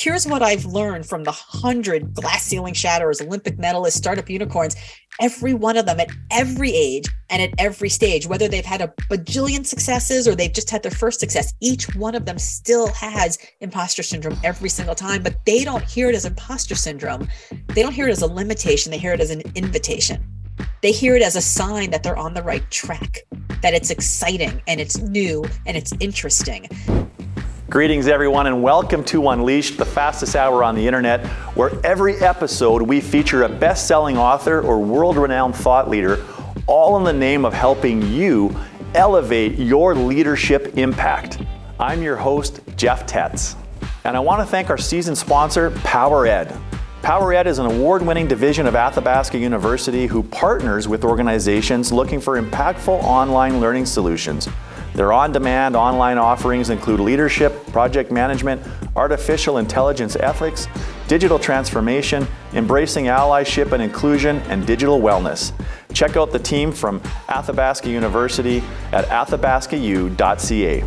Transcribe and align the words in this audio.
here's 0.00 0.26
what 0.26 0.42
I've 0.42 0.64
learned 0.64 1.04
from 1.04 1.24
the 1.24 1.32
hundred 1.32 2.14
glass 2.14 2.44
ceiling 2.44 2.72
shatterers, 2.72 3.20
Olympic 3.20 3.58
medalists, 3.58 3.98
startup 3.98 4.30
unicorns, 4.30 4.74
every 5.20 5.52
one 5.52 5.76
of 5.76 5.84
them 5.84 6.00
at 6.00 6.08
every 6.30 6.70
age 6.70 7.04
and 7.28 7.42
at 7.42 7.50
every 7.58 7.90
stage, 7.90 8.26
whether 8.26 8.48
they've 8.48 8.64
had 8.64 8.80
a 8.80 8.88
bajillion 9.10 9.66
successes 9.66 10.26
or 10.26 10.34
they've 10.34 10.54
just 10.54 10.70
had 10.70 10.82
their 10.82 10.90
first 10.90 11.20
success, 11.20 11.52
each 11.60 11.94
one 11.96 12.14
of 12.14 12.24
them 12.24 12.38
still 12.38 12.88
has 12.88 13.38
imposter 13.60 14.02
syndrome 14.02 14.38
every 14.42 14.70
single 14.70 14.94
time, 14.94 15.22
but 15.22 15.44
they 15.44 15.64
don't 15.64 15.84
hear 15.84 16.08
it 16.08 16.14
as 16.14 16.24
imposter 16.24 16.74
syndrome. 16.74 17.28
They 17.68 17.82
don't 17.82 17.92
hear 17.92 18.08
it 18.08 18.12
as 18.12 18.22
a 18.22 18.26
limitation, 18.26 18.90
they 18.90 18.98
hear 18.98 19.12
it 19.12 19.20
as 19.20 19.30
an 19.30 19.42
invitation. 19.54 20.24
They 20.82 20.92
hear 20.92 21.14
it 21.14 21.22
as 21.22 21.36
a 21.36 21.42
sign 21.42 21.90
that 21.90 22.02
they're 22.02 22.16
on 22.16 22.32
the 22.32 22.42
right 22.42 22.68
track, 22.70 23.18
that 23.60 23.74
it's 23.74 23.90
exciting 23.90 24.62
and 24.66 24.80
it's 24.80 24.96
new 24.98 25.44
and 25.66 25.76
it's 25.76 25.92
interesting. 26.00 26.68
Greetings, 27.70 28.08
everyone, 28.08 28.48
and 28.48 28.64
welcome 28.64 29.04
to 29.04 29.28
Unleashed, 29.28 29.78
the 29.78 29.84
fastest 29.84 30.34
hour 30.34 30.64
on 30.64 30.74
the 30.74 30.84
internet, 30.84 31.24
where 31.54 31.70
every 31.86 32.16
episode 32.16 32.82
we 32.82 33.00
feature 33.00 33.44
a 33.44 33.48
best 33.48 33.86
selling 33.86 34.18
author 34.18 34.60
or 34.60 34.80
world 34.80 35.16
renowned 35.16 35.54
thought 35.54 35.88
leader, 35.88 36.26
all 36.66 36.96
in 36.96 37.04
the 37.04 37.12
name 37.12 37.44
of 37.44 37.54
helping 37.54 38.02
you 38.12 38.52
elevate 38.96 39.56
your 39.56 39.94
leadership 39.94 40.76
impact. 40.76 41.38
I'm 41.78 42.02
your 42.02 42.16
host, 42.16 42.58
Jeff 42.74 43.06
Tetz, 43.06 43.54
and 44.02 44.16
I 44.16 44.20
want 44.20 44.40
to 44.40 44.46
thank 44.46 44.68
our 44.68 44.76
season 44.76 45.14
sponsor, 45.14 45.70
PowerEd. 45.70 46.60
PowerEd 47.02 47.46
is 47.46 47.60
an 47.60 47.66
award 47.66 48.02
winning 48.02 48.26
division 48.26 48.66
of 48.66 48.74
Athabasca 48.74 49.38
University 49.38 50.08
who 50.08 50.24
partners 50.24 50.88
with 50.88 51.04
organizations 51.04 51.92
looking 51.92 52.20
for 52.20 52.42
impactful 52.42 53.00
online 53.04 53.60
learning 53.60 53.86
solutions. 53.86 54.48
Their 54.94 55.12
on 55.12 55.32
demand 55.32 55.76
online 55.76 56.18
offerings 56.18 56.70
include 56.70 57.00
leadership, 57.00 57.66
project 57.68 58.10
management, 58.10 58.60
artificial 58.96 59.58
intelligence 59.58 60.16
ethics, 60.16 60.66
digital 61.06 61.38
transformation, 61.38 62.26
embracing 62.54 63.06
allyship 63.06 63.72
and 63.72 63.82
inclusion, 63.82 64.38
and 64.48 64.66
digital 64.66 65.00
wellness. 65.00 65.52
Check 65.92 66.16
out 66.16 66.32
the 66.32 66.38
team 66.38 66.72
from 66.72 67.00
Athabasca 67.28 67.88
University 67.88 68.62
at 68.92 69.04
athabascau.ca. 69.06 70.84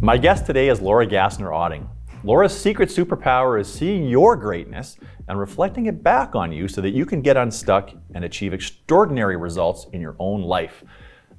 My 0.00 0.16
guest 0.16 0.46
today 0.46 0.70
is 0.70 0.80
Laura 0.80 1.06
Gassner 1.06 1.50
Otting. 1.50 1.86
Laura's 2.24 2.58
secret 2.58 2.88
superpower 2.88 3.60
is 3.60 3.70
seeing 3.70 4.08
your 4.08 4.36
greatness 4.36 4.96
and 5.28 5.38
reflecting 5.38 5.86
it 5.86 6.02
back 6.02 6.34
on 6.34 6.50
you 6.50 6.66
so 6.68 6.80
that 6.80 6.90
you 6.90 7.04
can 7.04 7.20
get 7.20 7.36
unstuck 7.36 7.90
and 8.14 8.24
achieve 8.24 8.52
extraordinary 8.52 9.36
results 9.36 9.86
in 9.92 10.00
your 10.00 10.16
own 10.18 10.42
life. 10.42 10.82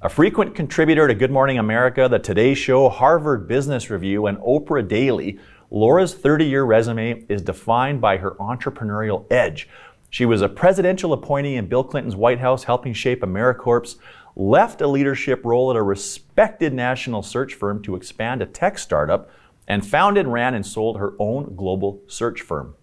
A 0.02 0.09
frequent 0.09 0.56
contributor 0.56 1.08
to 1.08 1.14
Good 1.14 1.32
Morning 1.32 1.58
America, 1.58 2.08
The 2.08 2.20
Today 2.20 2.54
Show, 2.54 2.88
Harvard 2.88 3.48
Business 3.48 3.90
Review, 3.90 4.28
and 4.28 4.38
Oprah 4.38 4.88
Daily, 4.88 5.40
Laura's 5.72 6.14
30 6.14 6.45
year 6.45 6.64
resume 6.64 7.26
is 7.28 7.42
defined 7.42 8.00
by 8.00 8.17
her 8.17 8.32
entrepreneurial 8.36 9.26
edge. 9.32 9.67
She 10.10 10.26
was 10.26 10.42
a 10.42 10.50
presidential 10.50 11.14
appointee 11.14 11.56
in 11.56 11.67
Bill 11.67 11.84
Clinton's 11.84 12.16
White 12.16 12.40
House, 12.40 12.64
helping 12.64 12.94
shape 12.94 13.22
AmeriCorps, 13.22 13.98
left 14.36 14.82
a 14.82 14.88
leadership 14.88 15.44
role 15.44 15.70
at 15.70 15.76
a 15.76 15.84
respected 15.84 16.73
national 16.73 17.22
search 17.22 17.54
firm 17.54 17.84
to 17.84 17.95
expand 17.95 18.42
a 18.42 18.45
tech 18.45 18.80
startup 18.80 19.30
and 19.67 19.86
founded, 19.86 20.28
ran, 20.28 20.56
and 20.56 20.66
sold 20.66 20.98
her 20.98 21.14
own 21.20 21.56
global 21.56 22.02
search 22.08 22.42
firm. 22.42 22.76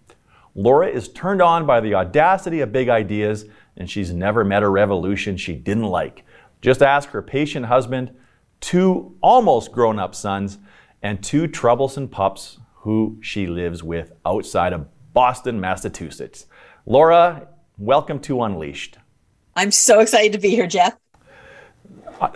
Laura 0.59 0.87
is 0.87 1.07
turned 1.09 1.39
on 1.39 1.67
by 1.67 1.79
the 1.79 1.93
audacity 1.93 2.61
of 2.61 2.71
big 2.71 2.89
ideas, 2.89 3.45
and 3.77 3.87
she's 3.87 4.11
never 4.11 4.43
met 4.43 4.63
a 4.63 4.67
revolution 4.67 5.37
she 5.37 5.53
didn't 5.53 5.83
like. 5.83 6.25
Just 6.61 6.81
ask 6.81 7.09
her 7.09 7.21
patient 7.21 7.67
husband, 7.67 8.11
two 8.59 9.15
almost 9.21 9.71
grown 9.71 9.99
up 9.99 10.15
sons, 10.15 10.57
and 11.03 11.23
two 11.23 11.45
troublesome 11.45 12.07
pups 12.07 12.57
who 12.77 13.19
she 13.21 13.45
lives 13.45 13.83
with 13.83 14.13
outside 14.25 14.73
of 14.73 14.87
Boston, 15.13 15.61
Massachusetts. 15.61 16.47
Laura, 16.87 17.49
welcome 17.77 18.19
to 18.21 18.41
Unleashed. 18.41 18.97
I'm 19.55 19.69
so 19.69 19.99
excited 19.99 20.31
to 20.31 20.39
be 20.39 20.49
here, 20.49 20.65
Jeff. 20.65 20.97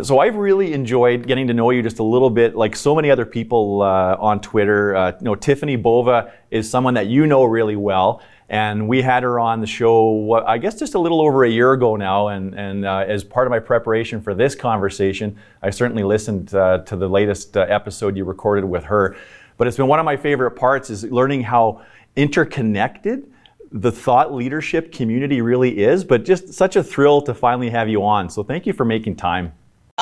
So 0.03 0.19
I've 0.19 0.35
really 0.35 0.73
enjoyed 0.73 1.25
getting 1.25 1.47
to 1.47 1.53
know 1.53 1.71
you 1.71 1.81
just 1.81 1.97
a 1.97 2.03
little 2.03 2.29
bit, 2.29 2.55
like 2.55 2.75
so 2.75 2.95
many 2.95 3.09
other 3.09 3.25
people 3.25 3.81
uh, 3.81 4.15
on 4.19 4.39
Twitter. 4.39 4.95
Uh, 4.95 5.11
you 5.19 5.25
know, 5.25 5.35
Tiffani 5.35 5.81
Bova 5.81 6.31
is 6.51 6.69
someone 6.69 6.93
that 6.93 7.07
you 7.07 7.25
know 7.25 7.45
really 7.45 7.75
well, 7.75 8.21
and 8.49 8.87
we 8.87 9.01
had 9.01 9.23
her 9.23 9.39
on 9.39 9.59
the 9.59 9.65
show, 9.65 10.33
I 10.45 10.59
guess, 10.59 10.77
just 10.77 10.93
a 10.93 10.99
little 10.99 11.19
over 11.19 11.45
a 11.45 11.49
year 11.49 11.73
ago 11.73 11.95
now. 11.95 12.27
And 12.27 12.53
and 12.53 12.85
uh, 12.85 13.05
as 13.07 13.23
part 13.23 13.47
of 13.47 13.51
my 13.51 13.59
preparation 13.59 14.21
for 14.21 14.35
this 14.35 14.53
conversation, 14.53 15.35
I 15.63 15.71
certainly 15.71 16.03
listened 16.03 16.53
uh, 16.53 16.79
to 16.79 16.95
the 16.95 17.07
latest 17.07 17.57
uh, 17.57 17.61
episode 17.61 18.15
you 18.15 18.23
recorded 18.23 18.65
with 18.65 18.83
her. 18.83 19.15
But 19.57 19.67
it's 19.67 19.77
been 19.77 19.87
one 19.87 19.99
of 19.99 20.05
my 20.05 20.17
favorite 20.17 20.51
parts 20.51 20.91
is 20.91 21.05
learning 21.05 21.43
how 21.43 21.81
interconnected 22.15 23.31
the 23.71 23.91
thought 23.91 24.33
leadership 24.33 24.91
community 24.91 25.41
really 25.41 25.79
is. 25.79 26.03
But 26.03 26.23
just 26.23 26.53
such 26.53 26.75
a 26.75 26.83
thrill 26.83 27.21
to 27.23 27.33
finally 27.33 27.71
have 27.71 27.89
you 27.89 28.03
on. 28.03 28.29
So 28.29 28.43
thank 28.43 28.67
you 28.67 28.73
for 28.73 28.85
making 28.85 29.15
time. 29.15 29.53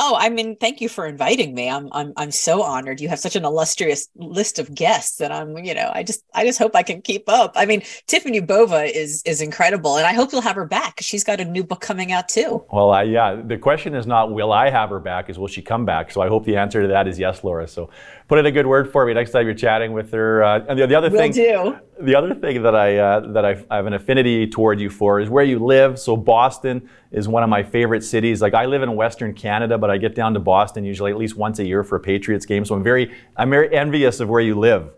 Oh, 0.02 0.16
I 0.18 0.30
mean, 0.30 0.56
thank 0.56 0.80
you 0.80 0.88
for 0.88 1.06
inviting 1.06 1.54
me. 1.54 1.70
I'm 1.70 1.90
I'm 1.92 2.14
I'm 2.16 2.32
so 2.32 2.64
honored. 2.64 3.02
You 3.02 3.10
have 3.10 3.20
such 3.20 3.36
an 3.36 3.44
illustrious 3.44 4.08
list 4.16 4.58
of 4.58 4.74
guests 4.74 5.18
that 5.18 5.30
I'm, 5.30 5.58
you 5.58 5.74
know, 5.74 5.92
I 5.94 6.04
just 6.04 6.24
I 6.34 6.46
just 6.46 6.58
hope 6.58 6.74
I 6.74 6.84
can 6.84 7.02
keep 7.02 7.28
up. 7.28 7.52
I 7.58 7.66
mean, 7.66 7.82
Tiffani 8.08 8.46
Bova 8.48 8.86
is 8.86 9.22
is 9.24 9.42
incredible, 9.42 9.98
and 9.98 10.08
I 10.08 10.14
hope 10.14 10.32
you'll 10.32 10.42
have 10.42 10.56
her 10.56 10.66
back. 10.66 11.02
She's 11.02 11.26
got 11.26 11.42
a 11.42 11.46
new 11.46 11.66
book 11.66 11.82
coming 11.82 12.14
out 12.14 12.30
too. 12.30 12.64
Well, 12.72 12.94
uh, 12.94 13.02
yeah, 13.02 13.42
the 13.46 13.58
question 13.58 13.94
is 13.94 14.08
not 14.08 14.32
will 14.32 14.54
I 14.54 14.70
have 14.70 14.90
her 14.90 15.02
back, 15.02 15.30
is 15.30 15.38
will 15.38 15.48
she 15.50 15.62
come 15.62 15.84
back? 15.84 16.12
So 16.12 16.22
I 16.22 16.30
hope 16.30 16.46
the 16.46 16.56
answer 16.56 16.82
to 16.82 16.88
that 16.88 17.06
is 17.06 17.20
yes, 17.20 17.44
Laura. 17.44 17.68
So 17.68 17.90
put 18.30 18.40
in 18.40 18.46
a 18.46 18.52
good 18.52 18.68
word 18.68 18.90
for 18.90 19.06
me 19.06 19.14
next 19.14 19.32
time 19.32 19.46
you're 19.46 19.54
chatting 19.54 19.92
with 19.92 20.14
her. 20.14 20.42
Uh, 20.42 20.66
and 20.70 20.80
the, 20.80 20.88
the 20.88 20.96
other 20.96 21.10
Will 21.10 21.18
thing, 21.20 21.34
do. 21.34 21.78
The 22.02 22.16
other 22.16 22.34
thing 22.34 22.64
that 22.64 22.76
I 22.76 22.98
uh, 22.98 23.20
that 23.32 23.46
I, 23.46 23.64
I 23.70 23.76
have 23.78 23.86
an 23.86 23.94
affinity 23.94 24.48
toward 24.48 24.80
you 24.80 24.90
for 24.90 25.20
is 25.20 25.30
where 25.30 25.44
you 25.44 25.60
live. 25.60 26.00
So 26.00 26.16
Boston 26.16 26.90
is 27.12 27.28
one 27.28 27.44
of 27.44 27.50
my 27.50 27.64
favorite 27.64 28.04
cities. 28.04 28.42
Like 28.42 28.54
I 28.54 28.66
live 28.66 28.84
in 28.84 28.96
Western 28.96 29.34
Canada, 29.34 29.78
but 29.78 29.90
I 29.90 29.98
get 29.98 30.16
down 30.16 30.34
to 30.34 30.40
Boston 30.40 30.84
usually 30.86 31.12
at 31.12 31.18
least 31.18 31.36
once 31.36 31.60
a 31.60 31.66
year 31.66 31.84
for 31.84 31.98
a 31.98 32.00
Patriots 32.00 32.46
game. 32.46 32.66
So 32.66 32.76
I'm 32.76 32.84
very 32.84 33.14
I'm 33.36 33.50
very 33.50 33.76
envious 33.76 34.20
of 34.20 34.30
where 34.30 34.42
you 34.42 34.58
live. 34.58 34.94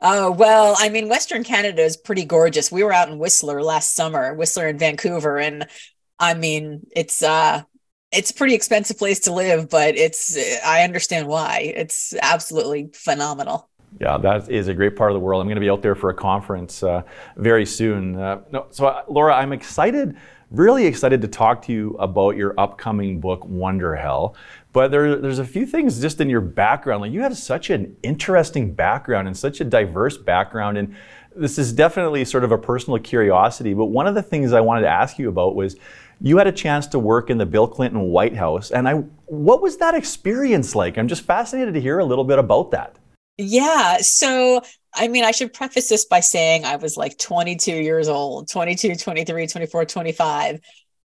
Oh, 0.00 0.30
well, 0.32 0.74
I 0.78 0.88
mean, 0.90 1.08
Western 1.08 1.44
Canada 1.44 1.82
is 1.82 1.96
pretty 1.96 2.24
gorgeous. 2.24 2.70
We 2.70 2.82
were 2.82 2.92
out 2.92 3.08
in 3.08 3.18
Whistler 3.18 3.62
last 3.62 3.94
summer, 3.94 4.34
Whistler 4.34 4.68
in 4.68 4.78
Vancouver, 4.78 5.38
and 5.38 5.66
I 6.18 6.34
mean, 6.34 6.86
it's 6.94 7.22
uh 7.22 7.62
it's 8.12 8.30
a 8.30 8.34
pretty 8.34 8.54
expensive 8.54 8.98
place 8.98 9.20
to 9.20 9.32
live, 9.32 9.68
but 9.70 9.96
it's 9.96 10.36
I 10.64 10.82
understand 10.84 11.26
why. 11.28 11.72
It's 11.76 12.14
absolutely 12.22 12.90
phenomenal. 12.94 13.70
Yeah, 14.00 14.18
that 14.18 14.50
is 14.50 14.68
a 14.68 14.74
great 14.74 14.96
part 14.96 15.12
of 15.12 15.14
the 15.14 15.20
world. 15.20 15.40
I'm 15.40 15.46
going 15.46 15.54
to 15.54 15.60
be 15.60 15.70
out 15.70 15.82
there 15.82 15.94
for 15.94 16.10
a 16.10 16.14
conference 16.14 16.82
uh, 16.82 17.02
very 17.36 17.64
soon. 17.64 18.16
Uh, 18.16 18.40
no, 18.50 18.66
so, 18.70 18.86
uh, 18.86 19.04
Laura, 19.08 19.34
I'm 19.34 19.52
excited, 19.52 20.16
really 20.50 20.84
excited 20.86 21.22
to 21.22 21.28
talk 21.28 21.62
to 21.66 21.72
you 21.72 21.96
about 22.00 22.36
your 22.36 22.58
upcoming 22.58 23.20
book, 23.20 23.42
Wonderhell. 23.42 24.34
But 24.72 24.90
there, 24.90 25.16
there's 25.16 25.38
a 25.38 25.44
few 25.44 25.64
things 25.64 26.00
just 26.00 26.20
in 26.20 26.28
your 26.28 26.40
background. 26.40 27.02
Like 27.02 27.12
you 27.12 27.20
have 27.20 27.36
such 27.36 27.70
an 27.70 27.96
interesting 28.02 28.74
background 28.74 29.28
and 29.28 29.36
such 29.36 29.60
a 29.60 29.64
diverse 29.64 30.16
background, 30.16 30.76
and 30.76 30.96
this 31.36 31.56
is 31.56 31.72
definitely 31.72 32.24
sort 32.24 32.42
of 32.42 32.50
a 32.50 32.58
personal 32.58 32.98
curiosity. 32.98 33.74
But 33.74 33.86
one 33.86 34.08
of 34.08 34.16
the 34.16 34.22
things 34.22 34.52
I 34.52 34.60
wanted 34.60 34.82
to 34.82 34.88
ask 34.88 35.20
you 35.20 35.28
about 35.28 35.54
was 35.54 35.76
you 36.20 36.38
had 36.38 36.48
a 36.48 36.52
chance 36.52 36.88
to 36.88 36.98
work 36.98 37.30
in 37.30 37.38
the 37.38 37.46
Bill 37.46 37.68
Clinton 37.68 38.00
White 38.02 38.34
House, 38.34 38.72
and 38.72 38.88
I, 38.88 38.94
what 39.26 39.62
was 39.62 39.76
that 39.76 39.94
experience 39.94 40.74
like? 40.74 40.98
I'm 40.98 41.06
just 41.06 41.22
fascinated 41.22 41.74
to 41.74 41.80
hear 41.80 42.00
a 42.00 42.04
little 42.04 42.24
bit 42.24 42.40
about 42.40 42.72
that. 42.72 42.96
Yeah. 43.36 43.98
So, 44.00 44.62
I 44.94 45.08
mean, 45.08 45.24
I 45.24 45.32
should 45.32 45.52
preface 45.52 45.88
this 45.88 46.04
by 46.04 46.20
saying 46.20 46.64
I 46.64 46.76
was 46.76 46.96
like 46.96 47.18
22 47.18 47.72
years 47.72 48.08
old, 48.08 48.48
22, 48.48 48.94
23, 48.94 49.46
24, 49.46 49.84
25 49.84 50.60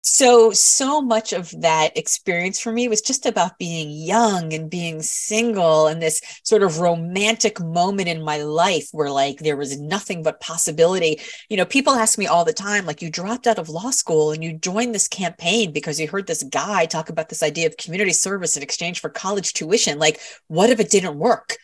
so 0.08 0.52
so 0.52 1.02
much 1.02 1.34
of 1.34 1.50
that 1.62 1.98
experience 1.98 2.60
for 2.60 2.72
me 2.72 2.88
was 2.88 3.02
just 3.02 3.26
about 3.26 3.58
being 3.58 3.90
young 3.90 4.54
and 4.54 4.70
being 4.70 5.02
single 5.02 5.88
and 5.88 6.00
this 6.00 6.22
sort 6.44 6.62
of 6.62 6.80
romantic 6.80 7.60
moment 7.60 8.08
in 8.08 8.22
my 8.24 8.38
life 8.38 8.88
where 8.92 9.10
like 9.10 9.40
there 9.40 9.58
was 9.58 9.80
nothing 9.80 10.22
but 10.22 10.40
possibility. 10.40 11.20
You 11.50 11.58
know 11.58 11.66
people 11.66 11.94
ask 11.94 12.20
me 12.20 12.28
all 12.28 12.46
the 12.46 12.54
time 12.54 12.86
like 12.86 13.02
you 13.02 13.10
dropped 13.10 13.48
out 13.48 13.58
of 13.58 13.68
law 13.68 13.90
school 13.90 14.32
and 14.32 14.44
you 14.44 14.54
joined 14.54 14.94
this 14.94 15.08
campaign 15.08 15.72
because 15.74 16.00
you 16.00 16.08
heard 16.08 16.28
this 16.28 16.44
guy 16.44 16.86
talk 16.86 17.10
about 17.10 17.30
this 17.30 17.42
idea 17.42 17.66
of 17.66 17.78
community 17.78 18.14
service 18.14 18.56
in 18.56 18.62
exchange 18.62 19.00
for 19.00 19.10
college 19.10 19.54
tuition. 19.54 19.98
Like 19.98 20.20
what 20.48 20.70
if 20.70 20.80
it 20.80 20.92
didn't 20.92 21.18
work 21.18 21.58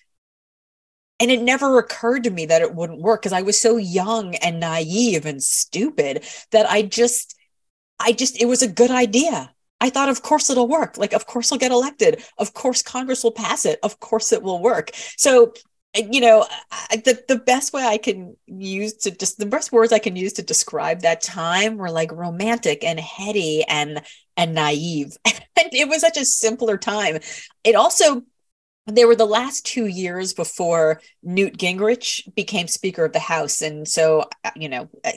and 1.22 1.32
it 1.32 1.42
never 1.42 1.78
occurred 1.78 2.24
to 2.26 2.32
me 2.32 2.48
that 2.48 2.64
it 2.64 2.76
wouldn't 2.76 3.00
work 3.00 3.22
because 3.22 3.32
I 3.32 3.44
was 3.44 3.62
so 3.62 3.78
young 3.78 4.36
and 4.36 4.60
naive 4.60 5.26
and 5.26 5.42
stupid 5.42 6.26
that 6.52 6.70
I 6.70 6.82
just 6.82 7.36
I 8.02 8.12
just, 8.12 8.42
it 8.42 8.46
was 8.46 8.62
a 8.62 8.68
good 8.68 8.92
idea. 8.92 9.54
I 9.80 9.90
thought, 9.90 10.10
of 10.10 10.22
course 10.22 10.50
it'll 10.50 10.68
work. 10.68 10.98
Like, 10.98 11.14
of 11.14 11.26
course 11.26 11.52
I'll 11.52 11.58
get 11.58 11.72
elected. 11.72 12.24
Of 12.38 12.54
course 12.54 12.82
Congress 12.84 13.24
will 13.24 13.32
pass 13.32 13.66
it. 13.66 13.80
Of 13.84 14.00
course 14.00 14.32
it 14.32 14.44
will 14.44 14.62
work. 14.62 14.92
So, 15.18 15.54
you 15.96 16.22
know, 16.22 16.46
the, 16.92 17.22
the 17.28 17.38
best 17.38 17.74
way 17.74 17.84
I 17.84 17.98
can 17.98 18.36
use 18.48 18.94
to 18.98 19.12
just 19.12 19.38
the 19.38 19.46
best 19.46 19.72
words 19.72 19.92
I 19.92 20.00
can 20.00 20.16
use 20.16 20.34
to 20.34 20.42
describe 20.42 21.02
that 21.02 21.22
time 21.22 21.78
were 21.78 21.92
like 21.92 22.12
romantic 22.12 22.84
and 22.84 23.00
heady 23.00 23.64
and 23.68 24.02
and 24.38 24.56
naive. 24.56 25.18
and 25.26 25.74
it 25.74 25.90
was 25.90 26.02
such 26.02 26.18
a 26.18 26.26
simpler 26.26 26.78
time. 26.78 27.20
It 27.64 27.76
also 27.76 28.24
they 28.88 29.06
were 29.06 29.16
the 29.16 29.26
last 29.26 29.66
two 29.66 29.86
years 29.86 30.34
before 30.34 31.02
Newt 31.22 31.58
Gingrich 31.58 32.34
became 32.34 32.68
Speaker 32.68 33.06
of 33.06 33.14
the 33.14 33.20
House. 33.20 33.62
And 33.62 33.88
so, 33.88 34.26
uh, 34.44 34.52
you 34.56 34.70
know, 34.70 34.90
uh, 35.04 35.12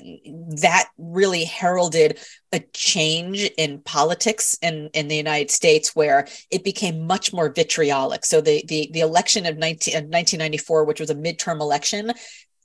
that 0.61 0.91
really 0.99 1.45
heralded 1.45 2.19
a 2.53 2.61
change 2.75 3.51
in 3.57 3.81
politics 3.81 4.59
in, 4.61 4.91
in 4.93 5.09
the 5.09 5.17
United 5.17 5.51
States 5.51 5.97
where 5.97 6.29
it 6.51 6.63
became 6.63 7.07
much 7.07 7.33
more 7.33 7.51
vitriolic. 7.51 8.27
So 8.27 8.43
the, 8.43 8.63
the, 8.69 8.91
the 8.93 9.01
election 9.01 9.47
of 9.47 9.57
19, 9.57 9.95
1994, 9.95 10.85
which 10.85 11.01
was 11.01 11.11
a 11.11 11.15
midterm 11.15 11.61
election, 11.61 12.13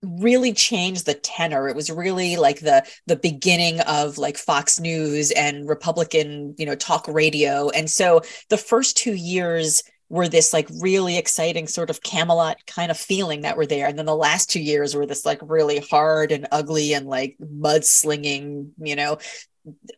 really 0.01 0.53
changed 0.53 1.05
the 1.05 1.13
tenor 1.13 1.67
it 1.67 1.75
was 1.75 1.91
really 1.91 2.37
like 2.37 2.61
the 2.61 2.81
the 3.07 3.17
beginning 3.17 3.81
of 3.81 4.17
like 4.17 4.37
fox 4.37 4.79
news 4.79 5.29
and 5.31 5.67
republican 5.67 6.55
you 6.57 6.65
know 6.65 6.73
talk 6.73 7.05
radio 7.09 7.69
and 7.71 7.89
so 7.89 8.21
the 8.47 8.55
first 8.55 8.95
two 8.95 9.13
years 9.13 9.83
were 10.09 10.27
this 10.27 10.53
like 10.53 10.67
really 10.81 11.17
exciting 11.17 11.67
sort 11.67 11.89
of 11.89 12.01
Camelot 12.01 12.57
kind 12.65 12.89
of 12.89 12.97
feeling 12.97 13.41
that 13.41 13.57
were 13.57 13.67
there. 13.67 13.87
And 13.87 13.97
then 13.97 14.07
the 14.07 14.15
last 14.15 14.49
two 14.49 14.61
years 14.61 14.95
were 14.95 15.05
this 15.05 15.25
like 15.25 15.39
really 15.43 15.79
hard 15.79 16.31
and 16.31 16.47
ugly 16.51 16.93
and 16.93 17.07
like 17.07 17.37
mudslinging, 17.39 18.71
you 18.79 18.95
know, 18.95 19.19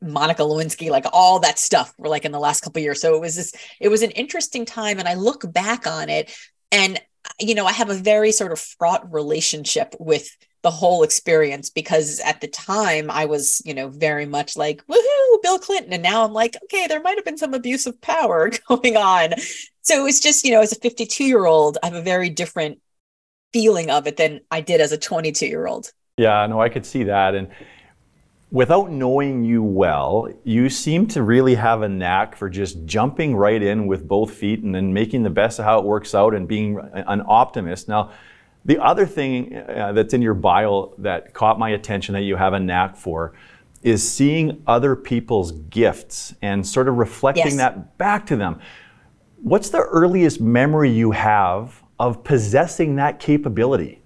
Monica 0.01 0.41
Lewinsky, 0.41 0.89
like 0.89 1.05
all 1.13 1.39
that 1.39 1.57
stuff 1.57 1.93
were 1.97 2.09
like 2.09 2.25
in 2.25 2.33
the 2.33 2.39
last 2.39 2.61
couple 2.61 2.81
years. 2.81 2.99
So 2.99 3.15
it 3.15 3.21
was 3.21 3.35
this, 3.37 3.53
it 3.79 3.87
was 3.87 4.01
an 4.01 4.11
interesting 4.11 4.65
time. 4.65 4.99
And 4.99 5.07
I 5.07 5.13
look 5.13 5.51
back 5.51 5.87
on 5.87 6.09
it 6.09 6.35
and, 6.73 6.99
you 7.39 7.55
know, 7.55 7.65
I 7.65 7.71
have 7.71 7.89
a 7.89 7.95
very 7.95 8.33
sort 8.33 8.51
of 8.51 8.59
fraught 8.59 9.11
relationship 9.13 9.95
with 9.97 10.29
the 10.63 10.71
whole 10.71 11.03
experience 11.03 11.69
because 11.69 12.19
at 12.19 12.41
the 12.41 12.47
time 12.47 13.09
I 13.09 13.25
was, 13.25 13.61
you 13.65 13.73
know, 13.73 13.87
very 13.89 14.25
much 14.25 14.55
like, 14.55 14.85
woohoo, 14.87 15.41
Bill 15.41 15.57
Clinton. 15.57 15.93
And 15.93 16.03
now 16.03 16.23
I'm 16.23 16.33
like, 16.33 16.55
okay, 16.65 16.87
there 16.87 17.01
might 17.01 17.17
have 17.17 17.25
been 17.25 17.37
some 17.37 17.53
abuse 17.53 17.85
of 17.87 17.99
power 18.01 18.51
going 18.67 18.97
on. 18.97 19.33
So 19.81 20.05
it's 20.05 20.19
just, 20.19 20.45
you 20.45 20.51
know, 20.51 20.61
as 20.61 20.71
a 20.71 20.75
52 20.75 21.23
year 21.23 21.45
old, 21.45 21.77
I 21.81 21.87
have 21.87 21.95
a 21.95 22.01
very 22.01 22.29
different 22.29 22.79
feeling 23.53 23.89
of 23.89 24.07
it 24.07 24.17
than 24.17 24.41
I 24.49 24.61
did 24.61 24.81
as 24.81 24.91
a 24.91 24.97
22 24.97 25.45
year 25.45 25.67
old. 25.67 25.91
Yeah, 26.17 26.45
no, 26.47 26.61
I 26.61 26.69
could 26.69 26.85
see 26.85 27.03
that. 27.03 27.35
And 27.35 27.49
without 28.51 28.91
knowing 28.91 29.43
you 29.43 29.63
well, 29.63 30.27
you 30.43 30.69
seem 30.69 31.07
to 31.07 31.23
really 31.23 31.55
have 31.55 31.81
a 31.81 31.89
knack 31.89 32.35
for 32.35 32.49
just 32.49 32.85
jumping 32.85 33.35
right 33.35 33.61
in 33.61 33.87
with 33.87 34.07
both 34.07 34.31
feet 34.31 34.61
and 34.61 34.75
then 34.75 34.93
making 34.93 35.23
the 35.23 35.29
best 35.29 35.57
of 35.57 35.65
how 35.65 35.79
it 35.79 35.85
works 35.85 36.13
out 36.13 36.35
and 36.35 36.47
being 36.47 36.77
an 36.93 37.23
optimist. 37.27 37.87
Now, 37.87 38.11
the 38.65 38.77
other 38.77 39.07
thing 39.07 39.55
uh, 39.55 39.93
that's 39.93 40.13
in 40.13 40.21
your 40.21 40.35
bio 40.35 40.93
that 40.99 41.33
caught 41.33 41.57
my 41.57 41.69
attention 41.69 42.13
that 42.13 42.21
you 42.21 42.35
have 42.35 42.53
a 42.53 42.59
knack 42.59 42.95
for 42.95 43.33
is 43.81 44.07
seeing 44.07 44.61
other 44.67 44.95
people's 44.95 45.53
gifts 45.53 46.35
and 46.41 46.67
sort 46.67 46.87
of 46.87 46.97
reflecting 46.97 47.45
yes. 47.45 47.55
that 47.55 47.97
back 47.97 48.27
to 48.27 48.35
them. 48.35 48.59
What's 49.43 49.69
the 49.69 49.79
earliest 49.79 50.39
memory 50.39 50.91
you 50.91 51.11
have 51.11 51.81
of 51.99 52.23
possessing 52.23 52.97
that 52.97 53.19
capability? 53.19 53.99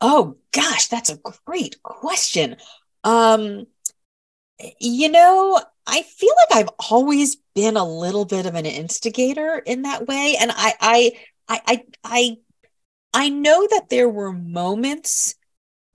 Oh 0.00 0.36
gosh, 0.52 0.86
that's 0.86 1.10
a 1.10 1.18
great 1.44 1.82
question. 1.82 2.56
Um, 3.02 3.66
you 4.80 5.10
know, 5.10 5.60
I 5.88 6.02
feel 6.02 6.32
like 6.50 6.58
I've 6.58 6.74
always 6.90 7.36
been 7.56 7.76
a 7.76 7.84
little 7.84 8.24
bit 8.24 8.46
of 8.46 8.54
an 8.54 8.64
instigator 8.64 9.60
in 9.66 9.82
that 9.82 10.06
way, 10.06 10.36
and 10.40 10.52
I, 10.54 10.74
I, 10.80 11.12
I, 11.48 11.60
I, 11.66 11.84
I 12.04 12.36
I 13.12 13.28
know 13.28 13.66
that 13.70 13.88
there 13.88 14.08
were 14.08 14.32
moments 14.32 15.34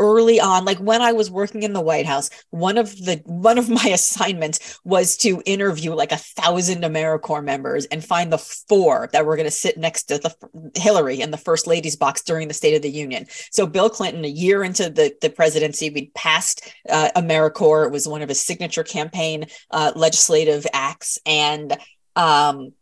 early 0.01 0.39
on 0.39 0.65
like 0.65 0.79
when 0.79 1.01
i 1.01 1.11
was 1.11 1.29
working 1.29 1.63
in 1.63 1.73
the 1.73 1.81
white 1.81 2.07
house 2.07 2.29
one 2.49 2.77
of 2.77 2.89
the 3.05 3.21
one 3.25 3.57
of 3.57 3.69
my 3.81 3.85
assignments 3.85 4.79
was 4.83 5.15
to 5.15 5.41
interview 5.45 5.93
like 5.93 6.11
a 6.11 6.17
thousand 6.17 6.81
americorps 6.81 7.51
members 7.51 7.85
and 7.85 8.03
find 8.03 8.31
the 8.31 8.37
four 8.37 9.09
that 9.13 9.25
were 9.25 9.35
going 9.35 9.47
to 9.47 9.51
sit 9.51 9.77
next 9.77 10.03
to 10.03 10.17
the 10.17 10.33
hillary 10.75 11.21
in 11.21 11.31
the 11.31 11.37
first 11.37 11.67
ladies 11.67 11.95
box 11.95 12.21
during 12.21 12.47
the 12.47 12.53
state 12.53 12.75
of 12.75 12.81
the 12.81 12.89
union. 12.89 13.25
So 13.51 13.67
bill 13.67 13.89
clinton 13.89 14.23
a 14.25 14.29
year 14.29 14.63
into 14.63 14.89
the, 14.89 15.13
the 15.21 15.29
presidency 15.29 15.89
we'd 15.89 16.13
passed 16.13 16.73
uh, 16.89 17.09
americorps. 17.15 17.87
It 17.87 17.91
was 17.91 18.07
one 18.07 18.21
of 18.21 18.29
his 18.29 18.41
signature 18.41 18.83
campaign 18.83 19.45
uh, 19.69 19.91
legislative 19.95 20.65
acts. 20.73 21.19
And 21.25 21.77
um, 22.15 22.73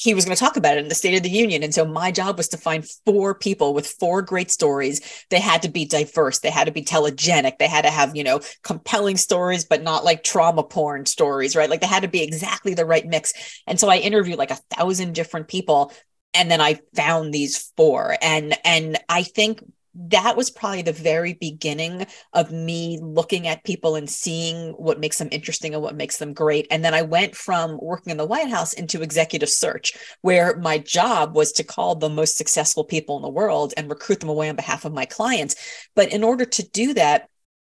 he 0.00 0.14
was 0.14 0.24
going 0.24 0.34
to 0.34 0.42
talk 0.42 0.56
about 0.56 0.78
it 0.78 0.82
in 0.82 0.88
the 0.88 0.94
State 0.94 1.14
of 1.14 1.22
the 1.22 1.28
Union. 1.28 1.62
And 1.62 1.74
so 1.74 1.84
my 1.84 2.10
job 2.10 2.38
was 2.38 2.48
to 2.48 2.56
find 2.56 2.88
four 3.04 3.34
people 3.34 3.74
with 3.74 3.86
four 3.86 4.22
great 4.22 4.50
stories. 4.50 5.02
They 5.28 5.40
had 5.40 5.60
to 5.62 5.68
be 5.68 5.84
diverse. 5.84 6.38
They 6.38 6.48
had 6.48 6.64
to 6.64 6.72
be 6.72 6.82
telegenic. 6.82 7.58
They 7.58 7.66
had 7.68 7.82
to 7.82 7.90
have, 7.90 8.16
you 8.16 8.24
know, 8.24 8.40
compelling 8.62 9.18
stories, 9.18 9.66
but 9.66 9.82
not 9.82 10.02
like 10.02 10.24
trauma 10.24 10.62
porn 10.62 11.04
stories, 11.04 11.54
right? 11.54 11.68
Like 11.68 11.82
they 11.82 11.86
had 11.86 12.04
to 12.04 12.08
be 12.08 12.22
exactly 12.22 12.72
the 12.72 12.86
right 12.86 13.06
mix. 13.06 13.34
And 13.66 13.78
so 13.78 13.90
I 13.90 13.98
interviewed 13.98 14.38
like 14.38 14.50
a 14.50 14.60
thousand 14.74 15.14
different 15.14 15.48
people. 15.48 15.92
And 16.32 16.50
then 16.50 16.62
I 16.62 16.80
found 16.96 17.34
these 17.34 17.70
four. 17.76 18.16
And 18.22 18.56
and 18.64 18.96
I 19.06 19.22
think 19.22 19.62
that 20.08 20.36
was 20.36 20.50
probably 20.50 20.82
the 20.82 20.92
very 20.92 21.34
beginning 21.34 22.06
of 22.32 22.50
me 22.50 22.98
looking 23.02 23.46
at 23.46 23.64
people 23.64 23.96
and 23.96 24.08
seeing 24.08 24.70
what 24.72 24.98
makes 24.98 25.18
them 25.18 25.28
interesting 25.30 25.74
and 25.74 25.82
what 25.82 25.94
makes 25.94 26.16
them 26.16 26.32
great. 26.32 26.66
And 26.70 26.84
then 26.84 26.94
I 26.94 27.02
went 27.02 27.36
from 27.36 27.78
working 27.82 28.10
in 28.10 28.16
the 28.16 28.26
White 28.26 28.48
House 28.48 28.72
into 28.72 29.02
executive 29.02 29.50
search, 29.50 29.92
where 30.22 30.56
my 30.56 30.78
job 30.78 31.36
was 31.36 31.52
to 31.52 31.64
call 31.64 31.96
the 31.96 32.08
most 32.08 32.38
successful 32.38 32.84
people 32.84 33.16
in 33.16 33.22
the 33.22 33.28
world 33.28 33.74
and 33.76 33.90
recruit 33.90 34.20
them 34.20 34.30
away 34.30 34.48
on 34.48 34.56
behalf 34.56 34.84
of 34.84 34.94
my 34.94 35.04
clients. 35.04 35.56
But 35.94 36.12
in 36.12 36.24
order 36.24 36.46
to 36.46 36.68
do 36.70 36.94
that 36.94 37.28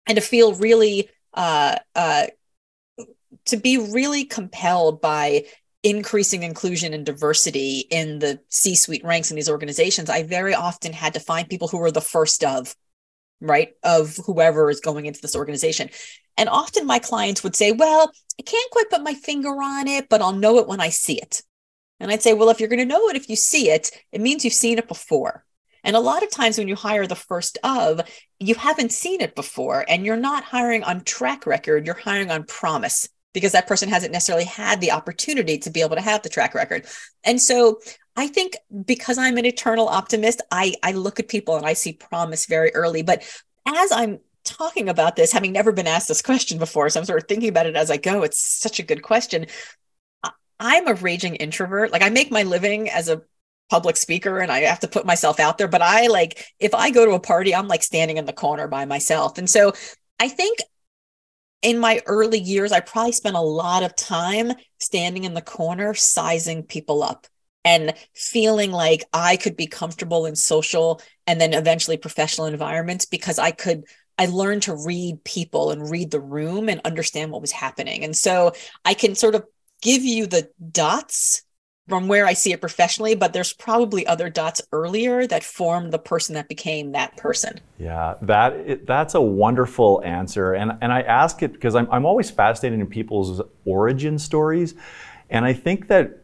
and 0.07 0.17
to 0.17 0.23
feel 0.23 0.55
really, 0.55 1.11
uh, 1.35 1.77
uh, 1.95 2.27
to 3.47 3.57
be 3.57 3.79
really 3.79 4.25
compelled 4.25 5.01
by 5.01 5.45
increasing 5.87 6.43
inclusion 6.43 6.93
and 6.93 7.07
diversity 7.07 7.87
in 7.91 8.19
the 8.19 8.41
C 8.49 8.75
suite 8.75 9.05
ranks 9.05 9.31
in 9.31 9.37
these 9.37 9.49
organizations, 9.49 10.11
I 10.11 10.25
very 10.25 10.53
often 10.53 10.93
had 10.93 11.15
to 11.15 11.21
find 11.21 11.49
people 11.49 11.69
who 11.69 11.79
were 11.79 11.93
the 11.93 12.01
first 12.01 12.43
of, 12.43 12.75
right, 13.41 13.69
of 13.85 14.19
whoever 14.27 14.69
is 14.69 14.81
going 14.81 15.07
into 15.07 15.21
this 15.21 15.37
organization. 15.37 15.91
And 16.37 16.49
often 16.49 16.87
my 16.87 16.99
clients 16.99 17.45
would 17.45 17.55
say, 17.55 17.71
Well, 17.71 18.11
I 18.39 18.43
can't 18.43 18.71
quite 18.73 18.91
put 18.91 19.03
my 19.03 19.15
finger 19.15 19.51
on 19.51 19.87
it, 19.87 20.09
but 20.09 20.21
I'll 20.21 20.33
know 20.33 20.59
it 20.59 20.67
when 20.67 20.81
I 20.81 20.89
see 20.89 21.21
it. 21.21 21.43
And 22.01 22.11
I'd 22.11 22.23
say, 22.23 22.35
Well, 22.35 22.51
if 22.51 22.59
you're 22.59 22.69
going 22.69 22.81
to 22.81 22.85
know 22.85 23.09
it 23.09 23.17
if 23.17 23.29
you 23.29 23.37
see 23.37 23.71
it, 23.71 23.91
it 24.11 24.21
means 24.21 24.45
you've 24.45 24.55
seen 24.55 24.79
it 24.79 24.89
before. 24.89 25.45
And 25.85 25.95
a 25.95 26.01
lot 26.01 26.25
of 26.25 26.33
times 26.33 26.59
when 26.59 26.67
you 26.67 26.75
hire 26.75 27.07
the 27.07 27.15
first 27.15 27.59
of, 27.63 28.01
you 28.41 28.57
haven't 28.57 28.91
seen 28.91 29.21
it 29.21 29.37
before 29.37 29.85
and 29.89 30.05
you're 30.05 30.17
not 30.17 30.43
hiring 30.43 30.83
on 30.83 31.03
track 31.03 31.47
record, 31.47 31.87
you're 31.87 31.95
hiring 31.95 32.33
on 32.33 32.43
promise 32.43 33.09
because 33.37 33.53
that 33.53 33.67
person 33.67 33.91
hasn't 33.91 34.15
necessarily 34.15 34.47
had 34.47 34.81
the 34.81 34.91
opportunity 34.91 35.59
to 35.59 35.69
be 35.69 35.83
able 35.83 35.95
to 35.95 36.01
have 36.01 36.23
the 36.23 36.29
track 36.31 36.55
record. 36.55 36.87
And 37.23 37.39
so 37.39 37.81
I 38.17 38.29
think 38.29 38.57
because 38.87 39.19
I'm 39.19 39.37
an 39.37 39.45
eternal 39.45 39.89
optimist, 39.89 40.41
I, 40.51 40.73
I 40.83 40.93
look 40.93 41.21
at 41.21 41.29
people 41.29 41.55
and 41.55 41.67
I 41.67 41.75
see 41.75 41.93
promise 41.93 42.47
very 42.47 42.75
early. 42.75 43.03
But 43.03 43.25
as 43.67 43.93
I'm 43.93 44.21
talking 44.45 44.89
about 44.89 45.17
this, 45.17 45.33
having 45.33 45.53
never 45.53 45.71
been 45.71 45.87
asked 45.87 46.09
this 46.09 46.23
question 46.23 46.59
before, 46.59 46.89
so 46.89 46.99
I'm 46.99 47.05
sort 47.05 47.23
of 47.23 47.29
thinking 47.29 47.51
about 47.51 47.67
it 47.67 47.77
as 47.77 47.91
I 47.91 47.99
go. 47.99 48.23
It's 48.23 48.41
such 48.41 48.81
a 48.81 48.83
good 48.83 49.03
question. 49.03 49.49
I'm 50.59 50.89
a 50.89 50.95
raging 50.95 51.37
introvert. 51.37 51.93
Like 51.93 52.01
I 52.01 52.09
make 52.09 52.31
my 52.31 52.43
living 52.43 52.89
as 52.89 53.11
a 53.11 53.21
public 53.69 53.99
speaker 53.99 54.39
and 54.39 54.51
I 54.51 54.61
have 54.61 54.81
to 54.81 54.89
put 54.89 55.05
myself 55.05 55.39
out 55.39 55.59
there, 55.59 55.69
but 55.69 55.83
I 55.83 56.07
like 56.07 56.43
if 56.59 56.75
I 56.75 56.91
go 56.91 57.05
to 57.05 57.13
a 57.13 57.21
party, 57.21 57.55
I'm 57.55 57.69
like 57.69 57.83
standing 57.83 58.17
in 58.17 58.25
the 58.25 58.33
corner 58.33 58.67
by 58.67 58.87
myself. 58.87 59.37
And 59.37 59.51
so 59.51 59.75
I 60.19 60.31
think 60.31 60.61
in 61.63 61.79
my 61.79 62.01
early 62.07 62.39
years, 62.39 62.73
I 62.73 62.81
probably 62.81 63.13
spent 63.13 63.37
a 63.37 63.41
lot 63.41 63.83
of 63.83 63.97
time 63.97 64.53
standing 64.79 65.25
in 65.25 65.35
the 65.35 65.43
corner, 65.43 65.95
sizing 65.95 66.63
people 66.63 67.03
up 67.03 67.27
and 67.65 67.95
feeling 68.15 68.71
like 68.71 69.05
I 69.13 69.37
could 69.37 69.57
be 69.57 69.67
comfortable 69.67 70.27
in 70.27 70.37
social 70.37 71.01
and 71.27 71.41
then 71.41 71.55
eventually 71.55 71.97
professional 71.97 72.47
environments 72.47 73.05
because 73.05 73.39
I 73.39 73.51
could. 73.51 73.85
I 74.19 74.27
learned 74.27 74.63
to 74.63 74.75
read 74.75 75.25
people 75.25 75.73
and 75.73 75.91
read 75.91 76.11
the 76.11 76.21
room 76.21 76.71
and 76.71 76.81
understand 76.87 77.33
what 77.33 77.43
was 77.43 77.53
happening. 77.53 78.03
And 78.03 78.17
so 78.17 78.53
I 78.83 78.95
can 78.95 79.15
sort 79.15 79.35
of 79.35 79.45
give 79.83 80.03
you 80.03 80.27
the 80.27 80.49
dots 80.73 81.43
from 81.89 82.09
where 82.09 82.27
I 82.27 82.33
see 82.33 82.53
it 82.53 82.61
professionally, 82.61 83.15
but 83.15 83.33
there's 83.33 83.53
probably 83.53 84.07
other 84.07 84.29
dots 84.29 84.61
earlier 84.73 85.27
that 85.27 85.45
formed 85.45 85.93
the 85.93 85.99
person 85.99 86.35
that 86.35 86.49
became 86.49 86.93
that 86.93 87.17
person. 87.17 87.61
Yeah, 87.79 88.15
that 88.23 88.87
that's 88.87 89.15
a 89.15 89.21
wonderful 89.21 90.03
answer, 90.05 90.55
and 90.55 90.77
and 90.81 90.93
I 90.93 91.03
ask 91.03 91.43
it 91.43 91.53
because 91.53 91.75
I'm 91.75 91.89
I'm 91.91 92.05
always 92.05 92.31
fascinated 92.31 92.81
in 92.81 92.87
people's 92.87 93.41
origin 93.65 94.19
stories, 94.19 94.75
and 95.31 95.45
I 95.45 95.53
think 95.53 95.89
that 95.89 96.19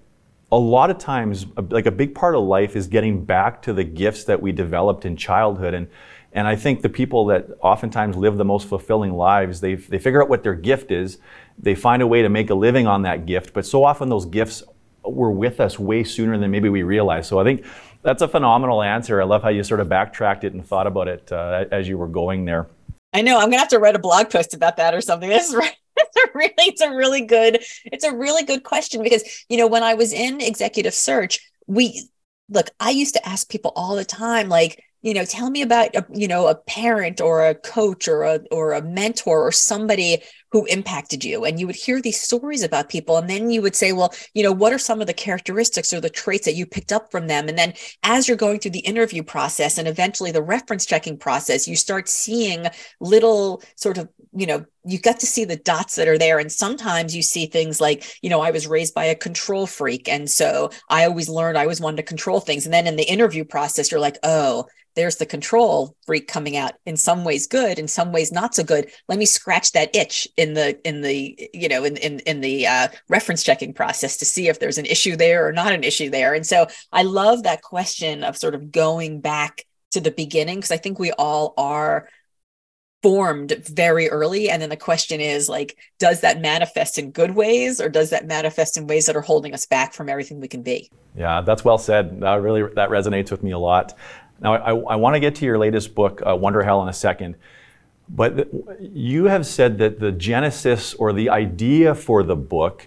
a 0.50 0.59
lot 0.59 0.90
of 0.90 0.99
times 0.99 1.47
like 1.71 1.87
a 1.87 1.90
big 1.90 2.14
part 2.14 2.35
of 2.35 2.42
life 2.42 2.76
is 2.76 2.87
getting 2.87 3.25
back 3.25 3.62
to 3.62 3.73
the 3.73 3.85
gifts 3.85 4.25
that 4.25 4.42
we 4.42 4.52
developed 4.52 5.07
in 5.07 5.16
childhood 5.16 5.73
and 5.75 5.88
and 6.35 6.49
I 6.49 6.57
think 6.57 6.81
the 6.81 6.88
people 6.88 7.26
that 7.26 7.47
oftentimes 7.61 8.16
live 8.16 8.38
the 8.38 8.45
most 8.45 8.66
fulfilling 8.66 9.12
lives, 9.12 9.61
they, 9.61 9.75
they 9.75 9.99
figure 9.99 10.23
out 10.23 10.31
what 10.31 10.42
their 10.42 10.54
gift 10.54 10.90
is. 10.90 11.19
They 11.59 11.75
find 11.75 12.00
a 12.00 12.07
way 12.07 12.23
to 12.23 12.31
make 12.31 12.49
a 12.49 12.54
living 12.54 12.87
on 12.87 13.02
that 13.02 13.26
gift. 13.26 13.52
But 13.52 13.66
so 13.66 13.85
often 13.85 14.09
those 14.09 14.25
gifts 14.25 14.62
were 15.04 15.30
with 15.30 15.61
us 15.61 15.78
way 15.78 16.04
sooner 16.04 16.38
than 16.38 16.50
maybe 16.50 16.68
we 16.68 16.82
realized. 16.82 17.28
So 17.28 17.38
I 17.38 17.44
think 17.44 17.64
that's 18.02 18.23
a 18.23 18.28
phenomenal 18.28 18.82
answer. 18.82 19.21
I 19.21 19.25
love 19.25 19.42
how 19.42 19.49
you 19.49 19.62
sort 19.62 19.80
of 19.80 19.88
backtracked 19.88 20.44
it 20.44 20.52
and 20.52 20.66
thought 20.66 20.87
about 20.87 21.09
it 21.09 21.30
uh, 21.32 21.64
as 21.71 21.88
you 21.88 21.99
were 21.99 22.09
going 22.09 22.44
there. 22.44 22.68
I 23.12 23.23
know. 23.23 23.38
I'm 23.38 23.50
gonna 23.50 23.59
have 23.59 23.68
to 23.68 23.78
write 23.78 23.97
a 23.97 24.00
blog 24.00 24.30
post 24.30 24.54
about 24.54 24.76
that 24.78 24.94
or 24.94 25.00
something. 25.00 25.28
This 25.28 25.49
is 25.49 25.54
a 25.56 26.28
really, 26.35 26.54
it's 26.59 26.80
a 26.80 26.90
really 26.90 27.21
good, 27.23 27.62
it's 27.85 28.04
a 28.04 28.14
really 28.14 28.44
good 28.44 28.64
question 28.64 29.02
because, 29.02 29.44
you 29.49 29.56
know, 29.56 29.66
when 29.66 29.82
I 29.82 29.94
was 29.94 30.12
in 30.12 30.40
executive 30.40 30.94
search, 30.94 31.38
we 31.66 32.09
look, 32.49 32.71
I 32.80 32.90
used 32.90 33.14
to 33.14 33.28
ask 33.28 33.49
people 33.49 33.73
all 33.76 33.97
the 33.97 34.04
time, 34.04 34.49
like, 34.49 34.82
you 35.02 35.14
know, 35.14 35.25
tell 35.25 35.50
me 35.50 35.62
about 35.62 35.94
a, 35.94 36.06
you 36.12 36.28
know, 36.28 36.47
a 36.47 36.54
parent 36.54 37.21
or 37.21 37.44
a 37.47 37.54
coach 37.54 38.09
or 38.09 38.23
a 38.23 38.40
or 38.50 38.73
a 38.73 38.82
mentor 38.82 39.47
or 39.47 39.52
somebody 39.52 40.23
who 40.52 40.64
impacted 40.66 41.25
you 41.25 41.44
and 41.44 41.59
you 41.59 41.66
would 41.66 41.76
hear 41.76 42.00
these 42.00 42.21
stories 42.21 42.62
about 42.62 42.88
people 42.88 43.16
and 43.16 43.28
then 43.28 43.50
you 43.50 43.62
would 43.62 43.75
say 43.75 43.92
well 43.92 44.12
you 44.35 44.42
know 44.42 44.52
what 44.52 44.73
are 44.73 44.78
some 44.78 45.00
of 45.00 45.06
the 45.06 45.14
characteristics 45.14 45.92
or 45.92 46.00
the 46.00 46.11
traits 46.11 46.44
that 46.44 46.54
you 46.54 46.66
picked 46.66 46.92
up 46.92 47.11
from 47.11 47.26
them? 47.26 47.49
And 47.49 47.59
then 47.59 47.75
as 48.02 48.28
you're 48.28 48.37
going 48.37 48.59
through 48.61 48.73
the 48.73 48.80
interview 48.80 49.23
process 49.23 49.78
and 49.78 49.88
eventually 49.88 50.30
the 50.30 50.42
reference 50.42 50.87
checking 50.87 51.16
process 51.16 51.66
you 51.66 51.76
start 51.76 52.09
seeing 52.09 52.66
little 53.00 53.62
sort 53.76 53.99
of 53.99 54.09
you 54.35 54.47
know 54.47 54.64
you 54.85 54.99
got 54.99 55.21
to 55.21 55.26
see 55.26 55.44
the 55.44 55.56
dots 55.56 55.97
that 55.97 56.09
are 56.09 56.18
there 56.18 56.38
and 56.38 56.50
sometimes 56.50 57.14
you 57.14 57.23
see 57.23 57.47
things 57.47 57.80
like 57.80 58.18
you 58.23 58.30
know 58.30 58.40
i 58.40 58.50
was 58.50 58.66
raised 58.66 58.94
by 58.94 59.04
a 59.04 59.14
control 59.14 59.66
freak 59.66 60.09
and 60.09 60.28
so 60.30 60.71
i 60.88 61.04
always 61.04 61.28
learned 61.28 61.59
i 61.59 61.62
always 61.62 61.80
wanted 61.80 61.97
to 61.97 62.02
control 62.02 62.40
things. 62.40 62.64
And 62.64 62.75
then 62.75 62.87
in 62.87 62.97
the 62.97 63.11
interview 63.11 63.44
process 63.44 63.90
you're 63.90 64.00
like 64.00 64.18
oh 64.23 64.66
there's 64.94 65.16
the 65.16 65.26
control 65.26 65.97
freak 66.06 66.28
coming 66.28 66.56
out. 66.56 66.75
In 66.85 66.97
some 66.97 67.25
ways 67.25 67.47
good 67.47 67.78
in 67.78 67.88
some 67.88 68.12
ways 68.12 68.32
not 68.32 68.54
so 68.54 68.62
good. 68.62 68.90
Let 69.09 69.18
me 69.18 69.26
scratch 69.26 69.73
that 69.73 69.94
itch 69.94 70.28
in 70.42 70.54
the 70.54 70.76
in 70.87 71.02
the 71.02 71.50
you 71.54 71.68
know 71.68 71.84
in 71.84 71.96
in, 71.99 72.18
in 72.20 72.40
the 72.40 72.66
uh, 72.66 72.88
reference 73.08 73.44
checking 73.44 73.72
process 73.72 74.16
to 74.16 74.25
see 74.25 74.49
if 74.49 74.58
there's 74.58 74.78
an 74.78 74.87
issue 74.87 75.14
there 75.14 75.46
or 75.46 75.52
not 75.52 75.72
an 75.72 75.84
issue 75.84 76.11
there. 76.11 76.34
And 76.34 76.46
so 76.46 76.66
i 76.92 77.02
love 77.02 77.44
that 77.44 77.62
question 77.62 78.25
of 78.25 78.37
sort 78.37 78.54
of 78.54 78.72
going 78.72 79.20
back 79.20 79.66
to 79.92 80.00
the 80.00 80.11
beginning 80.11 80.56
because 80.56 80.72
i 80.72 80.76
think 80.76 80.99
we 80.99 81.12
all 81.12 81.54
are 81.56 82.08
formed 83.02 83.52
very 83.66 84.08
early. 84.08 84.49
And 84.49 84.62
then 84.62 84.68
the 84.68 84.76
question 84.76 85.20
is 85.20 85.49
like 85.49 85.76
does 85.99 86.20
that 86.20 86.40
manifest 86.40 86.99
in 86.99 87.11
good 87.11 87.34
ways 87.34 87.80
or 87.80 87.88
does 87.88 88.11
that 88.11 88.26
manifest 88.26 88.76
in 88.76 88.87
ways 88.87 89.06
that 89.06 89.16
are 89.16 89.20
holding 89.22 89.54
us 89.54 89.66
back 89.66 89.92
from 89.92 90.08
everything 90.08 90.40
we 90.40 90.49
can 90.49 90.62
be? 90.62 90.90
Yeah 91.16 91.40
that's 91.42 91.64
well 91.64 91.78
said. 91.78 92.20
That 92.20 92.40
really 92.42 92.62
that 92.75 92.90
resonates 92.90 93.30
with 93.30 93.42
me 93.42 93.52
a 93.52 93.58
lot. 93.58 93.96
Now, 94.40 94.54
I, 94.54 94.70
I 94.70 94.96
want 94.96 95.14
to 95.14 95.20
get 95.20 95.37
to 95.37 95.44
your 95.44 95.56
latest 95.56 95.94
book, 95.94 96.20
uh, 96.26 96.34
Wonderhell, 96.34 96.82
in 96.82 96.88
a 96.88 96.92
second. 96.92 97.37
But 98.14 98.49
you 98.78 99.25
have 99.25 99.47
said 99.47 99.78
that 99.78 99.99
the 99.99 100.12
genesis 100.12 100.92
or 100.95 101.14
the 101.14 101.31
idea 101.31 101.95
for 101.95 102.23
the 102.23 102.37
book 102.37 102.87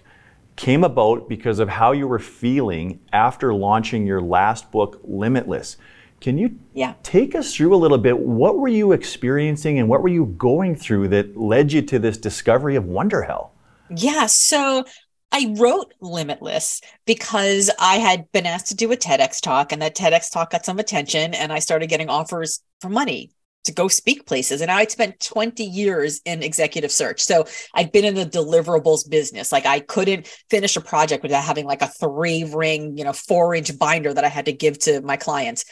came 0.54 0.84
about 0.84 1.28
because 1.28 1.58
of 1.58 1.68
how 1.68 1.90
you 1.90 2.06
were 2.06 2.20
feeling 2.20 3.00
after 3.12 3.52
launching 3.52 4.06
your 4.06 4.22
last 4.22 4.70
book, 4.70 5.00
Limitless. 5.02 5.78
Can 6.20 6.38
you 6.38 6.56
yeah. 6.72 6.94
take 7.02 7.34
us 7.34 7.54
through 7.54 7.74
a 7.74 7.76
little 7.76 7.98
bit? 7.98 8.18
What 8.18 8.56
were 8.58 8.68
you 8.68 8.92
experiencing 8.92 9.80
and 9.80 9.88
what 9.88 10.00
were 10.00 10.08
you 10.08 10.26
going 10.38 10.76
through 10.76 11.08
that 11.08 11.36
led 11.36 11.72
you 11.72 11.82
to 11.82 11.98
this 11.98 12.16
discovery 12.16 12.76
of 12.76 12.84
Wonderhell? 12.84 13.50
Yeah. 13.94 14.26
So 14.26 14.84
I 15.32 15.54
wrote 15.58 15.92
Limitless 16.00 16.80
because 17.04 17.68
I 17.80 17.96
had 17.96 18.30
been 18.30 18.46
asked 18.46 18.68
to 18.68 18.76
do 18.76 18.92
a 18.92 18.96
TEDx 18.96 19.40
talk, 19.40 19.72
and 19.72 19.82
that 19.82 19.96
TEDx 19.96 20.32
talk 20.32 20.52
got 20.52 20.64
some 20.64 20.78
attention, 20.78 21.34
and 21.34 21.52
I 21.52 21.58
started 21.58 21.88
getting 21.88 22.08
offers 22.08 22.62
for 22.80 22.88
money 22.88 23.32
to 23.66 23.72
go 23.72 23.88
speak 23.88 24.26
places. 24.26 24.60
And 24.60 24.70
I'd 24.70 24.90
spent 24.90 25.20
20 25.20 25.62
years 25.62 26.20
in 26.24 26.42
executive 26.42 26.90
search. 26.90 27.22
So 27.22 27.46
I'd 27.74 27.92
been 27.92 28.04
in 28.04 28.14
the 28.14 28.26
deliverables 28.26 29.08
business. 29.08 29.52
Like 29.52 29.66
I 29.66 29.80
couldn't 29.80 30.26
finish 30.50 30.76
a 30.76 30.80
project 30.80 31.22
without 31.22 31.44
having 31.44 31.66
like 31.66 31.82
a 31.82 31.88
three 31.88 32.44
ring, 32.44 32.96
you 32.96 33.04
know, 33.04 33.12
four 33.12 33.54
inch 33.54 33.76
binder 33.78 34.12
that 34.12 34.24
I 34.24 34.28
had 34.28 34.46
to 34.46 34.52
give 34.52 34.78
to 34.80 35.00
my 35.02 35.16
clients. 35.16 35.64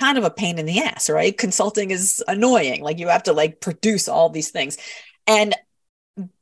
Kind 0.00 0.18
of 0.18 0.24
a 0.24 0.30
pain 0.30 0.58
in 0.58 0.66
the 0.66 0.80
ass, 0.80 1.10
right? 1.10 1.36
Consulting 1.36 1.90
is 1.90 2.22
annoying. 2.28 2.82
Like 2.82 2.98
you 2.98 3.08
have 3.08 3.24
to 3.24 3.32
like 3.32 3.60
produce 3.60 4.08
all 4.08 4.28
these 4.28 4.50
things. 4.50 4.78
And 5.26 5.54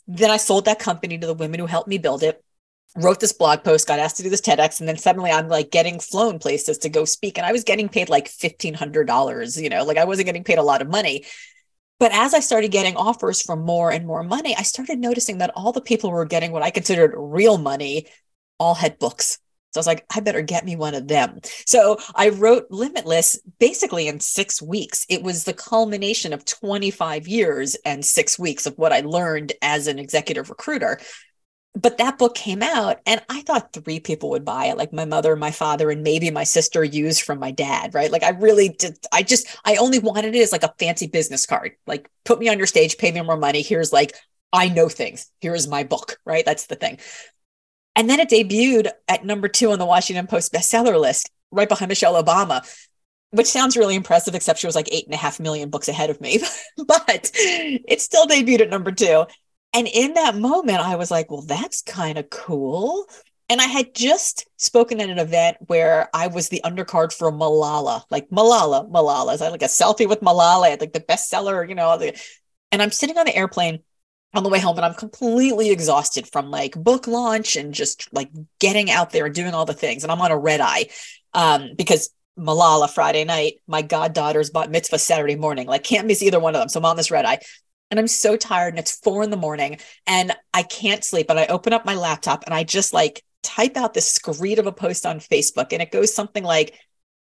then 0.07 0.31
I 0.31 0.37
sold 0.37 0.67
that 0.67 0.79
company 0.79 1.19
to 1.19 1.27
the 1.27 1.35
women 1.35 1.61
who 1.61 1.67
helped 1.67 1.89
me 1.89 1.99
build 1.99 2.23
it 2.23 2.43
wrote 2.97 3.21
this 3.21 3.33
blog 3.33 3.63
post, 3.63 3.87
got 3.87 3.99
asked 3.99 4.17
to 4.17 4.23
do 4.23 4.31
this 4.31 4.41
TEDx, 4.41 4.81
and 4.81 4.89
then 4.89 4.97
suddenly 4.97 5.31
I'm 5.31 5.49
like 5.49 5.71
getting 5.71 6.01
flown 6.01 6.39
places 6.39 6.79
to 6.79 6.89
go 6.89 7.05
speak. 7.05 7.39
And 7.39 7.47
I 7.47 7.53
was 7.53 7.65
getting 7.65 7.89
paid 7.89 8.09
like 8.09 8.29
$1,500, 8.29 9.63
you 9.63 9.69
know, 9.69 9.85
like 9.85 9.99
I 9.99 10.05
wasn't 10.05 10.27
getting 10.27 10.45
paid 10.45 10.59
a 10.59 10.63
lot 10.63 10.83
of 10.83 10.89
money. 10.89 11.25
But 11.99 12.13
as 12.13 12.35
I 12.35 12.41
started 12.41 12.71
getting 12.71 12.97
offers 12.97 13.41
for 13.41 13.57
more 13.57 13.91
and 13.91 14.07
more 14.07 14.23
money, 14.23 14.55
I 14.57 14.63
started 14.63 14.99
noticing 14.99 15.39
that 15.39 15.53
all 15.55 15.73
the 15.73 15.81
people 15.81 16.11
who 16.11 16.17
were 16.17 16.27
getting 16.27 16.53
what 16.53 16.63
I 16.63 16.71
considered 16.71 17.15
real 17.17 17.57
money 17.57 18.07
all 18.59 18.75
had 18.75 18.99
books. 18.99 19.39
So 19.73 19.79
I 19.79 19.81
was 19.81 19.87
like, 19.87 20.07
I 20.15 20.21
better 20.21 20.41
get 20.41 20.65
me 20.65 20.75
one 20.75 20.95
of 20.95 21.07
them. 21.07 21.41
So 21.67 21.99
I 22.15 22.31
wrote 22.31 22.67
Limitless 22.71 23.39
basically 23.59 24.09
in 24.09 24.21
six 24.21 24.63
weeks. 24.63 25.05
It 25.11 25.23
was 25.23 25.45
the 25.45 25.53
culmination 25.53 26.33
of 26.33 26.47
25 26.47 27.29
years 27.29 27.77
and 27.85 28.03
six 28.03 28.39
weeks 28.39 28.65
of 28.65 28.79
what 28.79 28.93
I 28.95 29.01
learned 29.01 29.53
as 29.61 29.87
an 29.87 29.99
executive 29.99 30.49
recruiter 30.49 30.99
but 31.77 31.99
that 31.99 32.19
book 32.19 32.35
came 32.35 32.63
out 32.63 33.01
and 33.07 33.23
i 33.29 33.43
thought 33.43 33.73
three 33.73 34.01
people 34.01 34.31
would 34.31 34.45
buy 34.45 34.67
it 34.67 34.79
like 34.79 34.93
my 34.93 35.05
mother 35.05 35.37
my 35.37 35.51
father 35.51 35.91
and 35.91 36.03
maybe 36.03 36.31
my 36.31 36.43
sister 36.43 36.83
used 36.83 37.23
from 37.23 37.39
my 37.39 37.51
dad 37.51 37.95
right? 37.95 38.11
Like 38.11 38.23
i 38.23 38.31
really 38.31 38.71
did 38.71 38.99
i 39.13 39.23
just 39.23 39.47
i 39.65 39.77
only 39.77 39.99
wanted 39.99 40.35
it 40.35 40.41
as 40.41 40.53
like 40.53 40.63
a 40.63 40.75
fancy 40.79 41.07
business 41.07 41.47
card. 41.47 41.73
Like 41.87 42.11
put 42.25 42.39
me 42.39 42.49
on 42.49 42.59
your 42.59 42.67
stage 42.67 42.99
pay 42.99 43.13
me 43.13 43.21
more 43.21 43.37
money. 43.37 43.63
Here's 43.63 43.93
like 43.93 44.15
i 44.53 44.69
know 44.69 44.89
things. 44.89 45.31
Here's 45.41 45.69
my 45.69 45.85
book 45.85 46.19
right? 46.25 46.45
That's 46.45 46.67
the 46.67 46.77
thing. 46.77 46.99
And 47.95 48.11
then 48.11 48.21
it 48.21 48.31
debuted 48.31 48.91
at 49.09 49.25
number 49.25 49.49
two 49.49 49.71
on 49.71 49.79
the 49.79 49.87
washington 49.87 50.27
post 50.27 50.53
bestseller 50.53 50.99
list 50.99 51.31
right 51.53 51.69
behind 51.69 51.89
michelle 51.89 52.21
obama 52.21 52.67
which 53.31 53.47
sounds 53.47 53.77
really 53.77 53.95
impressive 53.95 54.35
except 54.35 54.59
she 54.59 54.67
was 54.67 54.77
like 54.77 54.89
eight 54.93 55.05
and 55.05 55.15
a 55.15 55.19
half 55.19 55.41
million 55.41 55.69
books 55.69 55.89
ahead 55.89 56.11
of 56.11 56.21
me. 56.21 56.41
But 56.87 57.31
it 57.35 58.01
still 58.01 58.27
debuted 58.27 58.63
at 58.63 58.71
number 58.71 58.93
two 58.93 59.27
and 59.77 59.87
in 59.87 60.15
that 60.15 60.37
moment, 60.37 60.79
I 60.79 60.97
was 60.97 61.11
like, 61.11 61.31
well, 61.31 61.43
that's 61.43 61.83
kind 61.83 62.17
of 62.17 62.31
cool. 62.31 63.05
And 63.51 63.61
I 63.61 63.67
had 63.67 63.95
just 63.95 64.47
spoken 64.57 65.03
at 65.03 65.11
an 65.11 65.19
event 65.19 65.59
where 65.67 66.09
I 66.15 66.29
was 66.29 66.49
the 66.49 66.63
undercard 66.65 67.13
for 67.13 67.31
Malala, 67.31 68.03
like 68.11 68.31
Malala, 68.31 68.91
Malala. 68.91 69.41
I 69.41 69.51
like 69.51 69.61
a 69.61 69.67
selfie 69.67 70.09
with 70.09 70.23
Malala, 70.23 70.65
I 70.65 70.69
had 70.71 70.81
like 70.81 70.95
the 70.95 71.01
bestseller, 71.01 71.69
you 71.69 71.75
know. 71.75 71.93
And 72.73 72.81
I'm 72.81 72.91
sitting 72.91 73.19
on 73.19 73.27
the 73.27 73.37
airplane 73.37 73.81
on 74.33 74.45
the 74.45 74.49
way 74.49 74.61
home 74.61 74.77
and 74.77 74.85
I'm 74.87 74.95
completely 74.95 75.71
exhausted 75.71 76.27
from 76.27 76.51
like 76.51 76.75
book 76.83 77.07
launch 77.07 77.57
and 77.57 77.75
just 77.75 78.09
like 78.15 78.31
getting 78.59 78.91
out 78.91 79.11
there 79.11 79.27
and 79.27 79.35
doing 79.35 79.53
all 79.53 79.67
the 79.67 79.75
things. 79.75 80.05
And 80.05 80.11
I'm 80.11 80.23
on 80.23 80.33
a 80.33 80.39
red 80.39 80.63
eye 80.63 80.87
um, 81.35 81.73
because 81.77 82.09
Malala 82.39 82.89
Friday 82.89 83.25
night, 83.25 83.61
my 83.67 83.83
goddaughter's 83.83 84.49
bat 84.49 84.71
mitzvah 84.71 84.99
Saturday 84.99 85.37
morning. 85.37 85.67
Like 85.67 85.85
can't 85.85 86.07
miss 86.07 86.23
either 86.23 86.41
one 86.41 86.55
of 86.55 86.63
them. 86.63 86.71
So 86.71 86.81
I'm 86.81 86.87
on 86.87 86.97
this 86.97 87.11
red 87.11 87.27
eye 87.27 87.41
and 87.91 88.01
I'm 88.01 88.09
so 88.09 88.37
tired 88.37 88.71
and 88.71 88.79
it's 88.79 88.99
four 88.99 89.23
in 89.23 89.31
the 89.31 89.37
morning 89.37 89.79
and 90.07 90.35
I 90.53 90.63
can't 90.63 91.05
sleep. 91.05 91.31
And 91.31 91.39
I 91.39 91.47
open 91.47 91.73
up 91.73 91.85
my 91.85 91.95
laptop 91.95 92.45
and 92.45 92.55
I 92.55 92.65
just 92.65 92.93
like 92.93 93.23
type 93.43 93.77
out 93.77 93.95
this 93.95 94.11
screed 94.11 94.59
of 94.59 94.67
a 94.67 94.73
post 94.73 95.07
on 95.07 95.21
Facebook 95.21 95.73
and 95.73 95.81
it 95.81 95.93
goes 95.93 96.15
something 96.15 96.43
like 96.43 96.75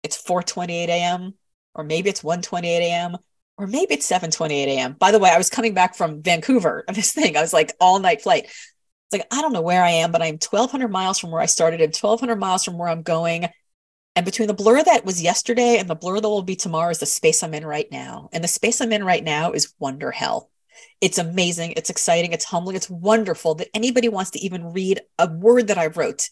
it's 0.04 0.22
4:28 0.22 0.90
a.m. 0.90 1.34
or 1.74 1.84
maybe 1.84 2.10
it's 2.10 2.24
1:28 2.24 2.64
a.m. 2.80 3.18
or 3.58 3.68
maybe 3.68 3.94
it's 3.94 4.10
7:28 4.10 4.68
a.m. 4.68 4.94
By 4.94 5.12
the 5.12 5.20
way, 5.20 5.30
I 5.30 5.38
was 5.38 5.50
coming 5.50 5.74
back 5.74 5.96
from 5.96 6.22
Vancouver 6.22 6.84
of 6.88 6.96
this 6.96 7.12
thing. 7.14 7.38
I 7.38 7.42
was 7.42 7.54
like 7.54 7.74
all 7.80 8.00
night 8.00 8.22
flight. 8.22 8.46
It's 8.46 9.14
like 9.14 9.28
I 9.32 9.42
don't 9.42 9.54
know 9.54 9.62
where 9.62 9.84
I 9.84 9.92
am, 9.92 10.12
but 10.12 10.22
I'm 10.22 10.38
1,200 10.40 10.90
miles 10.90 11.20
from 11.20 11.32
where 11.32 11.42
I 11.42 11.48
started 11.48 11.82
and 11.82 11.94
1,200 11.94 12.36
miles 12.36 12.64
from 12.64 12.78
where 12.78 12.90
I'm 12.90 13.02
going. 13.02 13.50
And 14.20 14.26
between 14.26 14.50
the 14.50 14.54
blur 14.54 14.84
that 14.84 15.06
was 15.06 15.22
yesterday 15.22 15.78
and 15.78 15.90
the 15.90 15.96
blur 15.96 16.20
that 16.20 16.28
will 16.28 16.42
be 16.42 16.58
tomorrow 16.58 16.90
is 16.90 16.98
the 16.98 17.06
space 17.06 17.42
I'm 17.42 17.54
in 17.54 17.66
right 17.66 17.90
now. 17.90 18.28
And 18.34 18.44
the 18.44 18.50
space 18.50 18.82
I'm 18.82 18.92
in 18.92 19.02
right 19.02 19.24
now 19.24 19.54
is 19.54 19.74
wonder 19.80 20.12
hell. 20.12 20.50
It's 21.00 21.18
amazing. 21.18 21.76
It's 21.78 21.90
exciting. 21.90 22.34
It's 22.34 22.44
humbling. 22.44 22.76
It's 22.76 22.90
wonderful 22.90 23.56
that 23.56 23.70
anybody 23.74 24.10
wants 24.10 24.32
to 24.32 24.40
even 24.40 24.74
read 24.74 25.00
a 25.18 25.30
word 25.30 25.68
that 25.68 25.78
I 25.78 25.88
wrote. 25.88 26.28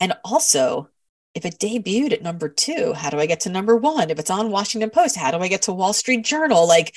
And 0.00 0.14
also, 0.24 0.88
if 1.32 1.44
it 1.44 1.60
debuted 1.60 2.12
at 2.12 2.22
number 2.22 2.48
two, 2.48 2.92
how 2.92 3.08
do 3.08 3.20
I 3.20 3.26
get 3.26 3.38
to 3.42 3.50
number 3.50 3.76
one? 3.76 4.10
If 4.10 4.18
it's 4.18 4.30
on 4.30 4.50
Washington 4.50 4.90
Post, 4.90 5.14
how 5.14 5.30
do 5.30 5.38
I 5.38 5.46
get 5.46 5.62
to 5.62 5.72
Wall 5.72 5.92
Street 5.92 6.24
Journal? 6.24 6.66
Like, 6.66 6.96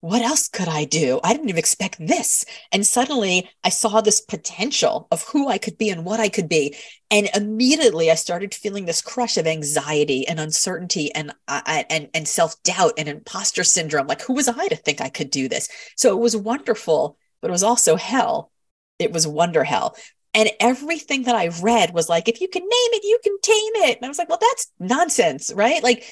what 0.00 0.22
else 0.22 0.48
could 0.48 0.68
I 0.68 0.84
do? 0.84 1.20
I 1.22 1.32
didn't 1.32 1.50
even 1.50 1.58
expect 1.58 1.98
this. 1.98 2.46
And 2.72 2.86
suddenly 2.86 3.50
I 3.62 3.68
saw 3.68 4.00
this 4.00 4.20
potential 4.20 5.06
of 5.10 5.24
who 5.24 5.48
I 5.48 5.58
could 5.58 5.76
be 5.76 5.90
and 5.90 6.04
what 6.06 6.20
I 6.20 6.30
could 6.30 6.48
be. 6.48 6.74
And 7.10 7.28
immediately 7.34 8.10
I 8.10 8.14
started 8.14 8.54
feeling 8.54 8.86
this 8.86 9.02
crush 9.02 9.36
of 9.36 9.46
anxiety 9.46 10.26
and 10.26 10.40
uncertainty 10.40 11.14
and, 11.14 11.34
uh, 11.48 11.82
and, 11.90 12.08
and 12.14 12.26
self 12.26 12.60
doubt 12.62 12.94
and 12.96 13.08
imposter 13.08 13.62
syndrome. 13.62 14.06
Like, 14.06 14.22
who 14.22 14.32
was 14.32 14.48
I 14.48 14.68
to 14.68 14.76
think 14.76 15.02
I 15.02 15.10
could 15.10 15.30
do 15.30 15.48
this? 15.48 15.68
So 15.96 16.16
it 16.16 16.20
was 16.20 16.36
wonderful, 16.36 17.18
but 17.42 17.48
it 17.48 17.52
was 17.52 17.62
also 17.62 17.96
hell. 17.96 18.50
It 18.98 19.12
was 19.12 19.26
wonder 19.26 19.64
hell. 19.64 19.96
And 20.32 20.48
everything 20.60 21.24
that 21.24 21.34
I 21.34 21.48
read 21.60 21.92
was 21.92 22.08
like, 22.08 22.28
if 22.28 22.40
you 22.40 22.48
can 22.48 22.62
name 22.62 22.70
it, 22.70 23.04
you 23.04 23.18
can 23.22 23.38
tame 23.42 23.90
it. 23.90 23.96
And 23.96 24.04
I 24.04 24.08
was 24.08 24.18
like, 24.18 24.28
well, 24.28 24.38
that's 24.40 24.70
nonsense, 24.78 25.52
right? 25.54 25.82
Like, 25.82 26.10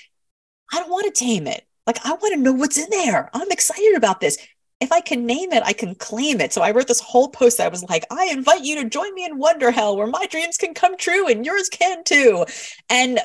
I 0.73 0.81
don't 0.81 0.91
want 0.91 1.07
to 1.07 1.25
tame 1.25 1.47
it. 1.47 1.65
Like, 1.89 2.05
I 2.05 2.11
want 2.11 2.35
to 2.35 2.41
know 2.41 2.53
what's 2.53 2.77
in 2.77 2.91
there. 2.91 3.31
I'm 3.33 3.51
excited 3.51 3.97
about 3.97 4.21
this. 4.21 4.37
If 4.79 4.93
I 4.93 5.01
can 5.01 5.25
name 5.25 5.53
it, 5.53 5.63
I 5.65 5.73
can 5.73 5.95
claim 5.95 6.39
it. 6.39 6.53
So 6.53 6.61
I 6.61 6.71
wrote 6.71 6.87
this 6.87 7.01
whole 7.01 7.31
post 7.31 7.57
that 7.57 7.73
was 7.73 7.83
like, 7.85 8.05
I 8.11 8.27
invite 8.27 8.63
you 8.63 8.77
to 8.77 8.91
join 8.91 9.15
me 9.15 9.25
in 9.25 9.41
Wonderhell, 9.41 9.97
where 9.97 10.07
my 10.07 10.27
dreams 10.27 10.59
can 10.59 10.75
come 10.75 10.99
true 10.99 11.27
and 11.29 11.47
yours 11.47 11.71
can 11.71 12.05
too. 12.05 12.45
And 12.91 13.19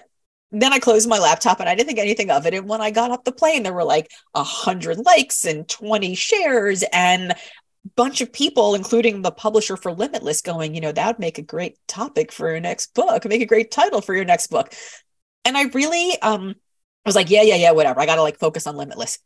then 0.51 0.72
I 0.72 0.79
closed 0.79 1.10
my 1.10 1.20
laptop 1.20 1.60
and 1.60 1.67
I 1.67 1.75
didn't 1.75 1.88
think 1.88 2.00
anything 2.00 2.32
of 2.32 2.46
it. 2.46 2.53
And 2.53 2.70
when 2.70 2.79
I 2.79 2.89
got 2.89 3.12
off 3.12 3.25
the 3.25 3.34
plane, 3.34 3.63
there 3.63 3.74
were 3.74 3.84
like 3.84 4.10
a 4.34 4.43
hundred 4.43 5.00
likes 5.00 5.43
and 5.43 5.67
20 5.67 6.15
shares. 6.15 6.86
And 6.93 7.32
a 7.32 7.36
bunch 7.98 8.22
of 8.22 8.32
people, 8.32 8.75
including 8.75 9.24
the 9.24 9.32
publisher 9.32 9.75
for 9.75 9.91
Limitless, 9.91 10.41
going, 10.41 10.74
you 10.74 10.79
know, 10.79 10.93
that 10.93 11.08
would 11.08 11.20
make 11.20 11.38
a 11.38 11.41
great 11.43 11.77
topic 11.88 12.32
for 12.32 12.50
your 12.50 12.62
next 12.62 12.93
book, 12.93 13.25
make 13.25 13.41
a 13.41 13.46
great 13.46 13.72
title 13.72 14.00
for 14.00 14.15
your 14.15 14.24
next 14.24 14.48
book. 14.48 14.74
And 15.43 15.58
I 15.58 15.63
really 15.63 16.17
um 16.22 16.55
was 17.10 17.15
like, 17.15 17.29
yeah, 17.29 17.41
yeah, 17.41 17.55
yeah, 17.55 17.72
whatever. 17.72 18.00
I 18.00 18.05
got 18.05 18.15
to 18.15 18.24
like 18.24 18.39
focus 18.39 18.67
on 18.67 18.77
Limitless. 18.77 19.19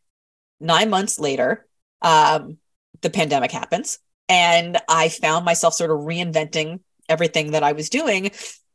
Nine 0.60 0.90
months 0.90 1.20
later, 1.20 1.66
um, 2.02 2.58
the 3.02 3.10
pandemic 3.10 3.52
happens, 3.52 4.00
and 4.28 4.78
I 4.90 5.10
found 5.10 5.46
myself 5.46 5.76
sort 5.76 5.92
of 5.92 6.00
reinventing 6.00 6.80
everything 7.08 7.52
that 7.52 7.64
I 7.64 7.74
was 7.74 7.90
doing 7.90 8.32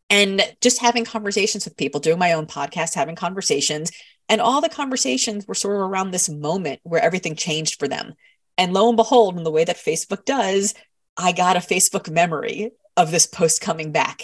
and 0.09 0.43
just 0.61 0.81
having 0.81 1.05
conversations 1.05 1.65
with 1.65 1.77
people, 1.77 2.01
doing 2.01 2.19
my 2.19 2.33
own 2.35 2.47
podcast, 2.47 2.95
having 2.95 3.17
conversations. 3.17 3.91
And 4.29 4.41
all 4.41 4.61
the 4.61 4.69
conversations 4.69 5.47
were 5.47 5.55
sort 5.55 5.77
of 5.77 5.83
around 5.83 6.11
this 6.11 6.29
moment 6.29 6.81
where 6.83 7.03
everything 7.03 7.35
changed 7.35 7.79
for 7.79 7.89
them. 7.89 8.15
And 8.59 8.73
lo 8.73 8.89
and 8.89 8.97
behold, 8.97 9.37
in 9.37 9.45
the 9.45 9.51
way 9.51 9.65
that 9.65 9.77
Facebook 9.77 10.25
does, 10.25 10.75
I 11.17 11.33
got 11.33 11.57
a 11.57 11.61
Facebook 11.61 12.11
memory 12.11 12.73
of 12.97 13.11
this 13.11 13.27
post 13.27 13.61
coming 13.61 13.93
back. 13.93 14.23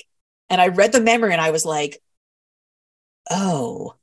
And 0.50 0.60
I 0.60 0.68
read 0.68 0.92
the 0.92 1.00
memory 1.00 1.32
and 1.32 1.40
I 1.40 1.50
was 1.50 1.64
like, 1.64 2.00
oh, 3.30 3.94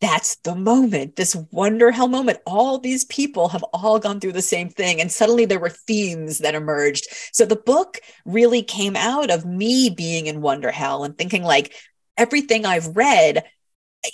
that's 0.00 0.36
the 0.36 0.54
moment, 0.54 1.16
this 1.16 1.36
wonder 1.50 1.90
hell 1.90 2.08
moment. 2.08 2.38
All 2.46 2.78
these 2.78 3.04
people 3.04 3.48
have 3.48 3.62
all 3.74 3.98
gone 3.98 4.18
through 4.18 4.32
the 4.32 4.42
same 4.42 4.70
thing. 4.70 5.00
And 5.00 5.12
suddenly 5.12 5.44
there 5.44 5.60
were 5.60 5.68
themes 5.68 6.38
that 6.38 6.54
emerged. 6.54 7.06
So 7.32 7.44
the 7.44 7.56
book 7.56 8.00
really 8.24 8.62
came 8.62 8.96
out 8.96 9.30
of 9.30 9.44
me 9.44 9.90
being 9.90 10.26
in 10.26 10.40
wonder 10.40 10.70
hell 10.70 11.04
and 11.04 11.16
thinking 11.16 11.42
like 11.42 11.74
everything 12.16 12.64
I've 12.64 12.96
read, 12.96 13.44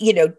you 0.01 0.13
know, 0.13 0.33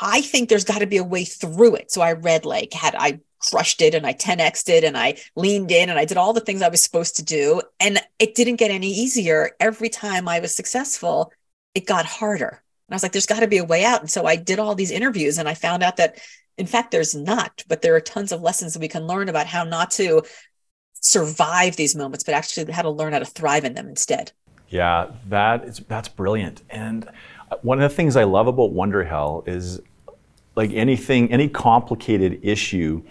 I 0.00 0.20
think 0.20 0.48
there's 0.48 0.64
got 0.64 0.78
to 0.78 0.86
be 0.86 0.98
a 0.98 1.04
way 1.04 1.24
through 1.24 1.74
it. 1.74 1.90
So 1.90 2.00
I 2.00 2.12
read 2.12 2.44
like 2.44 2.72
had 2.72 2.94
I 2.96 3.20
crushed 3.40 3.82
it 3.82 3.94
and 3.94 4.06
I 4.06 4.14
10xed 4.14 4.68
it 4.68 4.84
and 4.84 4.96
I 4.96 5.16
leaned 5.34 5.72
in 5.72 5.90
and 5.90 5.98
I 5.98 6.04
did 6.04 6.16
all 6.16 6.32
the 6.32 6.40
things 6.40 6.62
I 6.62 6.68
was 6.68 6.82
supposed 6.82 7.16
to 7.16 7.24
do. 7.24 7.60
And 7.80 7.98
it 8.20 8.36
didn't 8.36 8.56
get 8.56 8.70
any 8.70 8.90
easier. 8.90 9.50
Every 9.58 9.88
time 9.88 10.28
I 10.28 10.38
was 10.38 10.54
successful, 10.54 11.32
it 11.74 11.86
got 11.86 12.06
harder. 12.06 12.62
And 12.88 12.94
I 12.94 12.96
was 12.96 13.02
like, 13.02 13.12
there's 13.12 13.26
got 13.26 13.40
to 13.40 13.48
be 13.48 13.58
a 13.58 13.64
way 13.64 13.84
out. 13.84 14.00
And 14.00 14.10
so 14.10 14.26
I 14.26 14.36
did 14.36 14.58
all 14.58 14.74
these 14.74 14.90
interviews 14.90 15.38
and 15.38 15.48
I 15.48 15.54
found 15.54 15.82
out 15.82 15.96
that, 15.96 16.18
in 16.56 16.66
fact, 16.66 16.90
there's 16.90 17.14
not, 17.14 17.64
but 17.68 17.82
there 17.82 17.96
are 17.96 18.00
tons 18.00 18.32
of 18.32 18.42
lessons 18.42 18.74
that 18.74 18.80
we 18.80 18.88
can 18.88 19.06
learn 19.06 19.28
about 19.28 19.46
how 19.46 19.64
not 19.64 19.90
to 19.92 20.22
survive 20.94 21.76
these 21.76 21.96
moments, 21.96 22.24
but 22.24 22.34
actually 22.34 22.70
how 22.72 22.82
to 22.82 22.90
learn 22.90 23.12
how 23.12 23.18
to 23.18 23.24
thrive 23.24 23.64
in 23.64 23.74
them 23.74 23.88
instead. 23.88 24.32
Yeah, 24.68 25.10
that 25.28 25.64
is 25.64 25.80
that's 25.88 26.08
brilliant. 26.08 26.62
And 26.70 27.08
one 27.62 27.80
of 27.80 27.88
the 27.88 27.94
things 27.94 28.16
I 28.16 28.24
love 28.24 28.46
about 28.46 28.72
Wonderhell 28.72 29.46
is 29.46 29.80
like 30.56 30.72
anything, 30.72 31.30
any 31.30 31.48
complicated 31.48 32.40
issue, 32.42 33.02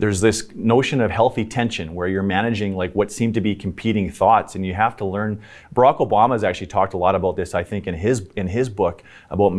there's 0.00 0.22
this 0.22 0.48
notion 0.54 1.02
of 1.02 1.10
healthy 1.10 1.44
tension 1.44 1.94
where 1.94 2.08
you're 2.08 2.22
managing 2.22 2.74
like 2.74 2.92
what 2.94 3.12
seem 3.12 3.34
to 3.34 3.40
be 3.40 3.54
competing 3.54 4.10
thoughts 4.10 4.54
and 4.54 4.64
you 4.64 4.72
have 4.72 4.96
to 4.96 5.04
learn 5.04 5.40
barack 5.74 5.98
obama 5.98 6.32
has 6.32 6.42
actually 6.42 6.66
talked 6.66 6.94
a 6.94 6.96
lot 6.96 7.14
about 7.14 7.36
this 7.36 7.54
i 7.54 7.62
think 7.62 7.86
in 7.86 7.94
his 7.94 8.26
in 8.36 8.48
his 8.48 8.68
book 8.68 9.02
about 9.28 9.52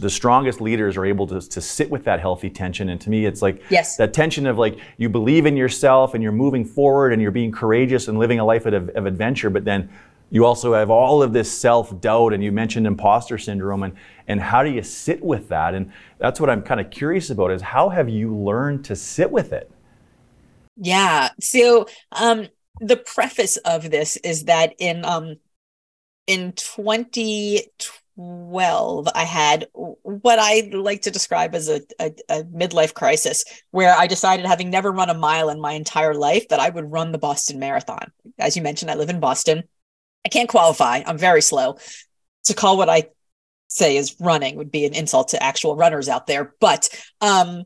the 0.00 0.10
strongest 0.10 0.60
leaders 0.60 0.96
are 0.96 1.06
able 1.06 1.26
to, 1.26 1.40
to 1.40 1.60
sit 1.60 1.90
with 1.90 2.04
that 2.04 2.20
healthy 2.20 2.50
tension 2.50 2.90
and 2.90 3.00
to 3.00 3.08
me 3.08 3.24
it's 3.24 3.40
like 3.40 3.62
yes. 3.70 3.96
that 3.96 4.12
tension 4.12 4.46
of 4.46 4.58
like 4.58 4.78
you 4.98 5.08
believe 5.08 5.46
in 5.46 5.56
yourself 5.56 6.12
and 6.12 6.22
you're 6.22 6.32
moving 6.32 6.64
forward 6.64 7.12
and 7.12 7.22
you're 7.22 7.30
being 7.30 7.50
courageous 7.50 8.08
and 8.08 8.18
living 8.18 8.38
a 8.38 8.44
life 8.44 8.66
of, 8.66 8.90
of 8.90 9.06
adventure 9.06 9.48
but 9.48 9.64
then 9.64 9.88
you 10.30 10.44
also 10.44 10.74
have 10.74 10.90
all 10.90 11.22
of 11.22 11.32
this 11.32 11.50
self-doubt 11.50 12.32
and 12.32 12.42
you 12.42 12.50
mentioned 12.50 12.86
imposter 12.86 13.38
syndrome 13.38 13.84
and, 13.84 13.94
and 14.26 14.40
how 14.40 14.62
do 14.62 14.70
you 14.70 14.82
sit 14.82 15.22
with 15.22 15.48
that? 15.48 15.74
And 15.74 15.92
that's 16.18 16.40
what 16.40 16.50
i'm 16.50 16.62
kind 16.62 16.80
of 16.80 16.90
curious 16.90 17.30
about 17.30 17.50
is 17.50 17.62
how 17.62 17.88
have 17.88 18.08
you 18.08 18.36
learned 18.36 18.84
to 18.86 18.96
sit 18.96 19.30
with 19.30 19.52
it? 19.52 19.70
Yeah 20.76 21.30
so 21.40 21.86
um, 22.12 22.48
the 22.80 22.96
preface 22.96 23.56
of 23.58 23.90
this 23.90 24.16
is 24.18 24.44
that 24.44 24.74
in 24.78 25.04
um, 25.04 25.36
in 26.26 26.52
2012 26.52 29.08
i 29.14 29.24
had 29.24 29.66
what 29.72 30.38
i 30.40 30.70
like 30.72 31.02
to 31.02 31.10
describe 31.10 31.54
as 31.54 31.68
a, 31.68 31.82
a, 32.00 32.10
a 32.28 32.42
midlife 32.44 32.94
crisis 32.94 33.44
where 33.70 33.94
i 33.96 34.06
decided 34.06 34.46
having 34.46 34.70
never 34.70 34.90
run 34.90 35.10
a 35.10 35.14
mile 35.14 35.50
in 35.50 35.60
my 35.60 35.72
entire 35.72 36.14
life 36.14 36.48
that 36.48 36.58
i 36.58 36.68
would 36.68 36.90
run 36.90 37.12
the 37.12 37.18
boston 37.18 37.60
marathon. 37.60 38.10
As 38.38 38.56
you 38.56 38.62
mentioned 38.62 38.90
i 38.90 38.94
live 38.94 39.10
in 39.10 39.20
boston 39.20 39.62
I 40.26 40.28
can't 40.28 40.48
qualify. 40.48 41.02
I'm 41.06 41.18
very 41.18 41.40
slow. 41.40 41.78
To 42.46 42.54
call 42.54 42.76
what 42.76 42.88
I 42.88 43.04
say 43.68 43.96
is 43.96 44.16
running 44.18 44.56
would 44.56 44.72
be 44.72 44.84
an 44.84 44.92
insult 44.92 45.28
to 45.28 45.42
actual 45.42 45.76
runners 45.76 46.08
out 46.08 46.26
there. 46.26 46.52
But 46.58 46.88
um, 47.20 47.62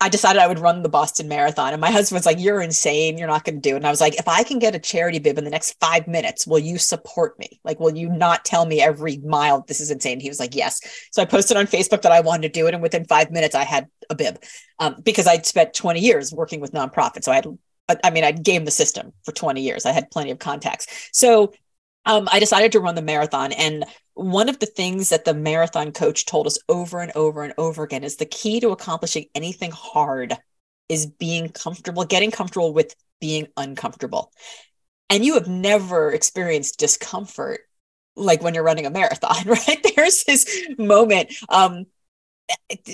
I 0.00 0.08
decided 0.08 0.42
I 0.42 0.48
would 0.48 0.58
run 0.58 0.82
the 0.82 0.88
Boston 0.88 1.28
Marathon. 1.28 1.72
And 1.72 1.80
my 1.80 1.92
husband 1.92 2.16
was 2.16 2.26
like, 2.26 2.40
You're 2.40 2.60
insane. 2.60 3.16
You're 3.16 3.28
not 3.28 3.44
going 3.44 3.54
to 3.54 3.60
do 3.60 3.74
it. 3.74 3.76
And 3.76 3.86
I 3.86 3.90
was 3.90 4.00
like, 4.00 4.18
If 4.18 4.26
I 4.26 4.42
can 4.42 4.58
get 4.58 4.74
a 4.74 4.80
charity 4.80 5.20
bib 5.20 5.38
in 5.38 5.44
the 5.44 5.50
next 5.50 5.78
five 5.78 6.08
minutes, 6.08 6.48
will 6.48 6.58
you 6.58 6.78
support 6.78 7.38
me? 7.38 7.60
Like, 7.62 7.78
will 7.78 7.96
you 7.96 8.08
not 8.08 8.44
tell 8.44 8.66
me 8.66 8.80
every 8.80 9.18
mile 9.18 9.64
this 9.68 9.80
is 9.80 9.92
insane? 9.92 10.18
He 10.18 10.28
was 10.28 10.40
like, 10.40 10.56
Yes. 10.56 10.80
So 11.12 11.22
I 11.22 11.26
posted 11.26 11.56
on 11.56 11.68
Facebook 11.68 12.02
that 12.02 12.10
I 12.10 12.22
wanted 12.22 12.52
to 12.52 12.60
do 12.60 12.66
it. 12.66 12.74
And 12.74 12.82
within 12.82 13.04
five 13.04 13.30
minutes, 13.30 13.54
I 13.54 13.62
had 13.62 13.86
a 14.08 14.16
bib 14.16 14.42
um, 14.80 14.96
because 15.04 15.28
I'd 15.28 15.46
spent 15.46 15.74
20 15.74 16.00
years 16.00 16.32
working 16.32 16.60
with 16.60 16.72
nonprofits. 16.72 17.24
So 17.24 17.30
I 17.30 17.36
had 17.36 17.46
I 18.04 18.10
mean, 18.10 18.24
I'd 18.24 18.42
game 18.42 18.64
the 18.64 18.70
system 18.70 19.12
for 19.24 19.32
20 19.32 19.60
years. 19.60 19.86
I 19.86 19.92
had 19.92 20.10
plenty 20.10 20.30
of 20.30 20.38
contacts. 20.38 21.10
So 21.12 21.52
um, 22.10 22.28
I 22.32 22.40
decided 22.40 22.72
to 22.72 22.80
run 22.80 22.96
the 22.96 23.02
marathon. 23.02 23.52
And 23.52 23.84
one 24.14 24.48
of 24.48 24.58
the 24.58 24.66
things 24.66 25.10
that 25.10 25.24
the 25.24 25.32
marathon 25.32 25.92
coach 25.92 26.26
told 26.26 26.48
us 26.48 26.58
over 26.68 27.00
and 27.00 27.12
over 27.14 27.44
and 27.44 27.54
over 27.56 27.84
again 27.84 28.02
is 28.02 28.16
the 28.16 28.26
key 28.26 28.58
to 28.60 28.70
accomplishing 28.70 29.26
anything 29.34 29.70
hard 29.70 30.36
is 30.88 31.06
being 31.06 31.50
comfortable, 31.50 32.04
getting 32.04 32.32
comfortable 32.32 32.74
with 32.74 32.96
being 33.20 33.46
uncomfortable. 33.56 34.32
And 35.08 35.24
you 35.24 35.34
have 35.34 35.46
never 35.46 36.10
experienced 36.10 36.80
discomfort 36.80 37.60
like 38.16 38.42
when 38.42 38.54
you're 38.54 38.64
running 38.64 38.86
a 38.86 38.90
marathon, 38.90 39.36
right? 39.46 39.86
There's 39.94 40.24
this 40.24 40.66
moment 40.78 41.32
um, 41.48 41.86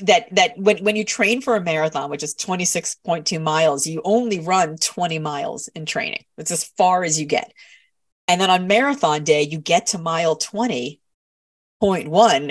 that 0.02 0.26
that 0.33 0.59
when 0.59 0.85
when 0.85 0.96
you 0.96 1.05
train 1.05 1.40
for 1.40 1.57
a 1.57 1.61
marathon, 1.62 2.11
which 2.11 2.22
is 2.22 2.35
26.2 2.35 3.40
miles, 3.40 3.87
you 3.87 4.02
only 4.05 4.40
run 4.40 4.76
20 4.76 5.18
miles 5.20 5.68
in 5.68 5.87
training. 5.87 6.24
It's 6.37 6.50
as 6.50 6.64
far 6.64 7.02
as 7.02 7.18
you 7.18 7.24
get. 7.24 7.50
And 8.29 8.41
then 8.41 8.51
on 8.51 8.67
marathon 8.67 9.25
day, 9.25 9.43
you 9.43 9.59
get 9.59 9.87
to 9.89 9.99
mile 9.99 10.37
20.1 10.37 11.01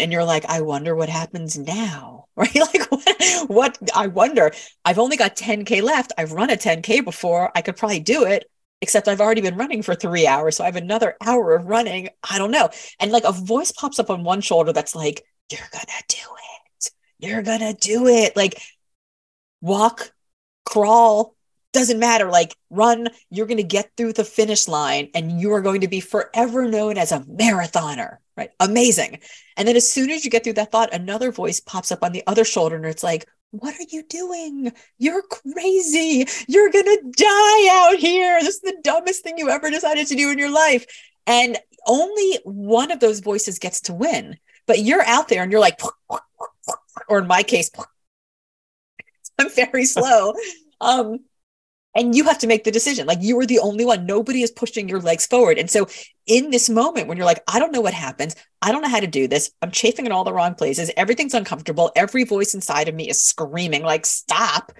and 0.01 0.11
you're 0.11 0.23
like, 0.23 0.45
I 0.45 0.61
wonder 0.61 0.95
what 0.95 1.09
happens 1.09 1.57
now, 1.57 2.27
right? 2.35 2.55
Like, 2.55 2.89
what, 2.91 3.15
what 3.47 3.77
I 3.95 4.07
wonder, 4.07 4.51
I've 4.85 4.99
only 4.99 5.17
got 5.17 5.35
10K 5.35 5.81
left. 5.81 6.13
I've 6.17 6.31
run 6.31 6.49
a 6.49 6.57
10K 6.57 7.03
before. 7.03 7.51
I 7.55 7.61
could 7.61 7.75
probably 7.75 7.99
do 7.99 8.23
it, 8.25 8.49
except 8.81 9.07
I've 9.07 9.21
already 9.21 9.41
been 9.41 9.57
running 9.57 9.81
for 9.81 9.95
three 9.95 10.27
hours. 10.27 10.57
So 10.57 10.63
I 10.63 10.67
have 10.67 10.75
another 10.77 11.15
hour 11.21 11.55
of 11.55 11.65
running. 11.65 12.09
I 12.29 12.37
don't 12.37 12.51
know. 12.51 12.69
And 12.99 13.11
like 13.11 13.25
a 13.25 13.31
voice 13.31 13.71
pops 13.71 13.99
up 13.99 14.09
on 14.09 14.23
one 14.23 14.41
shoulder 14.41 14.71
that's 14.71 14.95
like, 14.95 15.25
you're 15.51 15.59
going 15.71 15.85
to 15.85 16.03
do 16.07 16.15
it. 16.17 16.91
You're 17.19 17.43
going 17.43 17.59
to 17.59 17.73
do 17.73 18.07
it. 18.07 18.35
Like, 18.35 18.61
walk, 19.61 20.11
crawl, 20.65 21.34
doesn't 21.75 21.99
matter. 21.99 22.29
Like 22.31 22.55
run 22.71 23.09
you're 23.29 23.45
going 23.45 23.57
to 23.57 23.63
get 23.63 23.91
through 23.95 24.13
the 24.13 24.25
finish 24.25 24.67
line 24.67 25.09
and 25.13 25.39
you 25.39 25.53
are 25.53 25.61
going 25.61 25.81
to 25.81 25.87
be 25.87 25.99
forever 25.99 26.65
known 26.67 26.97
as 26.97 27.11
a 27.11 27.19
marathoner 27.19 28.17
right? 28.37 28.49
Amazing. 28.59 29.19
And 29.55 29.65
then 29.65 29.77
as 29.77 29.89
soon 29.89 30.09
as 30.09 30.25
you 30.25 30.31
get 30.31 30.43
through 30.43 30.53
that 30.53 30.69
thought 30.69 30.93
another 30.93 31.31
voice 31.31 31.61
pops 31.61 31.89
up 31.89 32.03
on 32.03 32.11
the 32.11 32.23
other 32.27 32.43
shoulder 32.43 32.75
and 32.75 32.85
it's 32.85 33.03
like 33.03 33.25
what 33.51 33.73
are 33.75 33.87
you 33.89 34.03
doing? 34.09 34.73
You're 34.97 35.21
crazy. 35.21 36.25
You're 36.49 36.71
going 36.71 36.83
to 36.83 37.11
die 37.15 37.85
out 37.87 37.95
here. 37.95 38.37
This 38.41 38.55
is 38.55 38.61
the 38.61 38.75
dumbest 38.83 39.23
thing 39.23 39.37
you 39.37 39.49
ever 39.49 39.69
decided 39.69 40.07
to 40.07 40.15
do 40.15 40.29
in 40.29 40.37
your 40.37 40.51
life. 40.51 40.85
And 41.25 41.57
only 41.87 42.39
one 42.43 42.91
of 42.91 42.99
those 42.99 43.21
voices 43.21 43.59
gets 43.59 43.79
to 43.81 43.93
win 43.93 44.37
but 44.65 44.79
you're 44.79 45.05
out 45.05 45.27
there 45.27 45.43
and 45.43 45.51
you're 45.51 45.61
like 45.61 45.79
or 47.07 47.19
in 47.19 47.27
my 47.27 47.43
case 47.43 47.69
i'm 49.39 49.49
very 49.51 49.85
slow. 49.85 50.33
Um 50.79 51.19
and 51.95 52.13
you 52.13 52.25
have 52.25 52.37
to 52.39 52.47
make 52.47 52.65
the 52.65 52.71
decision. 52.71 53.07
Like 53.07 53.19
you 53.21 53.39
are 53.39 53.45
the 53.45 53.59
only 53.59 53.85
one. 53.85 54.05
Nobody 54.05 54.41
is 54.43 54.51
pushing 54.51 54.89
your 54.89 54.99
legs 54.99 55.25
forward. 55.25 55.57
And 55.57 55.69
so 55.69 55.87
in 56.27 56.49
this 56.49 56.69
moment 56.69 57.07
when 57.07 57.17
you're 57.17 57.25
like 57.25 57.43
i 57.47 57.59
don't 57.59 57.71
know 57.71 57.81
what 57.81 57.93
happens. 57.93 58.35
I 58.61 58.71
don't 58.71 58.81
know 58.81 58.89
how 58.89 58.99
to 58.99 59.07
do 59.07 59.27
this. 59.27 59.51
I'm 59.61 59.71
chafing 59.71 60.05
in 60.05 60.11
all 60.11 60.23
the 60.23 60.33
wrong 60.33 60.55
places. 60.55 60.91
Everything's 60.97 61.33
uncomfortable. 61.33 61.91
Every 61.95 62.25
voice 62.25 62.53
inside 62.53 62.89
of 62.89 62.95
me 62.95 63.09
is 63.09 63.23
screaming 63.23 63.83
like 63.83 64.05
stop. 64.05 64.73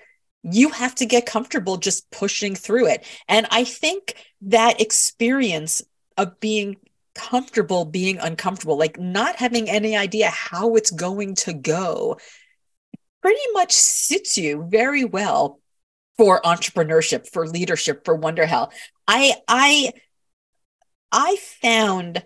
You 0.43 0.69
have 0.69 0.93
to 0.95 1.05
get 1.05 1.25
comfortable 1.25 1.77
just 1.77 2.09
pushing 2.11 2.55
through 2.55 2.87
it. 2.87 3.05
And 3.27 3.47
i 3.49 3.63
think 3.63 4.15
that 4.41 4.81
experience 4.81 5.81
of 6.17 6.39
being 6.39 6.77
comfortable 7.15 7.85
being 7.85 8.19
uncomfortable 8.19 8.77
like 8.77 8.99
not 8.99 9.37
having 9.37 9.69
any 9.69 9.95
idea 9.95 10.29
how 10.29 10.75
it's 10.75 10.91
going 10.91 11.33
to 11.33 11.53
go 11.53 12.17
pretty 13.21 13.41
much 13.53 13.71
sits 13.71 14.37
you 14.37 14.67
very 14.69 15.05
well 15.05 15.61
for 16.17 16.41
entrepreneurship, 16.41 17.29
for 17.29 17.47
leadership, 17.47 18.05
for 18.05 18.17
Wonderhell. 18.17 18.71
I 19.07 19.35
I 19.47 19.93
I 21.11 21.37
found 21.61 22.25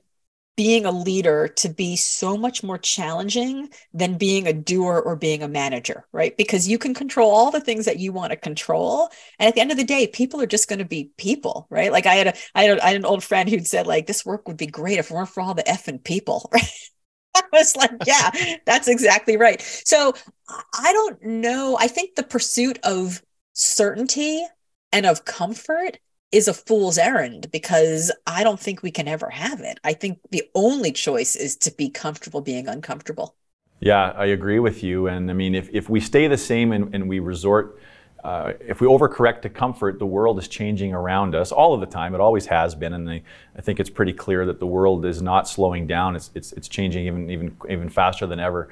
being 0.59 0.85
a 0.85 0.91
leader 0.91 1.47
to 1.47 1.69
be 1.69 1.95
so 1.95 2.35
much 2.35 2.63
more 2.63 2.77
challenging 2.77 3.69
than 3.93 4.17
being 4.17 4.45
a 4.45 4.51
doer 4.51 4.99
or 4.99 5.15
being 5.15 5.41
a 5.41 5.47
manager, 5.47 6.05
right? 6.11 6.35
Because 6.35 6.67
you 6.67 6.77
can 6.77 6.93
control 6.93 7.31
all 7.31 7.49
the 7.49 7.61
things 7.61 7.85
that 7.85 7.99
you 7.99 8.11
want 8.11 8.31
to 8.31 8.35
control. 8.35 9.09
And 9.39 9.47
at 9.47 9.55
the 9.55 9.61
end 9.61 9.71
of 9.71 9.77
the 9.77 9.85
day, 9.85 10.05
people 10.07 10.41
are 10.41 10.45
just 10.45 10.67
going 10.67 10.79
to 10.79 10.85
be 10.85 11.11
people, 11.17 11.65
right? 11.69 11.93
Like 11.93 12.05
I 12.05 12.15
had 12.15 12.27
a, 12.27 12.33
I 12.53 12.63
had, 12.63 12.77
a, 12.77 12.83
I 12.83 12.87
had 12.89 12.97
an 12.97 13.05
old 13.05 13.23
friend 13.23 13.47
who'd 13.47 13.67
said 13.67 13.87
like, 13.87 14.05
this 14.05 14.25
work 14.25 14.49
would 14.49 14.57
be 14.57 14.67
great 14.67 14.99
if 14.99 15.09
it 15.09 15.13
weren't 15.13 15.29
for 15.29 15.39
all 15.39 15.53
the 15.53 15.63
effing 15.63 16.03
people, 16.03 16.49
right? 16.53 16.69
I 17.37 17.43
was 17.53 17.77
like, 17.77 17.91
yeah, 18.05 18.29
that's 18.65 18.89
exactly 18.89 19.37
right. 19.37 19.61
So 19.61 20.13
I 20.49 20.91
don't 20.91 21.23
know. 21.23 21.77
I 21.79 21.87
think 21.87 22.15
the 22.15 22.23
pursuit 22.23 22.79
of 22.83 23.21
certainty 23.59 24.45
and 24.91 25.05
of 25.05 25.25
comfort 25.25 25.99
is 26.31 26.47
a 26.47 26.53
fool's 26.53 26.97
errand 26.97 27.51
because 27.51 28.11
I 28.25 28.43
don't 28.43 28.59
think 28.59 28.81
we 28.81 28.91
can 28.91 29.07
ever 29.07 29.29
have 29.29 29.59
it. 29.59 29.79
I 29.83 29.93
think 29.93 30.19
the 30.31 30.43
only 30.55 30.91
choice 30.91 31.35
is 31.35 31.55
to 31.57 31.71
be 31.71 31.89
comfortable 31.89 32.41
being 32.41 32.67
uncomfortable. 32.67 33.35
Yeah, 33.79 34.11
I 34.11 34.27
agree 34.27 34.59
with 34.59 34.83
you. 34.83 35.07
And 35.07 35.29
I 35.29 35.33
mean, 35.33 35.55
if, 35.55 35.69
if 35.73 35.89
we 35.89 35.99
stay 35.99 36.27
the 36.27 36.37
same 36.37 36.71
and, 36.71 36.93
and 36.93 37.09
we 37.09 37.19
resort, 37.19 37.79
uh, 38.23 38.53
if 38.59 38.81
we 38.81 38.87
overcorrect 38.87 39.41
to 39.41 39.49
comfort, 39.49 39.97
the 39.97 40.05
world 40.05 40.37
is 40.37 40.47
changing 40.47 40.93
around 40.93 41.35
us 41.35 41.51
all 41.51 41.73
of 41.73 41.79
the 41.79 41.85
time. 41.85 42.13
It 42.13 42.21
always 42.21 42.45
has 42.45 42.75
been. 42.75 42.93
And 42.93 43.09
I, 43.09 43.23
I 43.57 43.61
think 43.61 43.79
it's 43.79 43.89
pretty 43.89 44.13
clear 44.13 44.45
that 44.45 44.59
the 44.59 44.67
world 44.67 45.05
is 45.05 45.21
not 45.21 45.47
slowing 45.47 45.87
down. 45.87 46.15
It's, 46.15 46.29
it's, 46.35 46.51
it's 46.53 46.67
changing 46.67 47.07
even, 47.07 47.29
even, 47.29 47.57
even 47.69 47.89
faster 47.89 48.27
than 48.27 48.39
ever 48.39 48.69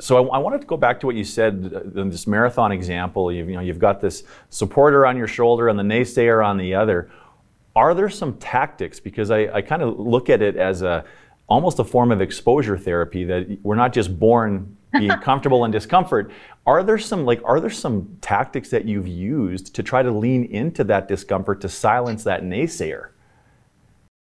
so 0.00 0.28
I, 0.28 0.36
I, 0.36 0.38
wanted 0.38 0.60
to 0.60 0.66
go 0.66 0.76
back 0.76 1.00
to 1.00 1.06
what 1.06 1.16
you 1.16 1.24
said 1.24 1.72
uh, 1.74 2.00
in 2.00 2.10
this 2.10 2.26
marathon 2.26 2.72
example. 2.72 3.32
You've, 3.32 3.48
you 3.48 3.56
know, 3.56 3.60
you've 3.60 3.78
got 3.78 4.00
this 4.00 4.24
supporter 4.50 5.06
on 5.06 5.16
your 5.16 5.26
shoulder 5.26 5.68
and 5.68 5.78
the 5.78 5.82
naysayer 5.82 6.44
on 6.44 6.56
the 6.56 6.74
other. 6.74 7.10
Are 7.74 7.94
there 7.94 8.08
some 8.08 8.36
tactics? 8.38 9.00
Because 9.00 9.30
I, 9.30 9.48
I 9.52 9.62
kind 9.62 9.82
of 9.82 9.98
look 9.98 10.28
at 10.28 10.42
it 10.42 10.56
as 10.56 10.82
a 10.82 11.04
almost 11.48 11.78
a 11.78 11.84
form 11.84 12.10
of 12.10 12.20
exposure 12.20 12.78
therapy 12.78 13.24
that 13.24 13.58
we're 13.62 13.76
not 13.76 13.92
just 13.92 14.18
born 14.18 14.76
being 14.92 15.10
comfortable 15.20 15.64
in 15.64 15.70
discomfort. 15.70 16.30
Are 16.66 16.82
there 16.82 16.98
some 16.98 17.24
like 17.24 17.42
are 17.44 17.60
there 17.60 17.70
some 17.70 18.16
tactics 18.20 18.70
that 18.70 18.84
you've 18.84 19.08
used 19.08 19.74
to 19.74 19.82
try 19.82 20.02
to 20.02 20.10
lean 20.10 20.44
into 20.44 20.84
that 20.84 21.08
discomfort 21.08 21.60
to 21.62 21.68
silence 21.68 22.24
that 22.24 22.42
naysayer? 22.42 23.08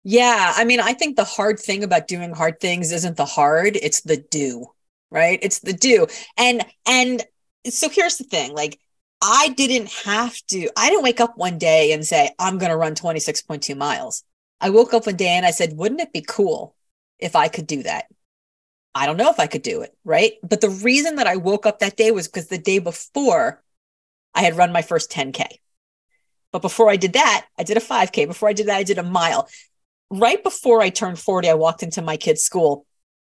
Yeah, 0.05 0.55
I 0.57 0.65
mean, 0.65 0.81
I 0.81 0.95
think 0.95 1.17
the 1.17 1.25
hard 1.25 1.59
thing 1.59 1.85
about 1.85 2.09
doing 2.09 2.33
hard 2.33 2.61
things 2.61 2.93
isn't 2.93 3.17
the 3.17 3.27
hard, 3.27 3.77
it's 3.77 4.01
the 4.01 4.17
do 4.17 4.69
right? 5.11 5.39
It's 5.43 5.61
the 5.61 5.73
do. 5.73 6.07
And 6.37 6.65
and 6.87 7.25
so 7.67 7.89
here's 7.89 8.19
the 8.19 8.25
thing, 8.25 8.55
like 8.55 8.79
I 9.23 9.49
didn't 9.57 9.91
have 10.05 10.37
to 10.49 10.69
I 10.77 10.91
didn't 10.91 11.05
wake 11.05 11.21
up 11.21 11.37
one 11.37 11.59
day 11.59 11.93
and 11.93 12.05
say 12.05 12.31
I'm 12.39 12.59
going 12.59 12.71
to 12.71 12.77
run 12.77 12.95
26.2 12.95 13.77
miles. 13.77 14.25
I 14.61 14.71
woke 14.71 14.95
up 14.95 15.07
one 15.07 15.17
day 15.17 15.29
and 15.29 15.47
I 15.47 15.51
said, 15.51 15.77
wouldn't 15.77 16.01
it 16.01 16.13
be 16.13 16.25
cool 16.27 16.75
if 17.19 17.37
I 17.37 17.49
could 17.49 17.67
do 17.67 17.83
that? 17.85 18.07
I 18.95 19.07
don't 19.07 19.17
know 19.17 19.31
if 19.31 19.39
I 19.39 19.47
could 19.47 19.63
do 19.63 19.83
it, 19.83 19.97
right? 20.05 20.33
But 20.43 20.61
the 20.61 20.71
reason 20.71 21.17
that 21.17 21.27
I 21.27 21.37
woke 21.37 21.67
up 21.67 21.79
that 21.79 21.97
day 21.97 22.11
was 22.11 22.27
because 22.27 22.49
the 22.49 22.59
day 22.59 22.79
before 22.79 23.63
I 24.35 24.43
had 24.43 24.57
run 24.57 24.73
my 24.73 24.83
first 24.83 25.11
10K. 25.11 25.47
But 26.51 26.63
before 26.63 26.91
I 26.91 26.97
did 26.97 27.13
that, 27.13 27.47
I 27.59 27.63
did 27.63 27.77
a 27.77 27.81
5K. 27.81 28.27
Before 28.27 28.49
I 28.49 28.53
did 28.55 28.67
that, 28.67 28.79
I 28.79 28.83
did 28.83 28.99
a 28.99 29.03
mile. 29.03 29.49
Right 30.11 30.43
before 30.43 30.81
I 30.81 30.89
turned 30.89 31.19
40, 31.19 31.49
I 31.49 31.55
walked 31.55 31.83
into 31.83 32.03
my 32.03 32.17
kid's 32.17 32.43
school 32.43 32.87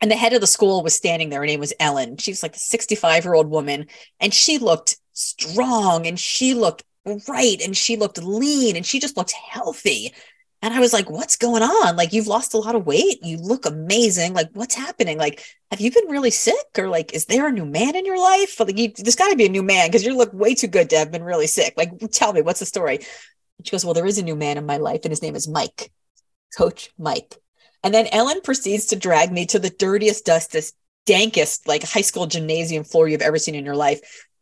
and 0.01 0.09
the 0.09 0.15
head 0.15 0.33
of 0.33 0.41
the 0.41 0.47
school 0.47 0.83
was 0.83 0.95
standing 0.95 1.29
there. 1.29 1.39
Her 1.39 1.45
name 1.45 1.59
was 1.59 1.73
Ellen. 1.79 2.17
She 2.17 2.31
was 2.31 2.43
like 2.43 2.55
a 2.55 2.59
65 2.59 3.23
year 3.23 3.35
old 3.35 3.49
woman, 3.49 3.87
and 4.19 4.33
she 4.33 4.57
looked 4.57 4.97
strong 5.13 6.07
and 6.07 6.19
she 6.19 6.53
looked 6.53 6.83
bright 7.25 7.61
and 7.63 7.75
she 7.75 7.95
looked 7.97 8.21
lean 8.21 8.75
and 8.75 8.85
she 8.85 8.99
just 8.99 9.17
looked 9.17 9.31
healthy. 9.31 10.13
And 10.63 10.73
I 10.73 10.79
was 10.79 10.93
like, 10.93 11.09
what's 11.09 11.37
going 11.37 11.63
on? 11.63 11.95
Like, 11.95 12.13
you've 12.13 12.27
lost 12.27 12.53
a 12.53 12.57
lot 12.57 12.75
of 12.75 12.85
weight. 12.85 13.17
You 13.23 13.37
look 13.37 13.65
amazing. 13.65 14.35
Like, 14.35 14.49
what's 14.53 14.75
happening? 14.75 15.17
Like, 15.17 15.43
have 15.71 15.81
you 15.81 15.91
been 15.91 16.07
really 16.07 16.29
sick? 16.29 16.77
Or 16.77 16.87
like, 16.87 17.13
is 17.13 17.25
there 17.25 17.47
a 17.47 17.51
new 17.51 17.65
man 17.65 17.95
in 17.95 18.05
your 18.05 18.19
life? 18.19 18.59
Like, 18.59 18.77
you, 18.77 18.91
there's 18.95 19.15
got 19.15 19.29
to 19.29 19.35
be 19.35 19.47
a 19.47 19.49
new 19.49 19.63
man 19.63 19.87
because 19.87 20.05
you 20.05 20.15
look 20.15 20.31
way 20.33 20.53
too 20.53 20.67
good 20.67 20.91
to 20.91 20.97
have 20.99 21.11
been 21.11 21.23
really 21.23 21.47
sick. 21.47 21.73
Like, 21.77 21.91
tell 22.11 22.31
me, 22.31 22.43
what's 22.43 22.59
the 22.59 22.67
story? 22.67 22.97
And 22.97 23.67
She 23.67 23.71
goes, 23.71 23.83
well, 23.83 23.95
there 23.95 24.05
is 24.05 24.19
a 24.19 24.23
new 24.23 24.35
man 24.35 24.59
in 24.59 24.65
my 24.67 24.77
life 24.77 25.01
and 25.03 25.11
his 25.11 25.23
name 25.23 25.35
is 25.35 25.47
Mike, 25.47 25.91
Coach 26.55 26.91
Mike. 26.95 27.37
And 27.83 27.93
then 27.93 28.07
Ellen 28.11 28.41
proceeds 28.41 28.85
to 28.87 28.95
drag 28.95 29.31
me 29.31 29.45
to 29.47 29.59
the 29.59 29.69
dirtiest, 29.69 30.25
dustiest, 30.25 30.75
dankest, 31.07 31.67
like 31.67 31.83
high 31.83 32.01
school 32.01 32.27
gymnasium 32.27 32.83
floor 32.83 33.07
you've 33.07 33.21
ever 33.21 33.39
seen 33.39 33.55
in 33.55 33.65
your 33.65 33.75
life, 33.75 33.99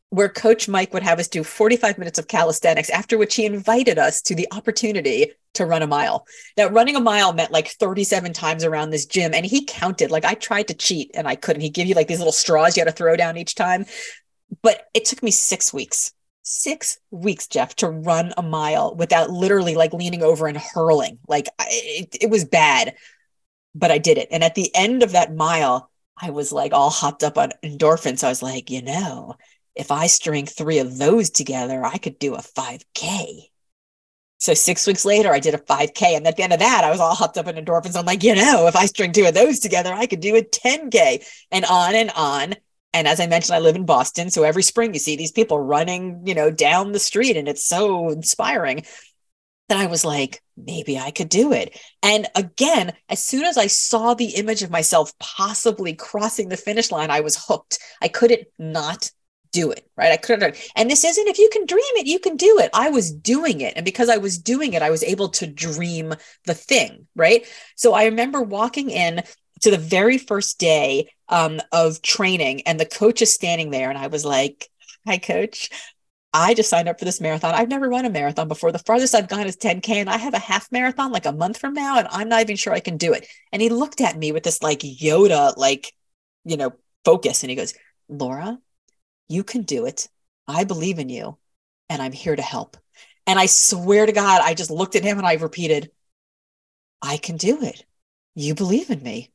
where 0.10 0.28
Coach 0.28 0.68
Mike 0.68 0.94
would 0.94 1.04
have 1.04 1.20
us 1.20 1.28
do 1.28 1.44
45 1.44 1.98
minutes 1.98 2.20
of 2.20 2.28
calisthenics, 2.28 2.90
after 2.90 3.18
which 3.18 3.36
he 3.36 3.46
invited 3.46 3.98
us 3.98 4.22
to 4.24 4.36
the 4.36 4.48
opportunity 4.52 5.32
to 5.54 5.66
run 5.66 5.82
a 5.82 5.88
mile. 5.88 6.26
Now, 6.58 6.68
running 6.68 6.96
a 6.96 7.02
mile 7.02 7.32
meant 7.34 7.52
like 7.52 7.70
37 7.70 8.34
times 8.34 8.64
around 8.64 8.90
this 8.90 9.06
gym, 9.06 9.34
and 9.34 9.46
he 9.46 9.66
counted. 9.66 10.12
Like 10.12 10.26
I 10.26 10.34
tried 10.34 10.68
to 10.68 10.74
cheat 10.74 11.12
and 11.14 11.28
I 11.28 11.36
couldn't. 11.36 11.62
He'd 11.62 11.74
give 11.74 11.88
you 11.88 11.96
like 11.96 12.08
these 12.08 12.20
little 12.20 12.34
straws 12.34 12.76
you 12.76 12.82
had 12.82 12.90
to 12.90 12.96
throw 12.96 13.16
down 13.16 13.38
each 13.38 13.56
time. 13.56 13.86
But 14.62 14.88
it 14.94 15.06
took 15.06 15.24
me 15.24 15.32
six 15.32 15.74
weeks 15.74 16.14
six 16.50 16.98
weeks, 17.12 17.48
Jeff, 17.48 17.76
to 17.76 17.88
run 17.88 18.34
a 18.36 18.42
mile 18.42 18.96
without 18.96 19.30
literally 19.30 19.76
like 19.76 19.94
leaning 19.94 20.24
over 20.24 20.48
and 20.48 20.58
hurling. 20.58 21.20
Like 21.28 21.48
it, 21.60 22.18
it 22.22 22.30
was 22.32 22.44
bad 22.44 22.96
but 23.76 23.92
I 23.92 23.98
did 23.98 24.18
it. 24.18 24.30
And 24.32 24.44
at 24.44 24.56
the 24.56 24.74
end 24.76 25.04
of 25.04 25.12
that 25.12 25.34
mile, 25.34 25.90
I 26.18 26.32
was 26.32 26.52
like 26.52 26.74
all 26.74 26.90
hopped 26.90 27.24
up 27.24 27.38
on 27.38 27.52
endorphins. 27.64 28.24
I 28.24 28.30
was 28.30 28.44
like, 28.44 28.70
you 28.70 28.82
know, 28.82 29.36
if 29.76 29.92
I 29.92 30.08
string 30.08 30.46
three 30.46 30.80
of 30.80 30.98
those 30.98 31.30
together, 31.30 31.86
I 31.86 31.98
could 31.98 32.20
do 32.20 32.36
a 32.36 32.40
5K. 32.40 33.50
So 34.38 34.54
six 34.54 34.88
weeks 34.88 35.06
later, 35.06 35.34
I 35.34 35.40
did 35.40 35.54
a 35.54 35.58
5K. 35.58 36.16
And 36.18 36.28
at 36.28 36.38
the 36.38 36.44
end 36.44 36.54
of 36.54 36.60
that, 36.60 36.84
I 36.84 36.92
was 36.92 37.00
all 37.00 37.16
hopped 37.16 37.38
up 37.38 37.48
in 37.48 37.56
endorphins. 37.56 37.98
I'm 37.98 38.06
like, 38.06 38.24
you 38.24 38.36
know, 38.36 38.68
if 38.68 38.76
I 38.76 38.86
string 38.86 39.12
two 39.12 39.26
of 39.26 39.34
those 39.34 39.60
together, 39.60 39.94
I 39.94 40.06
could 40.06 40.22
do 40.22 40.36
a 40.36 40.42
10K 40.42 41.26
and 41.52 41.66
on 41.66 41.96
and 41.96 42.12
on. 42.16 42.56
And 42.94 43.08
as 43.08 43.20
I 43.20 43.28
mentioned, 43.28 43.56
I 43.56 43.60
live 43.60 43.76
in 43.76 43.86
Boston. 43.86 44.30
So 44.30 44.44
every 44.44 44.64
spring 44.64 44.94
you 44.94 45.00
see 45.00 45.16
these 45.16 45.32
people 45.32 45.60
running, 45.60 46.26
you 46.26 46.34
know, 46.34 46.50
down 46.50 46.92
the 46.92 47.00
street 47.00 47.38
and 47.38 47.48
it's 47.48 47.66
so 47.66 48.10
inspiring 48.10 48.84
that 49.70 49.78
I 49.78 49.88
was 49.88 50.04
like, 50.04 50.42
maybe 50.58 51.00
I 51.00 51.12
could 51.12 51.30
do 51.30 51.54
it. 51.54 51.80
And 52.04 52.28
again, 52.36 52.94
as 53.08 53.24
soon 53.24 53.46
as 53.46 53.58
I 53.58 53.68
saw 53.68 54.14
the 54.14 54.36
image 54.36 54.62
of 54.62 54.72
myself 54.72 55.18
possibly 55.20 55.94
crossing 55.94 56.50
the 56.50 56.58
finish 56.58 56.92
line, 56.92 57.10
I 57.12 57.22
was 57.22 57.44
hooked. 57.48 57.80
I 58.02 58.08
couldn't 58.08 58.48
not 58.58 59.12
do 59.52 59.72
it, 59.72 59.90
right? 59.96 60.12
I 60.12 60.18
couldn't. 60.18 60.58
And 60.76 60.90
this 60.90 61.04
isn't 61.04 61.28
if 61.28 61.40
you 61.40 61.50
can 61.52 61.66
dream 61.66 61.82
it, 61.96 62.08
you 62.08 62.20
can 62.20 62.36
do 62.36 62.60
it. 62.60 62.70
I 62.74 62.90
was 62.90 63.12
doing 63.12 63.62
it. 63.62 63.74
And 63.76 63.86
because 63.86 64.10
I 64.10 64.18
was 64.18 64.38
doing 64.38 64.74
it, 64.74 64.82
I 64.82 64.90
was 64.90 65.04
able 65.04 65.30
to 65.30 65.48
dream 65.48 66.14
the 66.46 66.54
thing, 66.54 67.08
right? 67.16 67.46
So 67.76 67.94
I 67.94 68.06
remember 68.06 68.42
walking 68.42 68.90
in 68.90 69.24
to 69.62 69.72
the 69.72 69.78
very 69.78 70.18
first 70.18 70.60
day 70.60 71.10
um, 71.28 71.60
of 71.72 72.02
training, 72.02 72.62
and 72.62 72.80
the 72.80 72.86
coach 72.86 73.22
is 73.22 73.34
standing 73.34 73.72
there, 73.72 73.90
and 73.90 73.98
I 73.98 74.08
was 74.08 74.26
like, 74.26 74.68
Hi, 75.06 75.18
coach. 75.18 75.70
I 76.32 76.54
just 76.54 76.70
signed 76.70 76.88
up 76.88 77.00
for 77.00 77.06
this 77.06 77.22
marathon. 77.22 77.56
I've 77.56 77.70
never 77.70 77.90
run 77.90 78.06
a 78.06 78.10
marathon 78.10 78.48
before. 78.48 78.72
The 78.72 78.80
farthest 78.80 79.16
I've 79.16 79.28
gone 79.28 79.48
is 79.48 79.58
10K, 79.58 79.90
and 79.96 80.10
I 80.10 80.18
have 80.18 80.36
a 80.36 80.40
half 80.40 80.72
marathon 80.72 81.12
like 81.12 81.26
a 81.26 81.32
month 81.32 81.58
from 81.58 81.74
now, 81.74 81.98
and 81.98 82.08
I'm 82.12 82.30
not 82.30 82.42
even 82.42 82.56
sure 82.56 82.72
I 82.72 82.80
can 82.80 82.98
do 82.98 83.14
it. 83.14 83.28
And 83.52 83.62
he 83.62 83.70
looked 83.70 84.00
at 84.00 84.18
me 84.18 84.32
with 84.32 84.44
this 84.44 84.62
like 84.62 84.80
Yoda, 84.80 85.58
like, 85.58 85.92
you 86.46 86.58
know, 86.58 86.74
focus. 87.04 87.44
And 87.44 87.50
he 87.50 87.56
goes, 87.56 87.74
Laura, 88.08 88.60
you 89.28 89.44
can 89.44 89.64
do 89.64 89.86
it. 89.86 90.08
I 90.48 90.66
believe 90.66 91.00
in 91.00 91.10
you, 91.10 91.38
and 91.90 92.02
I'm 92.02 92.12
here 92.12 92.36
to 92.36 92.42
help. 92.42 92.78
And 93.26 93.40
I 93.40 93.48
swear 93.48 94.06
to 94.06 94.12
God, 94.12 94.42
I 94.44 94.54
just 94.54 94.72
looked 94.72 94.96
at 94.96 95.04
him 95.04 95.18
and 95.18 95.28
I 95.28 95.34
repeated, 95.34 95.92
I 97.02 97.18
can 97.18 97.38
do 97.38 97.62
it. 97.62 97.86
You 98.36 98.56
believe 98.56 98.90
in 98.90 99.04
me 99.04 99.32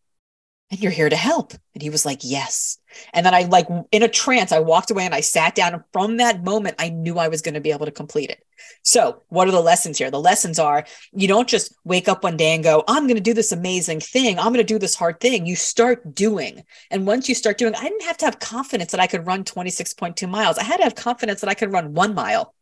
and 0.71 0.81
you're 0.81 0.93
here 0.93 1.09
to 1.09 1.17
help. 1.17 1.53
And 1.75 1.83
he 1.83 1.91
was 1.91 2.05
like, 2.07 2.21
yes. 2.23 2.79
And 3.13 3.25
then 3.25 3.35
I 3.35 3.43
like 3.43 3.69
in 3.93 4.03
a 4.03 4.09
trance, 4.09 4.51
I 4.51 4.61
walked 4.61 4.91
away 4.91 5.05
and 5.05 5.15
I 5.15 5.21
sat 5.21 5.55
down. 5.55 5.75
And 5.75 5.83
from 5.93 6.17
that 6.17 6.43
moment, 6.43 6.77
I 6.79 6.89
knew 6.89 7.19
I 7.19 7.29
was 7.29 7.43
going 7.43 7.55
to 7.55 7.61
be 7.61 7.71
able 7.71 7.87
to 7.87 7.93
complete 7.93 8.31
it. 8.31 8.43
So 8.83 9.23
what 9.29 9.47
are 9.47 9.53
the 9.53 9.61
lessons 9.61 9.99
here? 9.99 10.11
The 10.11 10.21
lessons 10.21 10.59
are 10.59 10.85
you 11.13 11.29
don't 11.29 11.49
just 11.49 11.75
wake 11.85 12.09
up 12.09 12.25
one 12.25 12.37
day 12.37 12.55
and 12.55 12.65
go, 12.65 12.83
I'm 12.89 13.05
going 13.05 13.17
to 13.17 13.23
do 13.23 13.35
this 13.35 13.53
amazing 13.53 14.01
thing. 14.01 14.39
I'm 14.39 14.53
going 14.53 14.57
to 14.57 14.65
do 14.65 14.79
this 14.79 14.95
hard 14.95 15.21
thing. 15.21 15.47
You 15.47 15.57
start 15.57 16.15
doing. 16.15 16.65
And 16.91 17.07
once 17.07 17.29
you 17.29 17.35
start 17.35 17.59
doing, 17.59 17.75
I 17.75 17.83
didn't 17.83 18.03
have 18.05 18.17
to 18.19 18.25
have 18.25 18.39
confidence 18.39 18.93
that 18.93 19.01
I 19.01 19.07
could 19.07 19.27
run 19.27 19.45
26.2 19.45 20.29
miles. 20.29 20.59
I 20.59 20.65
had 20.65 20.79
to 20.79 20.85
have 20.85 20.95
confidence 20.95 21.41
that 21.41 21.51
I 21.51 21.55
could 21.55 21.73
run 21.73 21.95
one 21.95 22.15
mile 22.15 22.55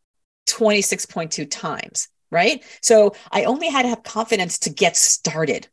26.2 0.46 1.50
times. 1.50 2.08
Right. 2.30 2.64
So 2.80 3.14
I 3.30 3.44
only 3.44 3.68
had 3.68 3.82
to 3.82 3.88
have 3.88 4.02
confidence 4.02 4.58
to 4.60 4.70
get 4.70 4.96
started 4.96 5.68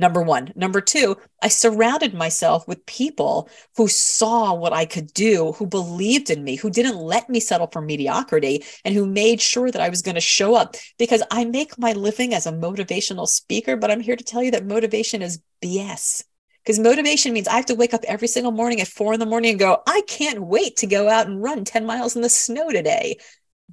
number 0.00 0.22
one. 0.22 0.52
Number 0.56 0.80
two, 0.80 1.16
I 1.42 1.48
surrounded 1.48 2.14
myself 2.14 2.66
with 2.66 2.84
people 2.86 3.48
who 3.76 3.86
saw 3.86 4.54
what 4.54 4.72
I 4.72 4.86
could 4.86 5.12
do, 5.12 5.52
who 5.52 5.66
believed 5.66 6.30
in 6.30 6.42
me, 6.42 6.56
who 6.56 6.70
didn't 6.70 6.96
let 6.96 7.28
me 7.28 7.38
settle 7.38 7.68
for 7.68 7.80
mediocrity, 7.80 8.64
and 8.84 8.94
who 8.94 9.06
made 9.06 9.40
sure 9.40 9.70
that 9.70 9.82
I 9.82 9.88
was 9.88 10.02
going 10.02 10.16
to 10.16 10.20
show 10.20 10.54
up 10.54 10.74
because 10.98 11.22
I 11.30 11.44
make 11.44 11.78
my 11.78 11.92
living 11.92 12.34
as 12.34 12.46
a 12.46 12.52
motivational 12.52 13.28
speaker. 13.28 13.76
But 13.76 13.90
I'm 13.90 14.00
here 14.00 14.16
to 14.16 14.24
tell 14.24 14.42
you 14.42 14.50
that 14.52 14.66
motivation 14.66 15.22
is 15.22 15.40
BS. 15.62 16.24
Because 16.64 16.78
motivation 16.78 17.32
means 17.32 17.48
I 17.48 17.56
have 17.56 17.66
to 17.66 17.74
wake 17.74 17.94
up 17.94 18.04
every 18.04 18.28
single 18.28 18.52
morning 18.52 18.80
at 18.80 18.88
four 18.88 19.14
in 19.14 19.20
the 19.20 19.26
morning 19.26 19.50
and 19.50 19.58
go, 19.58 19.82
I 19.86 20.02
can't 20.06 20.42
wait 20.42 20.76
to 20.78 20.86
go 20.86 21.08
out 21.08 21.26
and 21.26 21.42
run 21.42 21.64
10 21.64 21.86
miles 21.86 22.16
in 22.16 22.22
the 22.22 22.28
snow 22.28 22.70
today. 22.70 23.16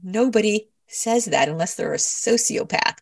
Nobody 0.03 0.69
says 0.87 1.25
that 1.25 1.49
unless 1.49 1.75
they're 1.75 1.93
a 1.93 1.97
sociopath. 1.97 2.97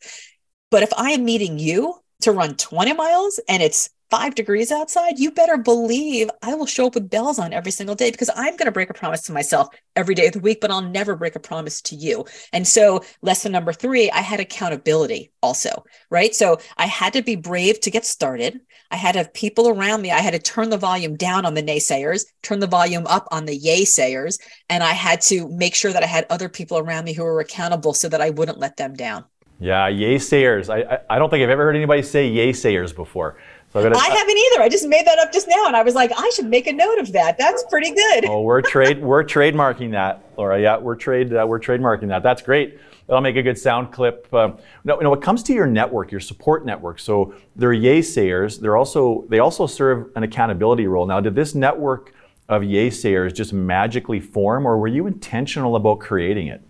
But 0.71 0.83
if 0.83 0.91
I 0.97 1.11
am 1.11 1.23
meeting 1.23 1.59
you 1.59 1.95
to 2.25 2.31
run 2.31 2.55
20 2.55 2.93
miles 2.93 3.39
and 3.47 3.63
it's 3.63 3.89
five 4.09 4.35
degrees 4.35 4.71
outside, 4.71 5.19
you 5.19 5.31
better 5.31 5.57
believe 5.57 6.29
I 6.41 6.53
will 6.53 6.65
show 6.65 6.87
up 6.87 6.95
with 6.95 7.09
bells 7.09 7.39
on 7.39 7.53
every 7.53 7.71
single 7.71 7.95
day 7.95 8.11
because 8.11 8.29
I'm 8.35 8.55
going 8.55 8.65
to 8.65 8.71
break 8.71 8.89
a 8.89 8.93
promise 8.93 9.23
to 9.23 9.31
myself 9.31 9.69
every 9.95 10.15
day 10.15 10.27
of 10.27 10.33
the 10.33 10.39
week, 10.39 10.61
but 10.61 10.71
I'll 10.71 10.81
never 10.81 11.15
break 11.15 11.35
a 11.35 11.39
promise 11.39 11.81
to 11.83 11.95
you. 11.95 12.25
And 12.53 12.67
so, 12.67 13.03
lesson 13.21 13.51
number 13.51 13.73
three, 13.73 14.11
I 14.11 14.21
had 14.21 14.39
accountability 14.39 15.31
also, 15.41 15.83
right? 16.09 16.35
So, 16.35 16.59
I 16.77 16.85
had 16.85 17.13
to 17.13 17.23
be 17.23 17.35
brave 17.35 17.79
to 17.81 17.91
get 17.91 18.05
started. 18.05 18.61
I 18.91 18.95
had 18.95 19.13
to 19.13 19.19
have 19.19 19.33
people 19.33 19.67
around 19.67 20.01
me. 20.01 20.11
I 20.11 20.19
had 20.19 20.33
to 20.33 20.39
turn 20.39 20.69
the 20.69 20.77
volume 20.77 21.15
down 21.15 21.45
on 21.45 21.53
the 21.53 21.63
naysayers, 21.63 22.25
turn 22.43 22.59
the 22.59 22.67
volume 22.67 23.07
up 23.07 23.27
on 23.31 23.45
the 23.45 23.55
yay 23.55 23.85
sayers. 23.85 24.37
And 24.69 24.83
I 24.83 24.93
had 24.93 25.21
to 25.21 25.49
make 25.49 25.75
sure 25.75 25.91
that 25.91 26.03
I 26.03 26.07
had 26.07 26.25
other 26.29 26.49
people 26.49 26.77
around 26.77 27.05
me 27.05 27.13
who 27.13 27.23
were 27.23 27.39
accountable 27.39 27.93
so 27.93 28.07
that 28.09 28.21
I 28.21 28.29
wouldn't 28.29 28.59
let 28.59 28.77
them 28.77 28.93
down. 28.93 29.25
Yeah, 29.59 29.87
yay 29.87 30.17
sayers. 30.17 30.69
I, 30.69 30.79
I, 30.79 30.99
I 31.11 31.19
don't 31.19 31.29
think 31.29 31.43
I've 31.43 31.49
ever 31.49 31.63
heard 31.63 31.75
anybody 31.75 32.01
say 32.01 32.27
yay 32.27 32.53
sayers 32.53 32.91
before. 32.91 33.37
So 33.71 33.83
gonna, 33.83 33.97
I 33.97 34.07
haven't 34.07 34.37
either. 34.37 34.61
I 34.61 34.69
just 34.69 34.87
made 34.87 35.05
that 35.05 35.19
up 35.19 35.33
just 35.33 35.49
now, 35.49 35.67
and 35.67 35.75
I 35.75 35.83
was 35.83 35.95
like, 35.95 36.11
I 36.15 36.29
should 36.33 36.45
make 36.45 36.67
a 36.67 36.71
note 36.71 36.97
of 36.97 37.11
that. 37.11 37.37
That's 37.37 37.63
pretty 37.69 37.93
good. 37.93 38.25
Oh, 38.25 38.41
we're 38.41 38.61
trade 38.61 39.01
we're 39.01 39.23
trademarking 39.23 39.91
that, 39.91 40.23
Laura. 40.37 40.61
Yeah, 40.61 40.77
we're 40.77 40.95
trade 40.95 41.33
uh, 41.33 41.45
we're 41.45 41.59
trademarking 41.59 42.07
that. 42.07 42.23
That's 42.23 42.41
great. 42.41 42.79
That'll 43.07 43.21
make 43.21 43.35
a 43.35 43.43
good 43.43 43.57
sound 43.57 43.91
clip. 43.91 44.33
Um, 44.33 44.57
now, 44.83 44.95
you 44.95 45.03
know, 45.03 45.09
when 45.09 45.19
it 45.19 45.23
comes 45.23 45.43
to 45.43 45.53
your 45.53 45.67
network, 45.67 46.09
your 46.09 46.21
support 46.21 46.65
network, 46.65 46.99
so 46.99 47.35
they're 47.55 47.73
yay 47.73 48.01
sayers. 48.01 48.59
They're 48.59 48.77
also 48.77 49.25
they 49.27 49.39
also 49.39 49.67
serve 49.67 50.09
an 50.15 50.23
accountability 50.23 50.87
role. 50.87 51.05
Now, 51.05 51.19
did 51.19 51.35
this 51.35 51.53
network 51.53 52.13
of 52.47 52.63
yay 52.63 52.89
sayers 52.89 53.33
just 53.33 53.51
magically 53.51 54.21
form, 54.21 54.65
or 54.65 54.77
were 54.77 54.87
you 54.87 55.05
intentional 55.05 55.75
about 55.75 55.99
creating 55.99 56.47
it? 56.47 56.61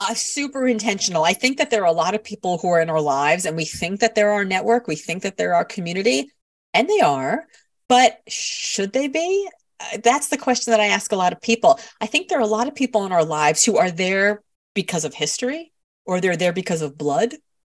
Uh, 0.00 0.14
super 0.14 0.66
intentional. 0.66 1.24
I 1.24 1.32
think 1.32 1.58
that 1.58 1.70
there 1.70 1.82
are 1.82 1.86
a 1.86 1.92
lot 1.92 2.14
of 2.14 2.22
people 2.22 2.58
who 2.58 2.68
are 2.68 2.80
in 2.80 2.90
our 2.90 3.00
lives 3.00 3.44
and 3.44 3.56
we 3.56 3.64
think 3.64 4.00
that 4.00 4.14
they're 4.14 4.32
our 4.32 4.44
network, 4.44 4.86
we 4.86 4.96
think 4.96 5.22
that 5.22 5.36
they're 5.36 5.54
our 5.54 5.64
community, 5.64 6.30
and 6.74 6.88
they 6.88 7.00
are, 7.00 7.46
but 7.88 8.20
should 8.28 8.92
they 8.92 9.08
be? 9.08 9.48
Uh, 9.80 9.98
that's 10.02 10.28
the 10.28 10.36
question 10.36 10.70
that 10.70 10.80
I 10.80 10.86
ask 10.86 11.12
a 11.12 11.16
lot 11.16 11.32
of 11.32 11.40
people. 11.40 11.80
I 12.00 12.06
think 12.06 12.28
there 12.28 12.38
are 12.38 12.42
a 12.42 12.46
lot 12.46 12.68
of 12.68 12.74
people 12.74 13.06
in 13.06 13.12
our 13.12 13.24
lives 13.24 13.64
who 13.64 13.76
are 13.76 13.90
there 13.90 14.42
because 14.74 15.04
of 15.04 15.14
history, 15.14 15.72
or 16.04 16.20
they're 16.20 16.36
there 16.36 16.52
because 16.52 16.82
of 16.82 16.98
blood, 16.98 17.34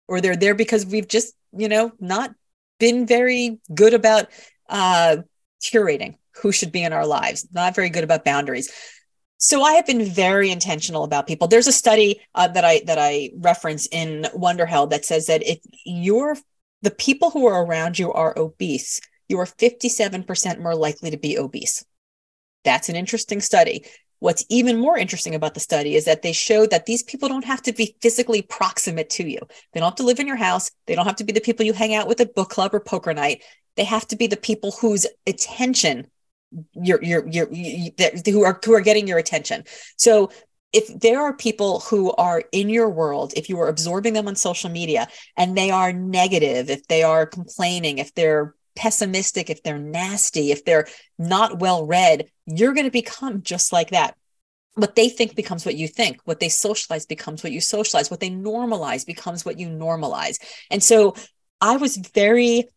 or 0.08 0.20
they're 0.20 0.36
there 0.36 0.54
because 0.54 0.84
we've 0.84 1.08
just, 1.08 1.34
you 1.56 1.68
know, 1.68 1.92
not 2.00 2.34
been 2.78 3.06
very 3.06 3.60
good 3.72 3.94
about 3.94 4.26
uh, 4.68 5.18
curating 5.62 6.16
who 6.42 6.52
should 6.52 6.72
be 6.72 6.82
in 6.82 6.92
our 6.92 7.06
lives, 7.06 7.46
not 7.52 7.74
very 7.74 7.90
good 7.90 8.04
about 8.04 8.24
boundaries. 8.24 8.70
So 9.42 9.62
I 9.62 9.72
have 9.72 9.86
been 9.86 10.04
very 10.04 10.50
intentional 10.50 11.02
about 11.02 11.26
people. 11.26 11.48
There's 11.48 11.66
a 11.66 11.72
study 11.72 12.20
uh, 12.34 12.48
that 12.48 12.62
I 12.62 12.82
that 12.84 12.98
I 12.98 13.30
reference 13.38 13.88
in 13.90 14.26
Wonder 14.34 14.66
Wonderhell 14.66 14.90
that 14.90 15.06
says 15.06 15.26
that 15.28 15.42
if 15.42 15.60
you're 15.86 16.36
the 16.82 16.90
people 16.90 17.30
who 17.30 17.46
are 17.46 17.64
around 17.64 17.98
you 17.98 18.12
are 18.12 18.38
obese, 18.38 19.00
you 19.30 19.38
are 19.38 19.46
57% 19.46 20.60
more 20.60 20.74
likely 20.74 21.10
to 21.10 21.16
be 21.16 21.38
obese. 21.38 21.82
That's 22.64 22.90
an 22.90 22.96
interesting 22.96 23.40
study. 23.40 23.86
What's 24.18 24.44
even 24.50 24.78
more 24.78 24.98
interesting 24.98 25.34
about 25.34 25.54
the 25.54 25.60
study 25.60 25.94
is 25.94 26.04
that 26.04 26.20
they 26.20 26.32
show 26.32 26.66
that 26.66 26.84
these 26.84 27.02
people 27.02 27.30
don't 27.30 27.44
have 27.46 27.62
to 27.62 27.72
be 27.72 27.96
physically 28.02 28.42
proximate 28.42 29.08
to 29.10 29.26
you. 29.26 29.38
They 29.72 29.80
don't 29.80 29.88
have 29.88 29.96
to 29.96 30.02
live 30.02 30.20
in 30.20 30.26
your 30.26 30.36
house. 30.36 30.70
They 30.86 30.94
don't 30.94 31.06
have 31.06 31.16
to 31.16 31.24
be 31.24 31.32
the 31.32 31.40
people 31.40 31.64
you 31.64 31.72
hang 31.72 31.94
out 31.94 32.08
with 32.08 32.20
at 32.20 32.34
book 32.34 32.50
club 32.50 32.74
or 32.74 32.80
poker 32.80 33.14
night. 33.14 33.42
They 33.76 33.84
have 33.84 34.06
to 34.08 34.16
be 34.16 34.26
the 34.26 34.36
people 34.36 34.72
whose 34.72 35.06
attention 35.26 36.08
you're, 36.74 37.02
you're, 37.02 37.28
you're, 37.28 37.52
you, 37.52 37.90
who 38.26 38.44
are 38.44 38.58
who 38.64 38.74
are 38.74 38.80
getting 38.80 39.06
your 39.06 39.18
attention. 39.18 39.64
So 39.96 40.30
if 40.72 40.86
there 41.00 41.20
are 41.22 41.36
people 41.36 41.80
who 41.80 42.12
are 42.12 42.44
in 42.52 42.68
your 42.68 42.88
world, 42.88 43.32
if 43.36 43.48
you 43.48 43.58
are 43.60 43.68
absorbing 43.68 44.12
them 44.12 44.28
on 44.28 44.36
social 44.36 44.70
media 44.70 45.08
and 45.36 45.56
they 45.56 45.70
are 45.70 45.92
negative, 45.92 46.70
if 46.70 46.86
they 46.86 47.02
are 47.02 47.26
complaining, 47.26 47.98
if 47.98 48.14
they're 48.14 48.54
pessimistic, 48.76 49.50
if 49.50 49.62
they're 49.62 49.78
nasty, 49.78 50.52
if 50.52 50.64
they're 50.64 50.86
not 51.18 51.58
well 51.58 51.86
read, 51.86 52.28
you're 52.46 52.72
going 52.72 52.86
to 52.86 52.90
become 52.90 53.42
just 53.42 53.72
like 53.72 53.90
that. 53.90 54.16
What 54.74 54.94
they 54.94 55.08
think 55.08 55.34
becomes 55.34 55.66
what 55.66 55.74
you 55.74 55.88
think. 55.88 56.20
What 56.24 56.38
they 56.38 56.48
socialize 56.48 57.04
becomes 57.04 57.42
what 57.42 57.52
you 57.52 57.60
socialize. 57.60 58.10
What 58.10 58.20
they 58.20 58.30
normalize 58.30 59.04
becomes 59.04 59.44
what 59.44 59.58
you 59.58 59.68
normalize. 59.68 60.36
And 60.70 60.82
so 60.82 61.14
I 61.60 61.76
was 61.76 61.96
very 61.96 62.68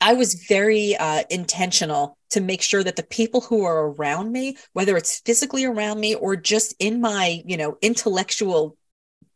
I 0.00 0.14
was 0.14 0.34
very 0.34 0.96
uh, 0.96 1.22
intentional 1.30 2.18
to 2.34 2.40
make 2.40 2.62
sure 2.62 2.84
that 2.84 2.96
the 2.96 3.02
people 3.02 3.40
who 3.40 3.64
are 3.64 3.88
around 3.90 4.30
me, 4.30 4.56
whether 4.72 4.96
it's 4.96 5.20
physically 5.20 5.64
around 5.64 5.98
me 5.98 6.14
or 6.14 6.36
just 6.36 6.74
in 6.78 7.00
my, 7.00 7.42
you 7.46 7.56
know, 7.56 7.78
intellectual 7.80 8.76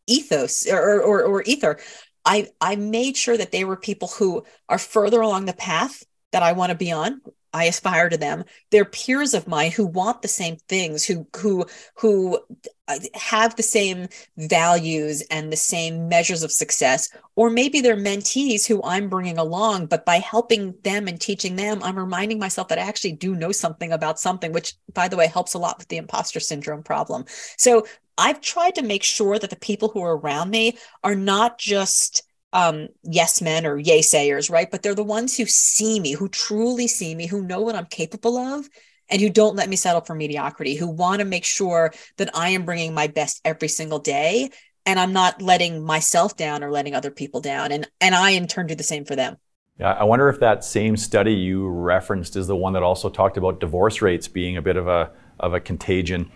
ethos 0.06 0.66
or, 0.66 1.00
or, 1.00 1.22
or 1.22 1.42
ether, 1.42 1.78
I, 2.24 2.48
I 2.60 2.76
made 2.76 3.16
sure 3.16 3.36
that 3.36 3.52
they 3.52 3.64
were 3.64 3.76
people 3.76 4.08
who 4.08 4.44
are 4.68 4.78
further 4.78 5.20
along 5.20 5.46
the 5.46 5.52
path 5.52 6.04
that 6.32 6.42
I 6.42 6.52
want 6.52 6.70
to 6.70 6.76
be 6.76 6.92
on, 6.92 7.22
I 7.52 7.64
aspire 7.64 8.08
to 8.08 8.16
them. 8.16 8.44
They're 8.70 8.84
peers 8.84 9.34
of 9.34 9.48
mine 9.48 9.70
who 9.70 9.86
want 9.86 10.22
the 10.22 10.28
same 10.28 10.56
things, 10.68 11.04
who 11.04 11.26
who 11.36 11.66
who 11.96 12.40
uh, 12.88 12.98
have 13.14 13.56
the 13.56 13.62
same 13.62 14.08
values 14.36 15.22
and 15.30 15.52
the 15.52 15.56
same 15.56 16.08
measures 16.08 16.42
of 16.42 16.52
success, 16.52 17.08
or 17.36 17.50
maybe 17.50 17.80
they're 17.80 17.96
mentees 17.96 18.66
who 18.66 18.82
I'm 18.82 19.08
bringing 19.08 19.38
along. 19.38 19.86
But 19.86 20.04
by 20.04 20.16
helping 20.16 20.74
them 20.82 21.08
and 21.08 21.20
teaching 21.20 21.56
them, 21.56 21.82
I'm 21.82 21.98
reminding 21.98 22.38
myself 22.38 22.68
that 22.68 22.78
I 22.78 22.82
actually 22.82 23.12
do 23.12 23.34
know 23.34 23.52
something 23.52 23.92
about 23.92 24.20
something, 24.20 24.52
which, 24.52 24.74
by 24.92 25.08
the 25.08 25.16
way, 25.16 25.26
helps 25.26 25.54
a 25.54 25.58
lot 25.58 25.78
with 25.78 25.88
the 25.88 25.96
imposter 25.96 26.40
syndrome 26.40 26.82
problem. 26.82 27.24
So 27.56 27.86
I've 28.18 28.40
tried 28.40 28.74
to 28.74 28.82
make 28.82 29.04
sure 29.04 29.38
that 29.38 29.50
the 29.50 29.56
people 29.56 29.88
who 29.88 30.02
are 30.02 30.16
around 30.16 30.50
me 30.50 30.76
are 31.04 31.14
not 31.14 31.58
just 31.58 32.22
um, 32.52 32.88
yes 33.02 33.42
men 33.42 33.66
or 33.66 33.78
yay 33.78 34.02
sayers, 34.02 34.50
right? 34.50 34.70
But 34.70 34.82
they're 34.82 34.94
the 34.94 35.04
ones 35.04 35.36
who 35.36 35.46
see 35.46 36.00
me, 36.00 36.12
who 36.12 36.28
truly 36.28 36.86
see 36.86 37.14
me, 37.14 37.26
who 37.26 37.42
know 37.42 37.60
what 37.60 37.74
I'm 37.74 37.86
capable 37.86 38.36
of, 38.36 38.68
and 39.08 39.20
who 39.20 39.30
don't 39.30 39.56
let 39.56 39.68
me 39.68 39.76
settle 39.76 40.00
for 40.00 40.14
mediocrity, 40.14 40.74
who 40.74 40.88
want 40.88 41.20
to 41.20 41.24
make 41.24 41.44
sure 41.44 41.92
that 42.16 42.34
I 42.34 42.50
am 42.50 42.64
bringing 42.64 42.94
my 42.94 43.06
best 43.06 43.40
every 43.44 43.68
single 43.68 43.98
day 43.98 44.50
and 44.88 44.98
I'm 44.98 45.12
not 45.12 45.42
letting 45.42 45.84
myself 45.84 46.36
down 46.36 46.64
or 46.64 46.70
letting 46.70 46.94
other 46.94 47.10
people 47.10 47.42
down. 47.42 47.72
And, 47.72 47.86
and 48.00 48.14
I, 48.14 48.30
in 48.30 48.46
turn, 48.46 48.66
do 48.66 48.74
the 48.74 48.82
same 48.82 49.04
for 49.04 49.14
them. 49.14 49.36
Yeah, 49.78 49.92
I 49.92 50.04
wonder 50.04 50.30
if 50.30 50.40
that 50.40 50.64
same 50.64 50.96
study 50.96 51.34
you 51.34 51.68
referenced 51.68 52.36
is 52.36 52.46
the 52.46 52.56
one 52.56 52.72
that 52.72 52.82
also 52.82 53.10
talked 53.10 53.36
about 53.36 53.60
divorce 53.60 54.00
rates 54.00 54.26
being 54.26 54.56
a 54.56 54.62
bit 54.62 54.78
of 54.78 54.88
a, 54.88 55.12
of 55.38 55.52
a 55.52 55.60
contagion. 55.60 56.30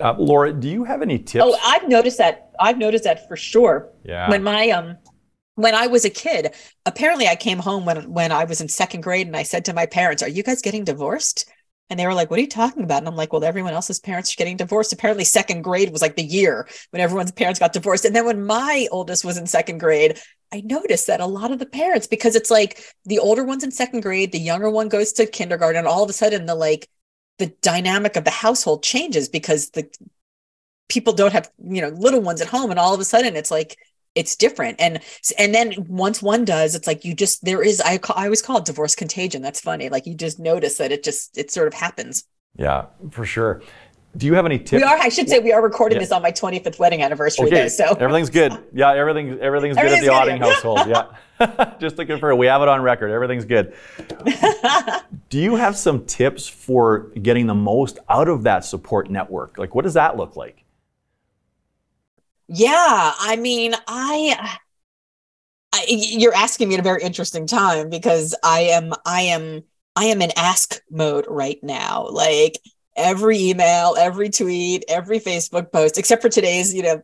Uh, 0.00 0.14
Laura, 0.18 0.52
do 0.52 0.68
you 0.68 0.84
have 0.84 1.02
any 1.02 1.18
tips? 1.18 1.44
Oh, 1.46 1.56
I've 1.64 1.88
noticed 1.88 2.18
that. 2.18 2.50
I've 2.60 2.78
noticed 2.78 3.04
that 3.04 3.28
for 3.28 3.36
sure. 3.36 3.90
Yeah. 4.04 4.30
When 4.30 4.42
my 4.42 4.70
um 4.70 4.96
when 5.56 5.74
I 5.74 5.86
was 5.86 6.04
a 6.04 6.10
kid, 6.10 6.54
apparently 6.84 7.26
I 7.26 7.36
came 7.36 7.58
home 7.58 7.84
when 7.84 8.12
when 8.12 8.32
I 8.32 8.44
was 8.44 8.60
in 8.60 8.68
second 8.68 9.02
grade 9.02 9.26
and 9.26 9.36
I 9.36 9.42
said 9.42 9.64
to 9.66 9.72
my 9.74 9.86
parents, 9.86 10.22
"Are 10.22 10.28
you 10.28 10.42
guys 10.42 10.62
getting 10.62 10.84
divorced?" 10.84 11.50
And 11.88 12.00
they 12.00 12.06
were 12.06 12.14
like, 12.14 12.30
"What 12.30 12.38
are 12.38 12.42
you 12.42 12.48
talking 12.48 12.82
about?" 12.82 12.98
And 12.98 13.08
I'm 13.08 13.16
like, 13.16 13.32
"Well, 13.32 13.44
everyone 13.44 13.72
else's 13.72 14.00
parents 14.00 14.32
are 14.32 14.36
getting 14.36 14.56
divorced. 14.56 14.92
Apparently, 14.92 15.24
second 15.24 15.62
grade 15.62 15.90
was 15.90 16.02
like 16.02 16.16
the 16.16 16.24
year 16.24 16.68
when 16.90 17.00
everyone's 17.00 17.32
parents 17.32 17.60
got 17.60 17.72
divorced." 17.72 18.04
And 18.04 18.14
then 18.14 18.26
when 18.26 18.44
my 18.44 18.88
oldest 18.90 19.24
was 19.24 19.38
in 19.38 19.46
second 19.46 19.78
grade, 19.78 20.18
I 20.52 20.60
noticed 20.60 21.06
that 21.08 21.20
a 21.20 21.26
lot 21.26 21.52
of 21.52 21.58
the 21.58 21.66
parents, 21.66 22.06
because 22.06 22.36
it's 22.36 22.50
like 22.50 22.82
the 23.04 23.18
older 23.18 23.44
one's 23.44 23.64
in 23.64 23.70
second 23.70 24.02
grade, 24.02 24.32
the 24.32 24.38
younger 24.38 24.70
one 24.70 24.88
goes 24.88 25.12
to 25.14 25.26
kindergarten, 25.26 25.78
and 25.78 25.88
all 25.88 26.02
of 26.02 26.10
a 26.10 26.12
sudden 26.12 26.46
the 26.46 26.54
like 26.54 26.88
the 27.38 27.48
dynamic 27.62 28.16
of 28.16 28.24
the 28.24 28.30
household 28.30 28.82
changes 28.82 29.28
because 29.28 29.70
the 29.70 29.88
people 30.88 31.12
don't 31.12 31.32
have 31.32 31.50
you 31.62 31.82
know 31.82 31.88
little 31.88 32.20
ones 32.20 32.40
at 32.40 32.48
home, 32.48 32.70
and 32.70 32.80
all 32.80 32.94
of 32.94 33.00
a 33.00 33.04
sudden 33.04 33.36
it's 33.36 33.50
like 33.50 33.76
it's 34.14 34.36
different. 34.36 34.80
And 34.80 35.00
and 35.38 35.54
then 35.54 35.74
once 35.88 36.22
one 36.22 36.44
does 36.44 36.74
it's 36.74 36.86
like 36.86 37.04
you 37.04 37.14
just 37.14 37.44
there 37.44 37.62
is 37.62 37.80
i 37.80 38.00
i 38.14 38.24
always 38.24 38.42
call 38.42 38.58
it 38.58 38.64
divorce 38.64 38.94
contagion. 38.94 39.42
That's 39.42 39.60
funny. 39.60 39.88
Like 39.88 40.06
you 40.06 40.14
just 40.14 40.38
notice 40.38 40.78
that 40.78 40.92
it 40.92 41.04
just 41.04 41.36
it 41.38 41.50
sort 41.50 41.68
of 41.68 41.74
happens. 41.74 42.24
Yeah 42.56 42.86
for 43.10 43.26
sure 43.26 43.62
do 44.16 44.26
you 44.26 44.34
have 44.34 44.46
any 44.46 44.58
tips? 44.58 44.72
We 44.72 44.82
are. 44.82 44.96
I 44.96 45.08
should 45.08 45.28
say 45.28 45.38
we 45.38 45.52
are 45.52 45.62
recording 45.62 45.96
yeah. 45.96 46.00
this 46.00 46.12
on 46.12 46.22
my 46.22 46.32
25th 46.32 46.78
wedding 46.78 47.02
anniversary. 47.02 47.46
Okay. 47.46 47.62
Though, 47.62 47.68
so 47.68 47.84
everything's 48.00 48.30
good. 48.30 48.52
Yeah, 48.72 48.92
everything 48.92 49.38
everything's, 49.40 49.76
everything's 49.76 49.76
good 49.76 49.92
at 49.92 50.00
the 50.00 50.08
Otting 50.08 50.38
household. 50.38 50.80
Yeah, 50.86 51.76
just 51.80 51.96
to 51.96 52.04
confirm, 52.04 52.36
we 52.36 52.46
have 52.46 52.60
it 52.62 52.68
on 52.68 52.82
record. 52.82 53.10
Everything's 53.10 53.44
good. 53.44 53.74
do 55.30 55.38
you 55.38 55.56
have 55.56 55.76
some 55.76 56.04
tips 56.04 56.46
for 56.46 57.10
getting 57.22 57.46
the 57.46 57.54
most 57.54 57.98
out 58.08 58.28
of 58.28 58.42
that 58.42 58.64
support 58.64 59.10
network? 59.10 59.56
Like, 59.56 59.74
what 59.74 59.84
does 59.84 59.94
that 59.94 60.16
look 60.16 60.36
like? 60.36 60.64
Yeah, 62.48 63.12
I 63.18 63.36
mean, 63.36 63.74
I, 63.88 64.58
I 65.72 65.84
you're 65.88 66.34
asking 66.34 66.68
me 66.68 66.74
at 66.74 66.80
a 66.80 66.84
very 66.84 67.02
interesting 67.02 67.46
time 67.46 67.88
because 67.88 68.34
I 68.42 68.60
am 68.60 68.92
I 69.06 69.22
am 69.22 69.62
I 69.94 70.04
am 70.06 70.20
in 70.20 70.30
ask 70.36 70.80
mode 70.90 71.24
right 71.28 71.58
now. 71.62 72.08
Like 72.10 72.58
every 72.96 73.38
email, 73.38 73.94
every 73.98 74.30
tweet, 74.30 74.84
every 74.88 75.20
Facebook 75.20 75.70
post, 75.70 75.98
except 75.98 76.22
for 76.22 76.28
today's, 76.28 76.74
you 76.74 76.82
know, 76.82 77.02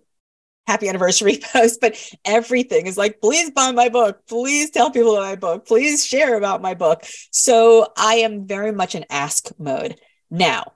happy 0.66 0.88
anniversary 0.88 1.38
post, 1.52 1.80
but 1.80 1.96
everything 2.24 2.86
is 2.86 2.96
like, 2.96 3.20
please 3.20 3.50
buy 3.50 3.70
my 3.72 3.88
book. 3.88 4.26
Please 4.26 4.70
tell 4.70 4.90
people 4.90 5.16
about 5.16 5.28
my 5.28 5.36
book. 5.36 5.66
Please 5.66 6.06
share 6.06 6.36
about 6.36 6.62
my 6.62 6.74
book. 6.74 7.04
So 7.30 7.92
I 7.96 8.16
am 8.16 8.46
very 8.46 8.72
much 8.72 8.94
in 8.94 9.04
ask 9.10 9.48
mode. 9.58 10.00
Now, 10.30 10.72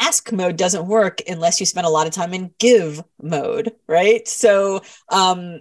ask 0.00 0.32
mode 0.32 0.56
doesn't 0.56 0.86
work 0.86 1.20
unless 1.28 1.60
you 1.60 1.66
spend 1.66 1.86
a 1.86 1.90
lot 1.90 2.06
of 2.06 2.12
time 2.12 2.32
in 2.32 2.52
give 2.58 3.02
mode, 3.20 3.72
right? 3.86 4.26
So, 4.26 4.82
um, 5.08 5.60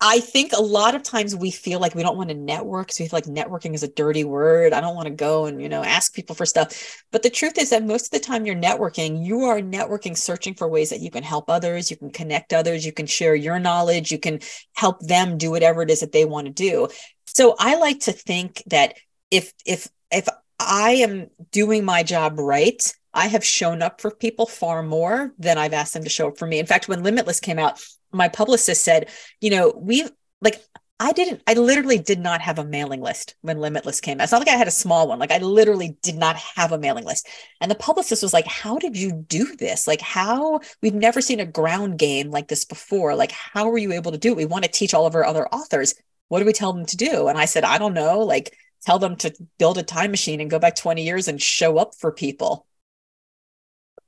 I 0.00 0.20
think 0.20 0.52
a 0.52 0.60
lot 0.60 0.94
of 0.94 1.02
times 1.02 1.34
we 1.34 1.50
feel 1.50 1.80
like 1.80 1.94
we 1.94 2.02
don't 2.02 2.16
want 2.16 2.28
to 2.28 2.34
network. 2.34 2.92
So 2.92 3.02
we 3.02 3.08
feel 3.08 3.16
like 3.16 3.24
networking 3.24 3.74
is 3.74 3.82
a 3.82 3.88
dirty 3.88 4.24
word. 4.24 4.72
I 4.72 4.80
don't 4.80 4.94
want 4.94 5.08
to 5.08 5.14
go 5.14 5.46
and, 5.46 5.60
you 5.60 5.68
know, 5.68 5.82
ask 5.82 6.14
people 6.14 6.36
for 6.36 6.46
stuff. 6.46 7.02
But 7.10 7.22
the 7.22 7.30
truth 7.30 7.58
is 7.58 7.70
that 7.70 7.84
most 7.84 8.06
of 8.06 8.20
the 8.20 8.26
time 8.26 8.46
you're 8.46 8.54
networking, 8.54 9.24
you 9.24 9.44
are 9.44 9.60
networking, 9.60 10.16
searching 10.16 10.54
for 10.54 10.68
ways 10.68 10.90
that 10.90 11.00
you 11.00 11.10
can 11.10 11.22
help 11.22 11.50
others, 11.50 11.90
you 11.90 11.96
can 11.96 12.10
connect 12.10 12.52
others, 12.52 12.86
you 12.86 12.92
can 12.92 13.06
share 13.06 13.34
your 13.34 13.58
knowledge, 13.58 14.12
you 14.12 14.18
can 14.18 14.40
help 14.74 15.00
them 15.00 15.38
do 15.38 15.50
whatever 15.50 15.82
it 15.82 15.90
is 15.90 16.00
that 16.00 16.12
they 16.12 16.24
want 16.24 16.46
to 16.46 16.52
do. 16.52 16.88
So 17.26 17.56
I 17.58 17.76
like 17.76 18.00
to 18.00 18.12
think 18.12 18.62
that 18.66 18.94
if, 19.30 19.52
if, 19.66 19.88
if 20.10 20.28
I 20.58 20.92
am 20.92 21.30
doing 21.50 21.84
my 21.84 22.02
job 22.02 22.38
right, 22.38 22.82
I 23.14 23.26
have 23.28 23.44
shown 23.44 23.82
up 23.82 24.00
for 24.00 24.10
people 24.10 24.46
far 24.46 24.82
more 24.82 25.32
than 25.38 25.58
I've 25.58 25.72
asked 25.72 25.94
them 25.94 26.04
to 26.04 26.10
show 26.10 26.28
up 26.28 26.38
for 26.38 26.46
me. 26.46 26.58
In 26.58 26.66
fact, 26.66 26.88
when 26.88 27.02
Limitless 27.02 27.40
came 27.40 27.58
out, 27.58 27.82
my 28.12 28.28
publicist 28.28 28.84
said, 28.84 29.08
you 29.40 29.50
know, 29.50 29.72
we've 29.76 30.10
like 30.40 30.62
I 31.00 31.12
didn't, 31.12 31.42
I 31.46 31.54
literally 31.54 31.98
did 31.98 32.18
not 32.18 32.40
have 32.40 32.58
a 32.58 32.64
mailing 32.64 33.00
list 33.00 33.36
when 33.42 33.58
Limitless 33.58 34.00
came 34.00 34.20
out. 34.20 34.24
It's 34.24 34.32
not 34.32 34.40
like 34.40 34.48
I 34.48 34.56
had 34.56 34.66
a 34.66 34.72
small 34.72 35.06
one. 35.06 35.20
Like 35.20 35.30
I 35.30 35.38
literally 35.38 35.96
did 36.02 36.16
not 36.16 36.34
have 36.34 36.72
a 36.72 36.78
mailing 36.78 37.04
list. 37.04 37.28
And 37.60 37.70
the 37.70 37.76
publicist 37.76 38.22
was 38.22 38.32
like, 38.32 38.46
How 38.46 38.78
did 38.78 38.96
you 38.96 39.12
do 39.12 39.54
this? 39.56 39.86
Like, 39.86 40.00
how 40.00 40.60
we've 40.82 40.94
never 40.94 41.20
seen 41.20 41.38
a 41.38 41.46
ground 41.46 41.98
game 41.98 42.30
like 42.30 42.48
this 42.48 42.64
before. 42.64 43.14
Like, 43.14 43.30
how 43.30 43.68
were 43.68 43.78
you 43.78 43.92
able 43.92 44.10
to 44.10 44.18
do 44.18 44.32
it? 44.32 44.36
We 44.36 44.44
want 44.44 44.64
to 44.64 44.70
teach 44.70 44.92
all 44.92 45.06
of 45.06 45.14
our 45.14 45.24
other 45.24 45.46
authors. 45.48 45.94
What 46.28 46.40
do 46.40 46.46
we 46.46 46.52
tell 46.52 46.72
them 46.72 46.86
to 46.86 46.96
do? 46.96 47.28
And 47.28 47.38
I 47.38 47.44
said, 47.44 47.62
I 47.62 47.78
don't 47.78 47.94
know. 47.94 48.20
Like, 48.20 48.56
tell 48.84 48.98
them 48.98 49.14
to 49.16 49.32
build 49.58 49.78
a 49.78 49.84
time 49.84 50.10
machine 50.10 50.40
and 50.40 50.50
go 50.50 50.58
back 50.58 50.74
20 50.74 51.04
years 51.04 51.28
and 51.28 51.40
show 51.40 51.78
up 51.78 51.94
for 51.94 52.10
people. 52.10 52.66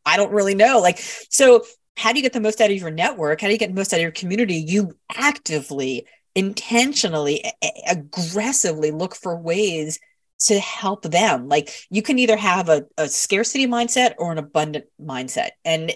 I 0.05 0.17
don't 0.17 0.33
really 0.33 0.55
know. 0.57 0.81
Like, 0.81 0.99
so 0.99 1.63
how 2.01 2.13
do 2.13 2.19
you 2.19 2.23
get 2.23 2.33
the 2.33 2.41
most 2.41 2.63
out 2.63 2.71
of 2.71 2.77
your 2.77 2.91
network? 2.91 3.43
How 3.43 3.47
do 3.47 3.53
you 3.53 3.59
get 3.59 3.69
the 3.69 3.75
most 3.75 3.93
out 3.93 3.99
of 3.99 4.03
your 4.03 4.11
community? 4.11 4.55
You 4.55 4.97
actively, 5.15 6.07
intentionally, 6.35 7.45
aggressively 7.87 8.91
look 8.91 9.15
for 9.15 9.37
ways 9.37 10.01
to 10.47 10.59
help 10.59 11.03
them. 11.03 11.47
Like 11.47 11.69
you 11.91 12.01
can 12.01 12.19
either 12.19 12.39
have 12.39 12.71
a, 12.71 12.87
a 12.97 13.07
scarcity 13.07 13.67
mindset 13.67 14.15
or 14.17 14.33
an 14.33 14.39
abundant 14.39 14.87
mindset. 14.99 15.51
And 15.63 15.93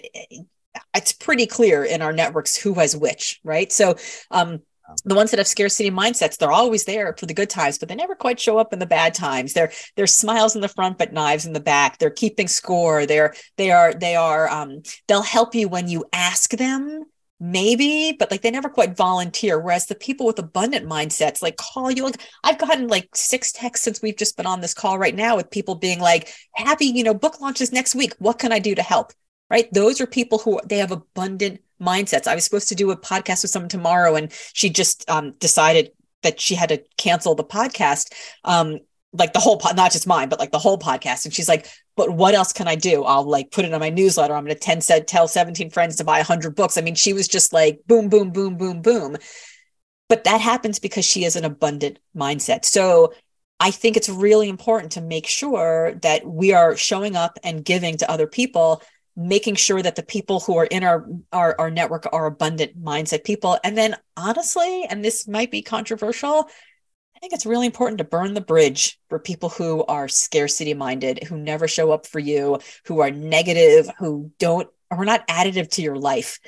it's 0.95 1.11
pretty 1.11 1.47
clear 1.47 1.83
in 1.83 2.03
our 2.03 2.13
networks 2.13 2.55
who 2.55 2.75
has 2.75 2.95
which, 2.95 3.39
right? 3.43 3.71
So 3.71 3.95
um, 4.29 4.61
the 5.03 5.15
ones 5.15 5.31
that 5.31 5.37
have 5.37 5.47
scarcity 5.47 5.89
mindsets 5.89 6.37
they're 6.37 6.51
always 6.51 6.85
there 6.85 7.15
for 7.17 7.25
the 7.25 7.33
good 7.33 7.49
times 7.49 7.77
but 7.77 7.89
they 7.89 7.95
never 7.95 8.15
quite 8.15 8.39
show 8.39 8.57
up 8.57 8.73
in 8.73 8.79
the 8.79 8.85
bad 8.85 9.13
times. 9.13 9.53
They're 9.53 9.71
they're 9.95 10.07
smiles 10.07 10.55
in 10.55 10.61
the 10.61 10.67
front 10.67 10.97
but 10.97 11.13
knives 11.13 11.45
in 11.45 11.53
the 11.53 11.59
back. 11.59 11.97
They're 11.97 12.09
keeping 12.09 12.47
score. 12.47 13.05
They're 13.05 13.33
they 13.57 13.71
are 13.71 13.93
they 13.93 14.15
are 14.15 14.49
um 14.49 14.81
they'll 15.07 15.21
help 15.21 15.55
you 15.55 15.67
when 15.67 15.87
you 15.87 16.05
ask 16.13 16.51
them 16.51 17.03
maybe 17.37 18.15
but 18.17 18.31
like 18.31 18.41
they 18.41 18.49
never 18.49 18.69
quite 18.69 18.95
volunteer 18.95 19.59
whereas 19.59 19.87
the 19.87 19.95
people 19.95 20.25
with 20.25 20.39
abundant 20.39 20.87
mindsets 20.87 21.41
like 21.41 21.57
call 21.57 21.91
you 21.91 22.05
like 22.05 22.21
i've 22.45 22.57
gotten 22.57 22.87
like 22.87 23.09
six 23.13 23.51
texts 23.51 23.83
since 23.83 24.01
we've 24.01 24.15
just 24.15 24.37
been 24.37 24.45
on 24.45 24.61
this 24.61 24.73
call 24.73 24.97
right 24.97 25.15
now 25.15 25.35
with 25.35 25.51
people 25.51 25.75
being 25.75 25.99
like 25.99 26.33
happy 26.55 26.85
you 26.85 27.03
know 27.03 27.13
book 27.13 27.41
launches 27.41 27.73
next 27.73 27.93
week. 27.93 28.13
What 28.19 28.39
can 28.39 28.53
i 28.53 28.59
do 28.59 28.73
to 28.73 28.81
help 28.81 29.11
right 29.49 29.71
those 29.73 30.01
are 30.01 30.07
people 30.07 30.39
who 30.39 30.59
they 30.65 30.77
have 30.77 30.91
abundant 30.91 31.61
mindsets. 31.81 32.27
I 32.27 32.35
was 32.35 32.43
supposed 32.43 32.69
to 32.69 32.75
do 32.75 32.91
a 32.91 32.97
podcast 32.97 33.43
with 33.43 33.51
someone 33.51 33.69
tomorrow, 33.69 34.15
and 34.15 34.31
she 34.53 34.69
just 34.69 35.09
um, 35.09 35.31
decided 35.39 35.91
that 36.23 36.39
she 36.39 36.55
had 36.55 36.69
to 36.69 36.83
cancel 36.97 37.35
the 37.35 37.43
podcast. 37.43 38.13
Um, 38.43 38.79
like 39.13 39.31
the 39.31 39.39
whole 39.39 39.57
pod, 39.57 39.77
not 39.77 39.93
just 39.93 40.07
mine, 40.07 40.27
but 40.27 40.39
like 40.39 40.51
the 40.51 40.59
whole 40.59 40.77
podcast. 40.77 41.23
And 41.23 41.33
she's 41.33 41.47
like, 41.47 41.69
but 41.95 42.09
what 42.11 42.33
else 42.33 42.51
can 42.51 42.67
I 42.67 42.75
do? 42.75 43.05
I'll 43.05 43.23
like 43.23 43.49
put 43.49 43.63
it 43.63 43.73
on 43.73 43.79
my 43.79 43.89
newsletter. 43.89 44.33
I'm 44.33 44.43
going 44.43 44.53
to 44.53 44.59
10 44.59 44.81
said, 44.81 45.07
tell 45.07 45.29
17 45.29 45.69
friends 45.69 45.95
to 45.97 46.03
buy 46.03 46.17
100 46.17 46.53
books. 46.53 46.77
I 46.77 46.81
mean, 46.81 46.95
she 46.95 47.13
was 47.13 47.29
just 47.29 47.53
like 47.53 47.79
boom, 47.87 48.09
boom, 48.09 48.31
boom, 48.31 48.57
boom, 48.57 48.81
boom. 48.81 49.15
But 50.09 50.25
that 50.25 50.41
happens 50.41 50.79
because 50.79 51.05
she 51.05 51.23
has 51.23 51.37
an 51.37 51.45
abundant 51.45 51.99
mindset. 52.15 52.65
So 52.65 53.13
I 53.59 53.71
think 53.71 53.95
it's 53.95 54.09
really 54.09 54.49
important 54.49 54.91
to 54.93 55.01
make 55.01 55.27
sure 55.27 55.95
that 56.01 56.27
we 56.27 56.51
are 56.51 56.75
showing 56.75 57.15
up 57.15 57.39
and 57.41 57.63
giving 57.63 57.95
to 57.97 58.11
other 58.11 58.27
people 58.27 58.81
making 59.15 59.55
sure 59.55 59.81
that 59.81 59.95
the 59.95 60.03
people 60.03 60.41
who 60.41 60.57
are 60.57 60.65
in 60.65 60.83
our, 60.83 61.07
our 61.31 61.55
our 61.59 61.71
network 61.71 62.05
are 62.11 62.25
abundant 62.25 62.81
mindset 62.81 63.23
people. 63.23 63.57
And 63.63 63.77
then 63.77 63.95
honestly 64.17 64.85
and 64.89 65.03
this 65.03 65.27
might 65.27 65.51
be 65.51 65.61
controversial 65.61 66.49
i 67.15 67.19
think 67.19 67.33
it's 67.33 67.45
really 67.45 67.65
important 67.65 67.97
to 67.97 68.03
burn 68.03 68.33
the 68.33 68.41
bridge 68.41 68.97
for 69.09 69.19
people 69.19 69.49
who 69.49 69.83
are 69.85 70.07
scarcity 70.07 70.73
minded 70.73 71.21
who 71.25 71.37
never 71.37 71.67
show 71.67 71.91
up 71.91 72.05
for 72.05 72.19
you 72.19 72.59
who 72.85 72.99
are 72.99 73.11
negative 73.11 73.89
who 73.99 74.31
don't 74.39 74.69
are 74.91 75.03
not 75.03 75.27
additive 75.27 75.69
to 75.69 75.81
your 75.81 75.97
life 75.97 76.39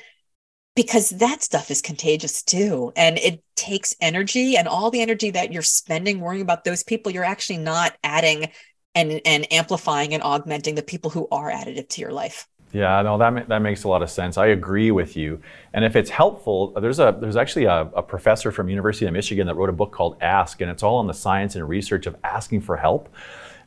because 0.78 1.10
that 1.10 1.42
stuff 1.42 1.72
is 1.72 1.82
contagious 1.82 2.44
too. 2.44 2.92
And 2.94 3.18
it 3.18 3.42
takes 3.56 3.96
energy 4.00 4.56
and 4.56 4.68
all 4.68 4.92
the 4.92 5.00
energy 5.00 5.30
that 5.32 5.52
you're 5.52 5.60
spending 5.60 6.20
worrying 6.20 6.42
about 6.42 6.62
those 6.62 6.84
people 6.84 7.10
you're 7.10 7.24
actually 7.24 7.58
not 7.58 7.96
adding 8.04 8.50
and 8.94 9.20
and 9.24 9.52
amplifying 9.52 10.14
and 10.14 10.22
augmenting 10.22 10.76
the 10.76 10.82
people 10.84 11.10
who 11.10 11.26
are 11.32 11.50
additive 11.50 11.88
to 11.88 12.00
your 12.00 12.12
life 12.12 12.46
yeah, 12.72 13.00
no, 13.02 13.16
that, 13.18 13.48
that 13.48 13.60
makes 13.60 13.84
a 13.84 13.88
lot 13.88 14.02
of 14.02 14.10
sense. 14.10 14.36
I 14.36 14.48
agree 14.48 14.90
with 14.90 15.16
you. 15.16 15.40
And 15.72 15.84
if 15.84 15.96
it's 15.96 16.10
helpful, 16.10 16.72
there's 16.72 16.98
a 16.98 17.16
there's 17.18 17.36
actually 17.36 17.64
a, 17.64 17.82
a, 17.94 18.02
professor 18.02 18.52
from 18.52 18.68
University 18.68 19.06
of 19.06 19.12
Michigan 19.12 19.46
that 19.46 19.54
wrote 19.54 19.70
a 19.70 19.72
book 19.72 19.90
called 19.90 20.16
Ask, 20.20 20.60
and 20.60 20.70
it's 20.70 20.82
all 20.82 20.96
on 20.96 21.06
the 21.06 21.14
science 21.14 21.54
and 21.54 21.66
research 21.68 22.06
of 22.06 22.16
asking 22.24 22.60
for 22.60 22.76
help. 22.76 23.08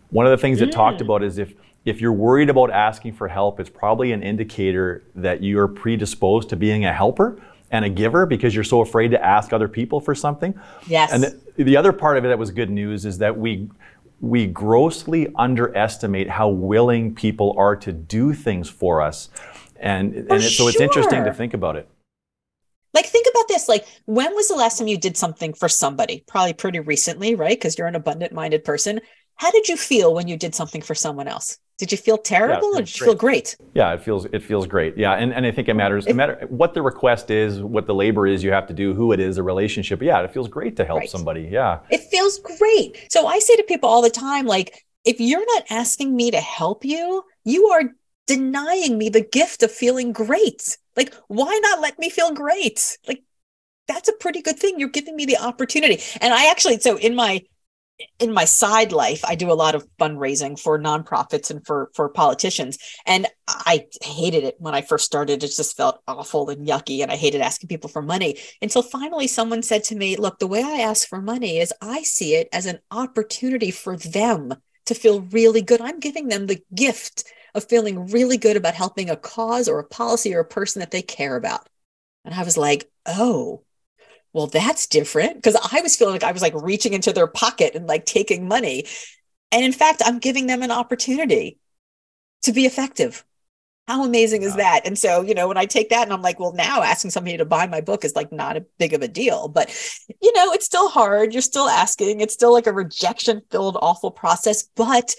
One 0.09 0.25
of 0.25 0.31
the 0.31 0.37
things 0.37 0.59
mm. 0.59 0.67
it 0.67 0.71
talked 0.71 1.01
about 1.01 1.23
is 1.23 1.37
if 1.37 1.53
if 1.83 1.99
you're 1.99 2.13
worried 2.13 2.49
about 2.49 2.69
asking 2.69 3.13
for 3.13 3.27
help, 3.27 3.59
it's 3.59 3.69
probably 3.69 4.11
an 4.11 4.21
indicator 4.21 5.03
that 5.15 5.41
you're 5.41 5.67
predisposed 5.67 6.49
to 6.49 6.55
being 6.55 6.85
a 6.85 6.93
helper 6.93 7.41
and 7.71 7.85
a 7.85 7.89
giver 7.89 8.25
because 8.25 8.53
you're 8.53 8.63
so 8.63 8.81
afraid 8.81 9.09
to 9.11 9.25
ask 9.25 9.51
other 9.51 9.67
people 9.67 9.99
for 9.99 10.13
something. 10.13 10.53
Yes. 10.85 11.11
And 11.11 11.23
the, 11.23 11.63
the 11.63 11.77
other 11.77 11.91
part 11.91 12.17
of 12.17 12.25
it 12.25 12.27
that 12.27 12.37
was 12.37 12.51
good 12.51 12.69
news 12.69 13.05
is 13.05 13.17
that 13.17 13.35
we 13.35 13.69
we 14.21 14.45
grossly 14.45 15.27
underestimate 15.35 16.29
how 16.29 16.47
willing 16.47 17.13
people 17.13 17.55
are 17.57 17.75
to 17.75 17.91
do 17.91 18.33
things 18.33 18.69
for 18.69 19.01
us. 19.01 19.29
And, 19.77 20.13
and 20.13 20.31
it, 20.31 20.51
so 20.51 20.67
it's 20.67 20.79
interesting 20.79 21.25
to 21.25 21.33
think 21.33 21.53
about 21.53 21.75
it. 21.75 21.89
Like, 22.93 23.07
think 23.07 23.25
about 23.31 23.47
this. 23.47 23.67
Like, 23.67 23.85
when 24.05 24.35
was 24.35 24.47
the 24.47 24.55
last 24.55 24.77
time 24.77 24.87
you 24.87 24.97
did 24.97 25.17
something 25.17 25.53
for 25.53 25.67
somebody? 25.67 26.23
Probably 26.27 26.53
pretty 26.53 26.79
recently, 26.79 27.35
right? 27.35 27.57
Because 27.57 27.77
you're 27.77 27.87
an 27.87 27.95
abundant 27.95 28.31
minded 28.31 28.63
person. 28.63 29.01
How 29.35 29.49
did 29.49 29.67
you 29.67 29.75
feel 29.75 30.13
when 30.13 30.27
you 30.27 30.37
did 30.37 30.53
something 30.53 30.81
for 30.81 30.93
someone 30.93 31.27
else? 31.27 31.57
Did 31.81 31.91
you 31.91 31.97
feel 31.97 32.19
terrible 32.19 32.73
yeah, 32.73 32.77
or 32.77 32.81
did 32.83 32.93
you 32.93 32.99
great. 32.99 33.07
feel 33.07 33.15
great? 33.15 33.57
Yeah, 33.73 33.93
it 33.93 34.03
feels 34.03 34.25
it 34.25 34.43
feels 34.43 34.67
great. 34.67 34.95
Yeah, 34.99 35.13
and, 35.13 35.33
and 35.33 35.47
I 35.47 35.51
think 35.51 35.67
it 35.67 35.73
matters. 35.73 36.05
No 36.05 36.13
matter 36.13 36.45
what 36.47 36.75
the 36.75 36.83
request 36.83 37.31
is, 37.31 37.59
what 37.59 37.87
the 37.87 37.95
labor 37.95 38.27
is 38.27 38.43
you 38.43 38.51
have 38.51 38.67
to 38.67 38.73
do, 38.75 38.93
who 38.93 39.13
it 39.13 39.19
is, 39.19 39.39
a 39.39 39.43
relationship. 39.43 39.99
Yeah, 39.99 40.21
it 40.21 40.31
feels 40.31 40.47
great 40.47 40.75
to 40.77 40.85
help 40.85 40.99
right. 40.99 41.09
somebody. 41.09 41.49
Yeah. 41.51 41.79
It 41.89 42.01
feels 42.01 42.37
great. 42.37 43.07
So 43.09 43.25
I 43.25 43.39
say 43.39 43.55
to 43.55 43.63
people 43.63 43.89
all 43.89 44.03
the 44.03 44.11
time, 44.11 44.45
like, 44.45 44.85
if 45.05 45.19
you're 45.19 45.43
not 45.55 45.63
asking 45.71 46.15
me 46.15 46.29
to 46.29 46.39
help 46.39 46.85
you, 46.85 47.23
you 47.45 47.65
are 47.69 47.85
denying 48.27 48.99
me 48.99 49.09
the 49.09 49.21
gift 49.21 49.63
of 49.63 49.71
feeling 49.71 50.11
great. 50.11 50.77
Like, 50.95 51.15
why 51.29 51.59
not 51.63 51.81
let 51.81 51.97
me 51.97 52.11
feel 52.11 52.31
great? 52.31 52.99
Like, 53.07 53.23
that's 53.87 54.07
a 54.07 54.13
pretty 54.13 54.43
good 54.43 54.59
thing. 54.59 54.79
You're 54.79 54.89
giving 54.89 55.15
me 55.15 55.25
the 55.25 55.37
opportunity. 55.37 55.99
And 56.21 56.31
I 56.31 56.51
actually, 56.51 56.77
so 56.77 56.97
in 56.97 57.15
my 57.15 57.41
in 58.19 58.33
my 58.33 58.45
side 58.45 58.91
life, 58.91 59.23
I 59.25 59.35
do 59.35 59.51
a 59.51 59.53
lot 59.53 59.75
of 59.75 59.87
fundraising 59.99 60.59
for 60.59 60.79
nonprofits 60.79 61.49
and 61.51 61.65
for 61.65 61.89
for 61.93 62.09
politicians. 62.09 62.77
And 63.05 63.27
I 63.47 63.87
hated 64.01 64.43
it 64.43 64.55
when 64.59 64.75
I 64.75 64.81
first 64.81 65.05
started. 65.05 65.43
It 65.43 65.55
just 65.55 65.77
felt 65.77 66.01
awful 66.07 66.49
and 66.49 66.67
yucky, 66.67 67.01
and 67.01 67.11
I 67.11 67.15
hated 67.15 67.41
asking 67.41 67.69
people 67.69 67.89
for 67.89 68.01
money. 68.01 68.37
Until 68.61 68.81
finally, 68.81 69.27
someone 69.27 69.63
said 69.63 69.83
to 69.85 69.95
me, 69.95 70.15
"Look, 70.15 70.39
the 70.39 70.47
way 70.47 70.63
I 70.63 70.81
ask 70.81 71.07
for 71.07 71.21
money 71.21 71.59
is 71.59 71.73
I 71.81 72.03
see 72.03 72.35
it 72.35 72.49
as 72.51 72.65
an 72.65 72.79
opportunity 72.91 73.71
for 73.71 73.97
them 73.97 74.53
to 74.85 74.93
feel 74.93 75.21
really 75.21 75.61
good. 75.61 75.81
I'm 75.81 75.99
giving 75.99 76.27
them 76.27 76.47
the 76.47 76.61
gift 76.73 77.25
of 77.53 77.69
feeling 77.69 78.07
really 78.07 78.37
good 78.37 78.57
about 78.57 78.75
helping 78.75 79.09
a 79.09 79.17
cause 79.17 79.67
or 79.67 79.79
a 79.79 79.87
policy 79.87 80.33
or 80.33 80.39
a 80.39 80.45
person 80.45 80.79
that 80.79 80.91
they 80.91 81.01
care 81.01 81.35
about." 81.35 81.67
And 82.25 82.33
I 82.33 82.43
was 82.43 82.57
like, 82.57 82.89
"Oh." 83.05 83.63
Well, 84.33 84.47
that's 84.47 84.87
different 84.87 85.35
because 85.35 85.55
I 85.55 85.81
was 85.81 85.95
feeling 85.95 86.13
like 86.13 86.23
I 86.23 86.31
was 86.31 86.41
like 86.41 86.53
reaching 86.55 86.93
into 86.93 87.11
their 87.11 87.27
pocket 87.27 87.75
and 87.75 87.87
like 87.87 88.05
taking 88.05 88.47
money. 88.47 88.85
And 89.51 89.63
in 89.63 89.73
fact, 89.73 90.01
I'm 90.05 90.19
giving 90.19 90.47
them 90.47 90.61
an 90.61 90.71
opportunity 90.71 91.59
to 92.43 92.53
be 92.53 92.65
effective. 92.65 93.25
How 93.87 94.05
amazing 94.05 94.43
is 94.43 94.55
that? 94.55 94.81
And 94.85 94.97
so, 94.97 95.21
you 95.21 95.33
know, 95.33 95.49
when 95.49 95.57
I 95.57 95.65
take 95.65 95.89
that 95.89 96.03
and 96.03 96.13
I'm 96.13 96.21
like, 96.21 96.39
well, 96.39 96.53
now 96.53 96.81
asking 96.81 97.11
somebody 97.11 97.35
to 97.37 97.45
buy 97.45 97.67
my 97.67 97.81
book 97.81 98.05
is 98.05 98.15
like 98.15 98.31
not 98.31 98.55
a 98.55 98.65
big 98.79 98.93
of 98.93 99.01
a 99.01 99.07
deal, 99.07 99.49
but 99.49 99.69
you 100.21 100.31
know, 100.33 100.53
it's 100.53 100.65
still 100.65 100.87
hard. 100.87 101.33
You're 101.33 101.41
still 101.41 101.67
asking. 101.67 102.21
It's 102.21 102.33
still 102.33 102.53
like 102.53 102.67
a 102.67 102.73
rejection 102.73 103.41
filled, 103.51 103.77
awful 103.81 104.11
process. 104.11 104.63
But 104.75 105.13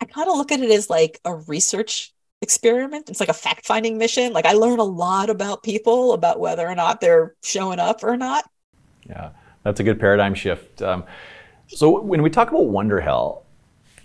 I 0.00 0.06
kind 0.06 0.30
of 0.30 0.36
look 0.36 0.50
at 0.50 0.60
it 0.60 0.70
as 0.70 0.88
like 0.88 1.20
a 1.26 1.34
research 1.34 2.14
experiment. 2.42 3.10
It's 3.10 3.20
like 3.20 3.28
a 3.28 3.34
fact 3.34 3.66
finding 3.66 3.98
mission. 3.98 4.32
Like 4.32 4.46
I 4.46 4.52
learn 4.52 4.78
a 4.78 4.84
lot 4.84 5.30
about 5.30 5.62
people, 5.62 6.12
about 6.12 6.40
whether 6.40 6.66
or 6.66 6.74
not 6.74 7.00
they're 7.00 7.34
showing 7.42 7.78
up 7.78 8.02
or 8.02 8.16
not. 8.16 8.48
Yeah, 9.08 9.30
that's 9.62 9.80
a 9.80 9.82
good 9.82 10.00
paradigm 10.00 10.34
shift. 10.34 10.82
Um, 10.82 11.04
so 11.66 12.00
when 12.00 12.22
we 12.22 12.30
talk 12.30 12.50
about 12.50 12.64
Wonderhell, 12.64 13.42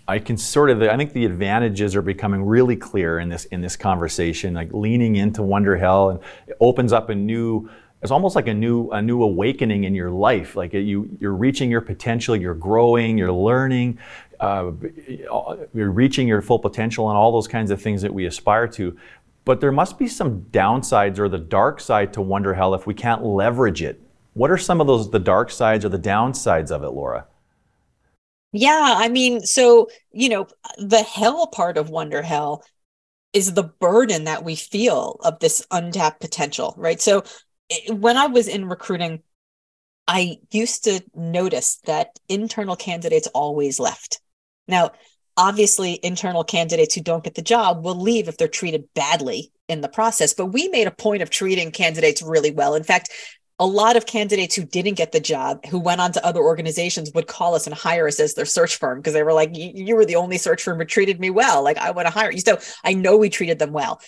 I 0.08 0.18
can 0.20 0.36
sort 0.36 0.70
of, 0.70 0.80
I 0.82 0.96
think 0.96 1.12
the 1.12 1.24
advantages 1.24 1.96
are 1.96 2.02
becoming 2.02 2.44
really 2.44 2.76
clear 2.76 3.18
in 3.18 3.28
this 3.28 3.44
in 3.46 3.60
this 3.60 3.76
conversation. 3.76 4.54
Like 4.54 4.72
leaning 4.72 5.16
into 5.16 5.42
Wonderhell 5.42 6.12
and 6.12 6.20
it 6.46 6.56
opens 6.60 6.92
up 6.92 7.10
a 7.10 7.14
new 7.14 7.68
it's 8.02 8.12
almost 8.12 8.36
like 8.36 8.46
a 8.46 8.54
new 8.54 8.90
a 8.90 9.00
new 9.00 9.22
awakening 9.22 9.84
in 9.84 9.94
your 9.94 10.10
life. 10.10 10.54
Like 10.54 10.72
you 10.72 11.08
you're 11.20 11.34
reaching 11.34 11.70
your 11.70 11.80
potential 11.80 12.36
you're 12.36 12.54
growing 12.54 13.18
you're 13.18 13.32
learning 13.32 13.98
uh, 14.40 14.70
you're 15.74 15.90
reaching 15.90 16.28
your 16.28 16.42
full 16.42 16.58
potential 16.58 17.08
and 17.08 17.16
all 17.16 17.32
those 17.32 17.48
kinds 17.48 17.70
of 17.70 17.80
things 17.80 18.02
that 18.02 18.12
we 18.12 18.26
aspire 18.26 18.68
to. 18.68 18.96
But 19.44 19.60
there 19.60 19.72
must 19.72 19.98
be 19.98 20.08
some 20.08 20.42
downsides 20.50 21.18
or 21.18 21.28
the 21.28 21.38
dark 21.38 21.80
side 21.80 22.12
to 22.14 22.20
Wonderhell 22.20 22.76
if 22.78 22.86
we 22.86 22.94
can't 22.94 23.24
leverage 23.24 23.80
it. 23.82 24.00
What 24.34 24.50
are 24.50 24.58
some 24.58 24.80
of 24.80 24.86
those 24.86 25.10
the 25.10 25.18
dark 25.18 25.50
sides 25.50 25.84
or 25.84 25.88
the 25.88 25.98
downsides 25.98 26.70
of 26.70 26.82
it 26.82 26.90
laura? 26.90 27.26
Yeah 28.52 28.94
i 28.98 29.08
mean 29.08 29.40
so 29.40 29.88
you 30.12 30.28
know 30.28 30.46
the 30.78 31.02
hell 31.02 31.46
part 31.46 31.76
of 31.78 31.88
Wonderhell 31.88 32.62
is 33.32 33.54
the 33.54 33.64
burden 33.64 34.24
that 34.24 34.44
we 34.44 34.54
feel 34.54 35.20
of 35.24 35.38
this 35.40 35.66
untapped 35.70 36.20
potential 36.20 36.74
right? 36.76 37.00
So 37.00 37.24
when 37.88 38.16
I 38.16 38.26
was 38.26 38.48
in 38.48 38.68
recruiting, 38.68 39.22
I 40.06 40.38
used 40.50 40.84
to 40.84 41.02
notice 41.14 41.76
that 41.86 42.18
internal 42.28 42.76
candidates 42.76 43.26
always 43.28 43.80
left. 43.80 44.20
Now, 44.68 44.92
obviously, 45.36 45.98
internal 46.02 46.44
candidates 46.44 46.94
who 46.94 47.00
don't 47.00 47.24
get 47.24 47.34
the 47.34 47.42
job 47.42 47.84
will 47.84 48.00
leave 48.00 48.28
if 48.28 48.36
they're 48.36 48.48
treated 48.48 48.92
badly 48.94 49.52
in 49.68 49.80
the 49.80 49.88
process, 49.88 50.32
but 50.32 50.46
we 50.46 50.68
made 50.68 50.86
a 50.86 50.92
point 50.92 51.22
of 51.22 51.30
treating 51.30 51.72
candidates 51.72 52.22
really 52.22 52.52
well. 52.52 52.74
In 52.74 52.84
fact, 52.84 53.10
a 53.58 53.66
lot 53.66 53.96
of 53.96 54.06
candidates 54.06 54.54
who 54.54 54.64
didn't 54.64 54.94
get 54.94 55.12
the 55.12 55.20
job, 55.20 55.64
who 55.66 55.78
went 55.78 56.00
on 56.00 56.12
to 56.12 56.24
other 56.24 56.40
organizations, 56.40 57.10
would 57.14 57.26
call 57.26 57.54
us 57.54 57.66
and 57.66 57.74
hire 57.74 58.06
us 58.06 58.20
as 58.20 58.34
their 58.34 58.44
search 58.44 58.76
firm 58.76 58.98
because 58.98 59.14
they 59.14 59.22
were 59.22 59.32
like, 59.32 59.50
"You 59.54 59.96
were 59.96 60.04
the 60.04 60.16
only 60.16 60.38
search 60.38 60.62
firm 60.62 60.78
who 60.78 60.84
treated 60.84 61.18
me 61.18 61.30
well. 61.30 61.62
Like 61.62 61.78
I 61.78 61.90
want 61.90 62.06
to 62.06 62.12
hire 62.12 62.30
you." 62.30 62.40
So 62.40 62.58
I 62.84 62.92
know 62.92 63.16
we 63.16 63.30
treated 63.30 63.58
them 63.58 63.72
well, 63.72 64.00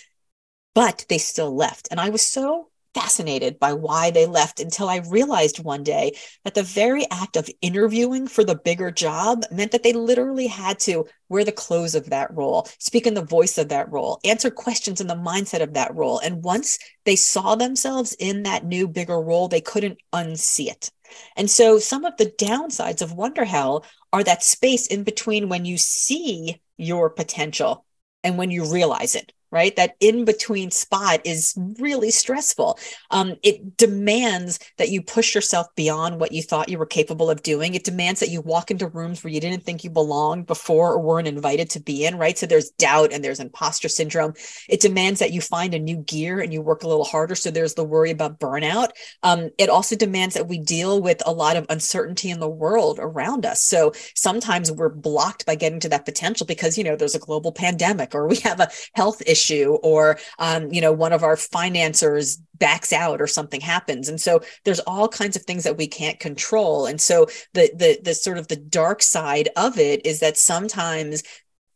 but 0.75 1.05
they 1.09 1.17
still 1.17 1.53
left, 1.53 1.87
and 1.89 1.99
I 1.99 2.09
was 2.09 2.21
so 2.21 2.69
fascinated 2.93 3.59
by 3.59 3.73
why 3.73 4.11
they 4.11 4.25
left 4.25 4.59
until 4.59 4.89
I 4.89 4.97
realized 4.97 5.63
one 5.63 5.83
day 5.83 6.17
that 6.43 6.55
the 6.55 6.63
very 6.63 7.05
act 7.11 7.35
of 7.35 7.49
interviewing 7.61 8.27
for 8.27 8.43
the 8.43 8.55
bigger 8.55 8.91
job 8.91 9.43
meant 9.51 9.71
that 9.71 9.83
they 9.83 9.93
literally 9.93 10.47
had 10.47 10.79
to 10.81 11.05
wear 11.29 11.43
the 11.43 11.51
clothes 11.51 11.95
of 11.95 12.09
that 12.09 12.33
role, 12.33 12.67
speak 12.79 13.05
in 13.05 13.13
the 13.13 13.23
voice 13.23 13.57
of 13.57 13.69
that 13.69 13.91
role, 13.91 14.19
answer 14.23 14.49
questions 14.49 15.01
in 15.01 15.07
the 15.07 15.15
mindset 15.15 15.61
of 15.61 15.73
that 15.73 15.93
role. 15.95 16.19
And 16.19 16.43
once 16.43 16.79
they 17.05 17.15
saw 17.15 17.55
themselves 17.55 18.15
in 18.19 18.43
that 18.43 18.65
new, 18.65 18.87
bigger 18.87 19.19
role, 19.19 19.47
they 19.47 19.61
couldn't 19.61 19.99
unsee 20.13 20.67
it. 20.67 20.91
And 21.35 21.49
so 21.49 21.79
some 21.79 22.05
of 22.05 22.17
the 22.17 22.27
downsides 22.27 23.01
of 23.01 23.15
Wonderhell 23.15 23.83
are 24.11 24.23
that 24.23 24.43
space 24.43 24.87
in 24.87 25.03
between 25.03 25.49
when 25.49 25.65
you 25.65 25.77
see 25.77 26.61
your 26.77 27.09
potential 27.09 27.85
and 28.23 28.37
when 28.37 28.51
you 28.51 28.71
realize 28.71 29.15
it 29.15 29.33
right? 29.51 29.75
That 29.75 29.95
in 29.99 30.25
between 30.25 30.71
spot 30.71 31.21
is 31.25 31.57
really 31.79 32.11
stressful. 32.11 32.79
Um, 33.11 33.35
it 33.43 33.77
demands 33.77 34.59
that 34.77 34.89
you 34.89 35.01
push 35.01 35.33
yourself 35.33 35.67
beyond 35.75 36.19
what 36.19 36.31
you 36.31 36.43
thought 36.43 36.69
you 36.69 36.77
were 36.77 36.85
capable 36.85 37.29
of 37.29 37.41
doing. 37.41 37.73
It 37.73 37.83
demands 37.83 38.19
that 38.19 38.29
you 38.29 38.41
walk 38.41 38.69
into 38.69 38.87
rooms 38.87 39.23
where 39.23 39.33
you 39.33 39.41
didn't 39.41 39.63
think 39.63 39.83
you 39.83 39.89
belonged 39.89 40.45
before 40.45 40.93
or 40.93 40.99
weren't 40.99 41.27
invited 41.27 41.69
to 41.71 41.79
be 41.79 42.05
in, 42.05 42.17
right? 42.17 42.37
So 42.37 42.45
there's 42.45 42.69
doubt 42.71 43.11
and 43.11 43.23
there's 43.23 43.39
imposter 43.39 43.89
syndrome. 43.89 44.33
It 44.67 44.81
demands 44.81 45.19
that 45.19 45.33
you 45.33 45.41
find 45.41 45.73
a 45.73 45.79
new 45.79 45.97
gear 45.97 46.39
and 46.39 46.53
you 46.53 46.61
work 46.61 46.83
a 46.83 46.87
little 46.87 47.05
harder. 47.05 47.35
So 47.35 47.49
there's 47.49 47.73
the 47.73 47.83
worry 47.83 48.11
about 48.11 48.39
burnout. 48.39 48.89
Um, 49.23 49.49
it 49.57 49.69
also 49.69 49.95
demands 49.95 50.35
that 50.35 50.47
we 50.47 50.59
deal 50.59 51.01
with 51.01 51.21
a 51.25 51.33
lot 51.33 51.57
of 51.57 51.65
uncertainty 51.69 52.29
in 52.29 52.39
the 52.39 52.49
world 52.49 52.99
around 53.01 53.45
us. 53.45 53.63
So 53.63 53.93
sometimes 54.15 54.71
we're 54.71 54.89
blocked 54.89 55.45
by 55.45 55.55
getting 55.55 55.79
to 55.81 55.89
that 55.89 56.05
potential 56.05 56.45
because, 56.45 56.77
you 56.77 56.83
know, 56.83 56.95
there's 56.95 57.15
a 57.15 57.19
global 57.19 57.51
pandemic 57.51 58.13
or 58.13 58.27
we 58.27 58.37
have 58.37 58.59
a 58.59 58.69
health 58.93 59.21
issue 59.25 59.38
issue 59.39 59.77
or 59.83 60.19
um, 60.39 60.71
you 60.71 60.81
know 60.81 60.91
one 60.91 61.13
of 61.13 61.23
our 61.23 61.37
financiers 61.37 62.39
backs 62.59 62.91
out 62.93 63.21
or 63.21 63.27
something 63.27 63.61
happens. 63.61 64.09
And 64.09 64.19
so 64.19 64.41
there's 64.65 64.81
all 64.81 65.07
kinds 65.07 65.35
of 65.35 65.43
things 65.43 65.63
that 65.63 65.77
we 65.77 65.87
can't 65.87 66.19
control. 66.19 66.85
And 66.85 67.01
so 67.01 67.27
the 67.53 67.71
the 67.73 67.99
the 68.03 68.13
sort 68.13 68.37
of 68.37 68.47
the 68.47 68.55
dark 68.55 69.01
side 69.01 69.49
of 69.55 69.79
it 69.79 70.05
is 70.05 70.19
that 70.19 70.37
sometimes 70.37 71.23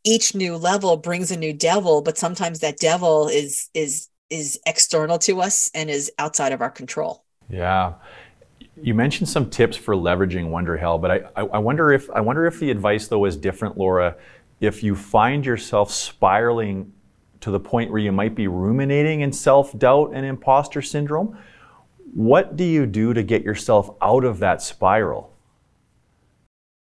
each 0.04 0.36
new 0.36 0.58
level 0.58 0.98
brings 0.98 1.32
a 1.32 1.38
new 1.38 1.54
devil 1.54 2.02
but 2.02 2.18
sometimes 2.18 2.60
that 2.60 2.78
devil 2.78 3.30
is 3.30 3.70
is 3.74 4.10
is 4.30 4.60
external 4.66 5.18
to 5.18 5.42
us 5.42 5.72
and 5.74 5.90
is 5.90 6.12
outside 6.20 6.52
of 6.52 6.62
our 6.62 6.72
control. 6.72 7.24
Yeah. 7.50 7.94
You 8.82 8.94
mentioned 8.94 9.30
some 9.30 9.50
tips 9.50 9.78
for 9.78 9.96
leveraging 9.96 10.50
Wonderhell 10.50 11.02
but 11.02 11.12
I, 11.12 11.42
I, 11.42 11.46
I 11.46 11.58
wonder 11.60 11.94
if 11.94 12.10
i 12.12 12.20
wonder 12.20 12.46
if 12.46 12.60
the 12.60 12.72
advice 12.72 13.08
though 13.08 13.26
is 13.26 13.38
different 13.38 13.78
laura. 13.78 14.18
If 14.60 14.84
you 14.84 14.96
find 14.96 15.46
yourself 15.46 15.92
spiraling 15.92 16.94
to 17.44 17.52
the 17.52 17.60
point 17.60 17.92
where 17.92 18.00
you 18.00 18.14
might 18.14 18.36
be 18.36 18.48
ruminating 18.48 19.20
in 19.20 19.34
self 19.34 19.78
doubt 19.78 20.12
and 20.14 20.26
imposter 20.26 20.82
syndrome. 20.82 21.38
What 22.14 22.56
do 22.56 22.64
you 22.64 22.86
do 22.86 23.14
to 23.14 23.22
get 23.22 23.44
yourself 23.44 23.90
out 24.02 24.24
of 24.24 24.40
that 24.40 24.62
spiral? 24.62 25.30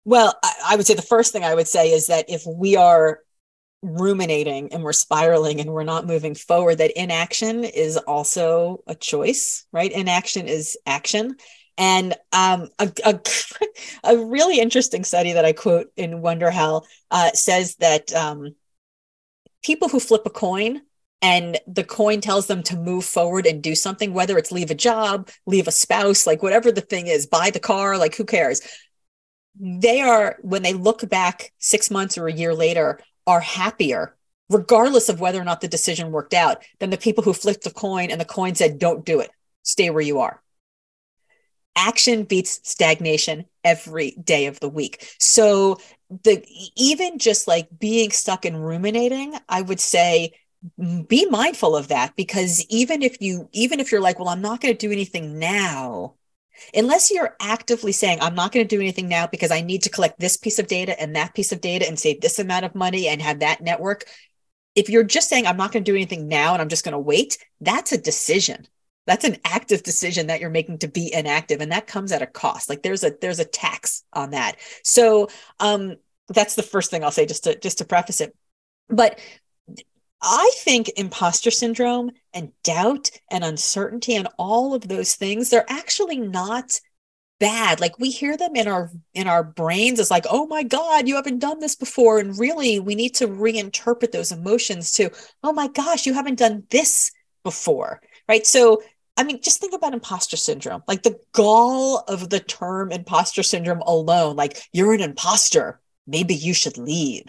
Well, 0.03 0.33
I 0.65 0.75
would 0.75 0.87
say 0.87 0.95
the 0.95 1.01
first 1.03 1.31
thing 1.31 1.43
I 1.43 1.53
would 1.53 1.67
say 1.67 1.91
is 1.91 2.07
that 2.07 2.25
if 2.27 2.43
we 2.47 2.75
are 2.75 3.19
ruminating 3.83 4.73
and 4.73 4.83
we're 4.83 4.93
spiraling 4.93 5.59
and 5.59 5.71
we're 5.71 5.83
not 5.83 6.07
moving 6.07 6.33
forward, 6.33 6.79
that 6.79 6.99
inaction 6.99 7.63
is 7.63 7.97
also 7.97 8.81
a 8.87 8.95
choice, 8.95 9.67
right? 9.71 9.91
Inaction 9.91 10.47
is 10.47 10.75
action. 10.87 11.35
And 11.77 12.15
um, 12.31 12.69
a, 12.79 12.91
a, 13.05 13.19
a, 14.05 14.17
really 14.17 14.59
interesting 14.59 15.03
study 15.03 15.33
that 15.33 15.45
I 15.45 15.53
quote 15.53 15.91
in 15.95 16.21
Wonderhell 16.21 16.83
uh, 17.11 17.31
says 17.33 17.75
that 17.75 18.11
um, 18.15 18.55
people 19.63 19.89
who 19.89 19.99
flip 19.99 20.23
a 20.25 20.29
coin 20.29 20.81
and 21.21 21.59
the 21.67 21.83
coin 21.83 22.21
tells 22.21 22.47
them 22.47 22.61
to 22.63 22.77
move 22.77 23.03
forward 23.03 23.45
and 23.45 23.63
do 23.63 23.75
something, 23.75 24.13
whether 24.13 24.37
it's 24.37 24.51
leave 24.51 24.69
a 24.69 24.75
job, 24.75 25.29
leave 25.45 25.67
a 25.67 25.71
spouse, 25.71 26.27
like 26.27 26.43
whatever 26.43 26.71
the 26.71 26.81
thing 26.81 27.07
is, 27.07 27.25
buy 27.25 27.49
the 27.49 27.59
car, 27.59 27.97
like 27.97 28.15
who 28.15 28.23
cares? 28.23 28.61
They 29.59 30.01
are, 30.01 30.37
when 30.41 30.61
they 30.61 30.73
look 30.73 31.09
back 31.09 31.51
six 31.57 31.89
months 31.89 32.17
or 32.17 32.27
a 32.27 32.33
year 32.33 32.53
later, 32.53 32.99
are 33.25 33.39
happier, 33.39 34.15
regardless 34.49 35.09
of 35.09 35.19
whether 35.19 35.41
or 35.41 35.43
not 35.43 35.61
the 35.61 35.67
decision 35.67 36.11
worked 36.11 36.35
out, 36.35 36.63
than 36.79 36.91
the 36.91 36.97
people 36.97 37.23
who 37.23 37.33
flipped 37.33 37.63
the 37.63 37.71
coin 37.71 38.11
and 38.11 38.21
the 38.21 38.25
coin 38.25 38.53
said, 38.53 38.77
don't 38.77 39.05
do 39.05 39.19
it, 39.19 39.31
stay 39.63 39.89
where 39.89 40.01
you 40.01 40.19
are 40.19 40.41
action 41.77 42.23
beats 42.23 42.59
stagnation 42.63 43.45
every 43.63 44.11
day 44.11 44.47
of 44.47 44.59
the 44.59 44.69
week. 44.69 45.15
So 45.19 45.77
the 46.23 46.43
even 46.75 47.19
just 47.19 47.47
like 47.47 47.67
being 47.79 48.11
stuck 48.11 48.45
and 48.45 48.65
ruminating, 48.65 49.35
I 49.47 49.61
would 49.61 49.79
say 49.79 50.33
be 51.07 51.25
mindful 51.27 51.75
of 51.75 51.89
that 51.89 52.15
because 52.15 52.65
even 52.69 53.01
if 53.01 53.21
you 53.21 53.47
even 53.53 53.79
if 53.79 53.91
you're 53.91 54.01
like, 54.01 54.19
well, 54.19 54.29
I'm 54.29 54.41
not 54.41 54.59
going 54.59 54.73
to 54.73 54.87
do 54.87 54.91
anything 54.91 55.39
now, 55.39 56.15
unless 56.73 57.11
you're 57.11 57.35
actively 57.39 57.91
saying 57.91 58.17
i'm 58.21 58.35
not 58.35 58.51
going 58.51 58.67
to 58.67 58.75
do 58.75 58.81
anything 58.81 59.07
now 59.07 59.27
because 59.27 59.51
i 59.51 59.61
need 59.61 59.83
to 59.83 59.89
collect 59.89 60.19
this 60.19 60.37
piece 60.37 60.59
of 60.59 60.67
data 60.67 60.99
and 60.99 61.15
that 61.15 61.33
piece 61.33 61.51
of 61.51 61.61
data 61.61 61.87
and 61.87 61.99
save 61.99 62.19
this 62.21 62.39
amount 62.39 62.65
of 62.65 62.75
money 62.75 63.07
and 63.07 63.21
have 63.21 63.39
that 63.39 63.61
network 63.61 64.05
if 64.75 64.89
you're 64.89 65.03
just 65.03 65.29
saying 65.29 65.45
i'm 65.45 65.57
not 65.57 65.71
going 65.71 65.83
to 65.83 65.91
do 65.91 65.95
anything 65.95 66.27
now 66.27 66.53
and 66.53 66.61
i'm 66.61 66.69
just 66.69 66.83
going 66.83 66.93
to 66.93 66.99
wait 66.99 67.37
that's 67.61 67.91
a 67.91 67.97
decision 67.97 68.67
that's 69.07 69.25
an 69.25 69.37
active 69.45 69.81
decision 69.81 70.27
that 70.27 70.39
you're 70.39 70.49
making 70.49 70.77
to 70.77 70.87
be 70.87 71.11
inactive 71.13 71.61
and 71.61 71.71
that 71.71 71.87
comes 71.87 72.11
at 72.11 72.21
a 72.21 72.27
cost 72.27 72.69
like 72.69 72.83
there's 72.83 73.03
a 73.03 73.11
there's 73.21 73.39
a 73.39 73.45
tax 73.45 74.03
on 74.13 74.31
that 74.31 74.57
so 74.83 75.27
um 75.59 75.95
that's 76.29 76.55
the 76.55 76.63
first 76.63 76.91
thing 76.91 77.03
i'll 77.03 77.11
say 77.11 77.25
just 77.25 77.45
to 77.45 77.57
just 77.57 77.79
to 77.79 77.85
preface 77.85 78.21
it 78.21 78.35
but 78.89 79.19
I 80.21 80.51
think 80.55 80.89
imposter 80.95 81.51
syndrome 81.51 82.11
and 82.33 82.51
doubt 82.63 83.11
and 83.29 83.43
uncertainty 83.43 84.15
and 84.15 84.27
all 84.37 84.73
of 84.73 84.87
those 84.87 85.15
things, 85.15 85.49
they're 85.49 85.69
actually 85.69 86.17
not 86.17 86.79
bad. 87.39 87.79
Like 87.79 87.99
we 87.99 88.09
hear 88.09 88.35
them 88.35 88.55
in 88.55 88.67
our 88.67 88.89
in 89.13 89.27
our 89.27 89.43
brains 89.43 89.99
as 89.99 90.09
like, 90.09 90.25
oh 90.29 90.47
my 90.47 90.63
God, 90.63 91.07
you 91.07 91.15
haven't 91.15 91.39
done 91.39 91.59
this 91.59 91.75
before. 91.75 92.17
And 92.19 92.37
really 92.37 92.79
we 92.79 92.95
need 92.95 93.13
to 93.15 93.27
reinterpret 93.27 94.11
those 94.11 94.31
emotions 94.31 94.91
to, 94.93 95.11
oh 95.43 95.53
my 95.53 95.67
gosh, 95.67 96.07
you 96.07 96.13
haven't 96.13 96.39
done 96.39 96.63
this 96.71 97.11
before. 97.43 98.01
Right. 98.27 98.45
So 98.45 98.81
I 99.17 99.23
mean, 99.23 99.41
just 99.41 99.59
think 99.59 99.73
about 99.73 99.93
imposter 99.93 100.37
syndrome, 100.37 100.83
like 100.87 101.01
the 101.03 101.19
gall 101.31 102.03
of 102.07 102.29
the 102.29 102.39
term 102.39 102.91
imposter 102.91 103.41
syndrome 103.41 103.81
alone. 103.81 104.35
Like, 104.35 104.61
you're 104.71 104.93
an 104.93 105.01
imposter. 105.01 105.79
Maybe 106.05 106.35
you 106.35 106.53
should 106.53 106.77
leave 106.77 107.23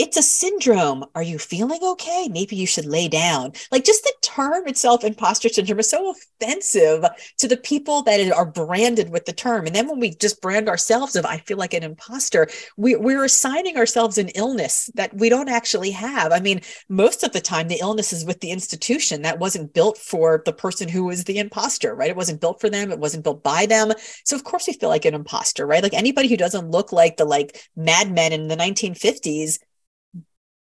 it's 0.00 0.16
a 0.16 0.22
syndrome. 0.22 1.04
Are 1.14 1.22
you 1.22 1.38
feeling 1.38 1.80
okay? 1.82 2.26
Maybe 2.30 2.56
you 2.56 2.66
should 2.66 2.86
lay 2.86 3.06
down. 3.06 3.52
Like 3.70 3.84
just 3.84 4.02
the 4.02 4.14
term 4.22 4.66
itself, 4.66 5.04
imposter 5.04 5.50
syndrome, 5.50 5.78
is 5.78 5.90
so 5.90 6.14
offensive 6.40 7.04
to 7.36 7.46
the 7.46 7.58
people 7.58 8.00
that 8.04 8.32
are 8.32 8.46
branded 8.46 9.10
with 9.10 9.26
the 9.26 9.34
term. 9.34 9.66
And 9.66 9.76
then 9.76 9.88
when 9.88 10.00
we 10.00 10.14
just 10.14 10.40
brand 10.40 10.70
ourselves 10.70 11.16
of, 11.16 11.26
I 11.26 11.36
feel 11.36 11.58
like 11.58 11.74
an 11.74 11.82
imposter, 11.82 12.48
we, 12.78 12.96
we're 12.96 13.24
assigning 13.24 13.76
ourselves 13.76 14.16
an 14.16 14.30
illness 14.30 14.88
that 14.94 15.14
we 15.14 15.28
don't 15.28 15.50
actually 15.50 15.90
have. 15.90 16.32
I 16.32 16.40
mean, 16.40 16.62
most 16.88 17.22
of 17.22 17.32
the 17.32 17.40
time, 17.40 17.68
the 17.68 17.80
illness 17.82 18.10
is 18.10 18.24
with 18.24 18.40
the 18.40 18.52
institution 18.52 19.20
that 19.22 19.38
wasn't 19.38 19.74
built 19.74 19.98
for 19.98 20.42
the 20.46 20.52
person 20.54 20.88
who 20.88 21.04
was 21.04 21.24
the 21.24 21.38
imposter, 21.38 21.94
right? 21.94 22.08
It 22.08 22.16
wasn't 22.16 22.40
built 22.40 22.58
for 22.58 22.70
them. 22.70 22.90
It 22.90 22.98
wasn't 22.98 23.24
built 23.24 23.42
by 23.42 23.66
them. 23.66 23.92
So 24.24 24.34
of 24.34 24.44
course 24.44 24.66
we 24.66 24.72
feel 24.72 24.88
like 24.88 25.04
an 25.04 25.14
imposter, 25.14 25.66
right? 25.66 25.82
Like 25.82 25.92
anybody 25.92 26.28
who 26.28 26.38
doesn't 26.38 26.70
look 26.70 26.90
like 26.90 27.18
the 27.18 27.26
like 27.26 27.68
madmen 27.76 28.32
in 28.32 28.48
the 28.48 28.56
1950s 28.56 29.58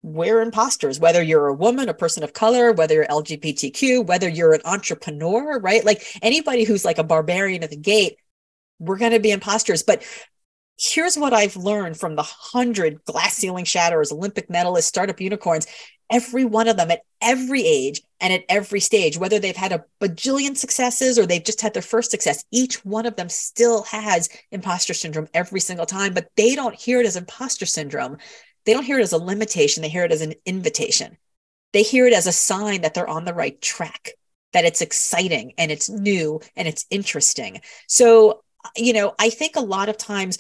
we're 0.07 0.41
imposters, 0.41 1.01
whether 1.01 1.21
you're 1.21 1.49
a 1.49 1.53
woman, 1.53 1.89
a 1.89 1.95
person 1.95 2.23
of 2.23 2.33
color, 2.33 2.73
whether 2.73 2.95
you're 2.95 3.07
LGBTQ, 3.07 4.07
whether 4.07 4.29
you're 4.29 4.53
an 4.53 4.61
entrepreneur, 4.65 5.59
right? 5.59 5.85
Like 5.85 6.07
anybody 6.23 6.63
who's 6.63 6.85
like 6.85 6.99
a 6.99 7.05
barbarian 7.05 7.65
at 7.65 7.71
the 7.71 7.77
gate, 7.77 8.17
we're 8.79 8.99
going 8.99 9.11
to 9.11 9.19
be 9.19 9.33
imposters. 9.33 9.83
But 9.83 10.05
here's 10.79 11.17
what 11.19 11.35
I've 11.35 11.57
learned 11.57 11.99
from 11.99 12.15
the 12.15 12.23
hundred 12.23 13.05
glass 13.05 13.35
ceiling 13.35 13.65
shatterers, 13.65 14.13
Olympic 14.13 14.49
medalists, 14.49 14.85
startup 14.85 15.21
unicorns. 15.21 15.67
Every 16.09 16.45
one 16.45 16.69
of 16.69 16.77
them 16.77 16.93
at 16.93 17.01
every 17.21 17.67
age 17.67 18.01
and 18.21 18.33
at 18.33 18.45
every 18.49 18.79
stage, 18.79 19.19
whether 19.19 19.41
they've 19.41 19.57
had 19.57 19.73
a 19.73 19.85
bajillion 20.01 20.57
successes 20.57 21.19
or 21.19 21.27
they've 21.27 21.43
just 21.43 21.61
had 21.61 21.75
their 21.75 21.83
first 21.83 22.13
success, 22.13 22.45
each 22.53 22.85
one 22.85 23.07
of 23.07 23.17
them 23.17 23.29
still 23.29 23.83
has 23.83 24.29
imposter 24.53 24.95
syndrome 24.95 25.27
every 25.35 25.59
single 25.59 25.85
time, 25.85 26.15
but 26.15 26.29
they 26.37 26.55
don't 26.55 26.77
hear 26.77 27.01
it 27.01 27.07
as 27.07 27.17
imposter 27.17 27.67
syndrome 27.67 28.19
they 28.67 28.75
don't 28.75 28.85
hear 28.85 28.99
it 28.99 29.03
as 29.03 29.13
a 29.13 29.19
limitation, 29.19 29.83
they 29.83 29.89
hear 29.89 30.05
it 30.05 30.13
as 30.13 30.21
an 30.21 30.35
invitation. 30.45 31.17
They 31.73 31.83
hear 31.83 32.07
it 32.07 32.13
as 32.13 32.27
a 32.27 32.33
sign 32.33 32.83
that 32.83 32.95
they're 32.95 33.09
on 33.09 33.25
the 33.25 33.35
right 33.35 33.61
track, 33.63 34.11
that 34.53 34.65
it's 34.65 34.81
exciting 34.81 35.55
and 35.57 35.71
it's 35.71 35.89
new 35.89 36.41
and 36.57 36.67
it's 36.67 36.87
interesting. 36.91 37.61
So, 37.87 38.43
you 38.77 38.93
know, 38.93 39.15
I 39.19 39.31
think 39.31 39.57
a 39.57 39.61
lot 39.61 39.89
of 39.89 39.97
times 39.97 40.39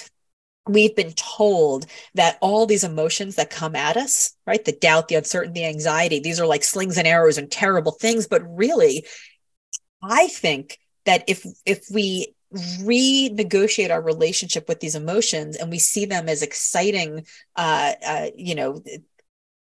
we've 0.68 0.96
been 0.96 1.12
told 1.12 1.86
that 2.14 2.38
all 2.40 2.66
these 2.66 2.84
emotions 2.84 3.36
that 3.36 3.50
come 3.50 3.76
at 3.76 3.96
us, 3.96 4.34
right? 4.46 4.64
The 4.64 4.72
doubt, 4.72 5.08
the 5.08 5.14
uncertainty, 5.14 5.64
anxiety, 5.64 6.20
these 6.20 6.40
are 6.40 6.46
like 6.46 6.64
slings 6.64 6.98
and 6.98 7.06
arrows 7.06 7.38
and 7.38 7.50
terrible 7.50 7.92
things. 7.92 8.26
But 8.26 8.42
really, 8.56 9.06
I 10.02 10.28
think 10.28 10.78
that 11.04 11.24
if 11.28 11.46
if 11.64 11.86
we 11.92 12.34
renegotiate 12.82 13.90
our 13.90 14.02
relationship 14.02 14.68
with 14.68 14.80
these 14.80 14.94
emotions 14.94 15.56
and 15.56 15.70
we 15.70 15.78
see 15.78 16.04
them 16.04 16.28
as 16.28 16.42
exciting 16.42 17.26
uh, 17.56 17.92
uh, 18.06 18.26
you 18.36 18.54
know 18.54 18.82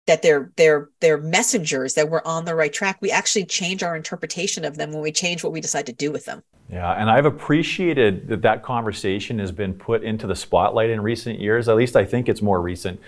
that 0.06 0.22
they're 0.22 0.52
they're 0.56 0.90
they're 1.00 1.18
messengers 1.18 1.94
that 1.94 2.08
we're 2.08 2.22
on 2.24 2.44
the 2.44 2.54
right 2.54 2.72
track. 2.72 2.98
We 3.00 3.10
actually 3.10 3.44
change 3.44 3.82
our 3.82 3.96
interpretation 3.96 4.64
of 4.64 4.76
them 4.76 4.92
when 4.92 5.02
we 5.02 5.12
change 5.12 5.42
what 5.42 5.52
we 5.52 5.60
decide 5.60 5.86
to 5.86 5.92
do 5.92 6.10
with 6.10 6.24
them. 6.24 6.42
Yeah 6.70 6.92
and 6.92 7.08
i've 7.08 7.26
appreciated 7.26 8.26
that 8.28 8.42
that 8.42 8.64
conversation 8.64 9.38
has 9.38 9.52
been 9.52 9.72
put 9.72 10.02
into 10.02 10.26
the 10.26 10.34
spotlight 10.34 10.90
in 10.90 11.00
recent 11.00 11.38
years. 11.38 11.68
At 11.68 11.76
least 11.76 11.96
i 11.96 12.04
think 12.04 12.28
it's 12.28 12.42
more 12.42 12.60
recent 12.60 13.00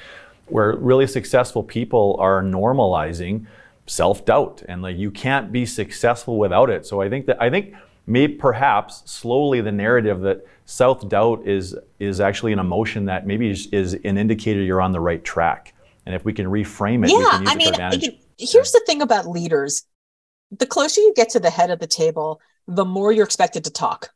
where 0.47 0.76
really 0.76 1.07
successful 1.07 1.62
people 1.62 2.16
are 2.20 2.43
normalizing 2.43 3.47
self-doubt 3.87 4.62
and 4.68 4.83
like 4.83 4.97
you 4.97 5.11
can't 5.11 5.51
be 5.51 5.66
successful 5.66 6.39
without 6.39 6.70
it. 6.70 6.87
So 6.87 7.01
i 7.01 7.09
think 7.09 7.26
that 7.26 7.41
i 7.43 7.51
think 7.51 7.74
maybe 8.09 8.35
perhaps 8.35 9.03
slowly 9.05 9.61
the 9.61 9.71
narrative 9.71 10.23
that 10.23 10.45
self-doubt 10.65 11.47
is 11.47 11.77
is 11.99 12.21
actually 12.21 12.53
an 12.53 12.59
emotion 12.59 13.05
that 13.05 13.27
maybe 13.27 13.51
is, 13.51 13.67
is 13.69 13.95
an 13.95 14.19
indicator 14.19 14.61
you're 14.63 14.81
on 14.81 14.93
the 14.93 15.01
right 15.01 15.23
track. 15.23 15.75
And 16.07 16.15
if 16.15 16.25
we 16.25 16.33
can 16.33 16.47
reframe 16.47 17.05
it, 17.05 17.11
yeah, 17.11 17.51
I 17.51 17.55
mean, 17.55 17.75
here's 18.39 18.73
the 18.73 18.83
thing 18.87 19.03
about 19.03 19.29
leaders: 19.29 19.85
the 20.51 20.67
closer 20.67 21.01
you 21.01 21.13
get 21.15 21.29
to 21.31 21.41
the 21.41 21.51
head 21.51 21.71
of 21.71 21.81
the 21.81 21.87
table, 21.87 22.41
the 22.67 22.85
more 22.85 23.13
you're 23.13 23.27
expected 23.27 23.65
to 23.65 23.71
talk, 23.71 24.11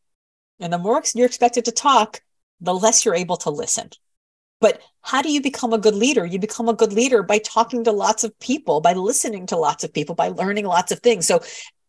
and 0.59 0.73
the 0.73 0.79
more 0.79 1.03
you're 1.15 1.27
expected 1.27 1.67
to 1.67 1.73
talk, 1.73 2.23
the 2.61 2.75
less 2.75 3.05
you're 3.05 3.15
able 3.15 3.37
to 3.39 3.51
listen. 3.51 3.91
But 4.61 4.81
how 5.03 5.23
do 5.23 5.33
you 5.33 5.43
become 5.43 5.73
a 5.73 5.79
good 5.79 5.97
leader? 5.97 6.25
You 6.25 6.39
become 6.39 6.69
a 6.69 6.75
good 6.75 6.93
leader 6.93 7.23
by 7.23 7.39
talking 7.39 7.83
to 7.85 7.93
lots 7.93 8.23
of 8.25 8.39
people, 8.39 8.81
by 8.81 8.93
listening 8.93 9.47
to 9.47 9.57
lots 9.57 9.83
of 9.83 9.93
people, 9.93 10.15
by 10.15 10.29
learning 10.29 10.67
lots 10.67 10.93
of 10.93 11.01
things. 11.01 11.27
So 11.27 11.43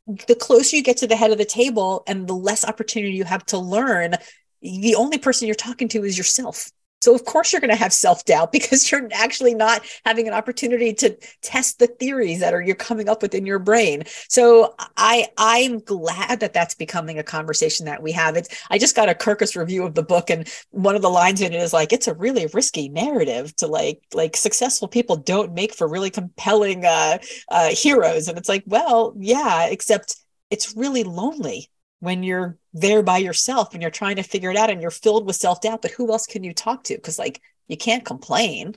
the 0.08 0.36
closer 0.36 0.76
you 0.76 0.84
get 0.84 0.98
to 0.98 1.08
the 1.08 1.16
head 1.16 1.32
of 1.32 1.38
the 1.38 1.46
table 1.46 2.04
and 2.08 2.28
the 2.28 2.34
less 2.34 2.66
opportunity 2.66 3.14
you 3.16 3.24
have 3.24 3.46
to 3.48 3.58
learn, 3.58 4.16
the 4.62 4.96
only 4.96 5.18
person 5.18 5.48
you're 5.48 5.56
talking 5.56 5.88
to 5.90 6.04
is 6.04 6.18
yourself. 6.18 6.72
So 7.04 7.14
of 7.14 7.26
course 7.26 7.52
you're 7.52 7.60
going 7.60 7.70
to 7.70 7.76
have 7.76 7.92
self-doubt 7.92 8.52
because 8.54 8.90
you're 8.90 9.10
actually 9.12 9.54
not 9.54 9.86
having 10.06 10.28
an 10.28 10.34
opportunity 10.34 10.94
to 10.94 11.18
test 11.42 11.80
the 11.80 11.88
theories 11.88 12.40
that 12.40 12.54
are 12.54 12.62
you're 12.62 12.76
coming 12.76 13.10
up 13.10 13.22
with 13.22 13.36
in 13.36 13.46
your 13.46 13.60
brain. 13.60 14.04
So 14.30 14.74
I 14.96 15.28
I'm 15.38 15.80
glad 15.80 16.40
that 16.40 16.54
that's 16.54 16.76
becoming 16.76 17.20
a 17.20 17.24
conversation 17.24 17.86
that 17.88 18.02
we 18.02 18.14
have. 18.14 18.38
It's 18.38 18.50
I 18.70 18.78
just 18.78 18.96
got 18.96 19.10
a 19.10 19.14
Kirkus 19.14 19.58
review 19.58 19.84
of 19.84 19.96
the 19.96 20.04
book 20.04 20.30
and 20.30 20.48
one 20.72 20.96
of 20.96 21.02
the 21.02 21.10
lines 21.10 21.42
in 21.42 21.52
it 21.52 21.62
is 21.62 21.74
like 21.74 21.92
it's 21.92 22.08
a 22.08 22.14
really 22.14 22.48
risky 22.54 22.88
narrative 22.88 23.54
to 23.58 23.68
like 23.68 24.02
like 24.14 24.38
successful 24.38 24.88
people 24.88 25.18
don't 25.18 25.54
make 25.54 25.74
for 25.74 25.88
really 25.88 26.10
compelling 26.10 26.86
uh, 26.86 27.18
uh 27.50 27.70
heroes 27.70 28.28
and 28.30 28.38
it's 28.38 28.50
like 28.50 28.64
well 28.66 29.14
yeah 29.18 29.66
except 29.66 30.16
it's 30.50 30.76
really 30.78 31.04
lonely 31.04 31.70
when 32.04 32.22
you're 32.22 32.58
there 32.74 33.02
by 33.02 33.18
yourself 33.18 33.74
and 33.74 33.82
you're 33.82 33.90
trying 33.90 34.18
to 34.18 34.24
figure 34.24 34.52
it 34.52 34.58
out 34.58 34.70
and 34.70 34.82
you're 34.82 34.92
filled 34.92 35.26
with 35.26 35.38
self-doubt 35.38 35.82
but 35.82 35.92
who 35.92 36.12
else 36.12 36.26
can 36.26 36.44
you 36.44 36.54
talk 36.54 36.84
to? 36.84 36.96
Because 36.96 37.18
like 37.18 37.42
you 37.68 37.78
can't 37.78 38.04
complain 38.06 38.76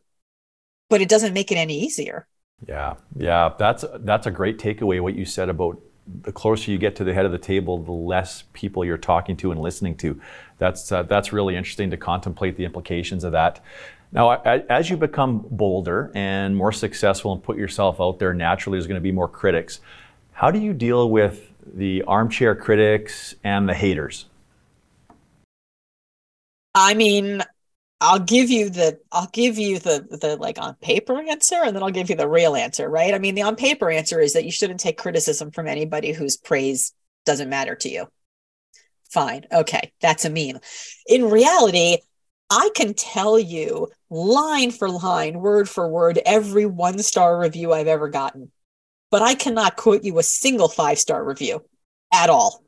but 0.88 1.00
it 1.00 1.08
doesn't 1.08 1.34
make 1.34 1.50
it 1.50 1.56
any 1.56 1.78
easier. 1.80 2.28
Yeah 2.66 2.94
yeah 3.16 3.52
that's 3.58 3.84
that's 4.00 4.26
a 4.26 4.30
great 4.30 4.58
takeaway 4.58 5.00
what 5.00 5.16
you 5.16 5.24
said 5.24 5.48
about 5.48 5.80
the 6.22 6.30
closer 6.30 6.70
you 6.70 6.78
get 6.78 6.94
to 6.96 7.04
the 7.04 7.12
head 7.12 7.26
of 7.26 7.32
the 7.32 7.38
table 7.38 7.82
the 7.82 7.90
less 7.90 8.44
people 8.52 8.84
you're 8.84 8.96
talking 8.96 9.36
to 9.38 9.50
and 9.50 9.60
listening 9.60 9.96
to. 9.96 10.20
That's 10.58 10.92
uh, 10.92 11.02
that's 11.02 11.32
really 11.32 11.56
interesting 11.56 11.90
to 11.90 11.96
contemplate 11.96 12.56
the 12.56 12.64
implications 12.64 13.24
of 13.24 13.32
that. 13.32 13.60
Now, 14.12 14.30
as 14.30 14.88
you 14.88 14.96
become 14.96 15.44
bolder 15.50 16.12
and 16.14 16.56
more 16.56 16.70
successful 16.70 17.32
and 17.32 17.42
put 17.42 17.58
yourself 17.58 18.00
out 18.00 18.20
there, 18.20 18.32
naturally 18.32 18.78
there's 18.78 18.86
going 18.86 18.94
to 18.94 19.00
be 19.00 19.10
more 19.10 19.28
critics. 19.28 19.80
How 20.32 20.52
do 20.52 20.60
you 20.60 20.72
deal 20.72 21.10
with 21.10 21.50
the 21.74 22.02
armchair 22.02 22.54
critics 22.54 23.34
and 23.44 23.68
the 23.68 23.74
haters? 23.74 24.26
I 26.74 26.94
mean, 26.94 27.42
I'll 28.00 28.18
give 28.18 28.50
you 28.50 28.68
the 28.68 28.98
I'll 29.10 29.30
give 29.32 29.58
you 29.58 29.78
the 29.78 30.06
the 30.10 30.36
like 30.36 30.58
on 30.58 30.74
paper 30.76 31.18
answer 31.18 31.56
and 31.64 31.74
then 31.74 31.82
I'll 31.82 31.90
give 31.90 32.10
you 32.10 32.16
the 32.16 32.28
real 32.28 32.54
answer, 32.54 32.88
right? 32.88 33.14
I 33.14 33.18
mean, 33.18 33.34
the 33.34 33.42
on 33.42 33.56
paper 33.56 33.90
answer 33.90 34.20
is 34.20 34.34
that 34.34 34.44
you 34.44 34.50
shouldn't 34.50 34.80
take 34.80 34.98
criticism 34.98 35.50
from 35.50 35.66
anybody 35.66 36.12
whose 36.12 36.36
praise 36.36 36.92
doesn't 37.24 37.48
matter 37.48 37.74
to 37.76 37.88
you. 37.88 38.06
Fine. 39.10 39.46
Okay, 39.50 39.92
that's 40.00 40.26
a 40.26 40.30
meme. 40.30 40.60
In 41.06 41.30
reality, 41.30 41.98
I 42.50 42.70
can 42.74 42.92
tell 42.92 43.38
you 43.38 43.88
line 44.10 44.70
for 44.70 44.90
line, 44.90 45.40
word 45.40 45.68
for 45.68 45.88
word 45.88 46.20
every 46.26 46.66
one 46.66 46.98
star 46.98 47.38
review 47.38 47.72
I've 47.72 47.88
ever 47.88 48.08
gotten 48.08 48.52
but 49.10 49.22
I 49.22 49.34
cannot 49.34 49.76
quote 49.76 50.04
you 50.04 50.18
a 50.18 50.22
single 50.22 50.68
five 50.68 50.98
star 50.98 51.24
review 51.24 51.62
at 52.12 52.30
all. 52.30 52.62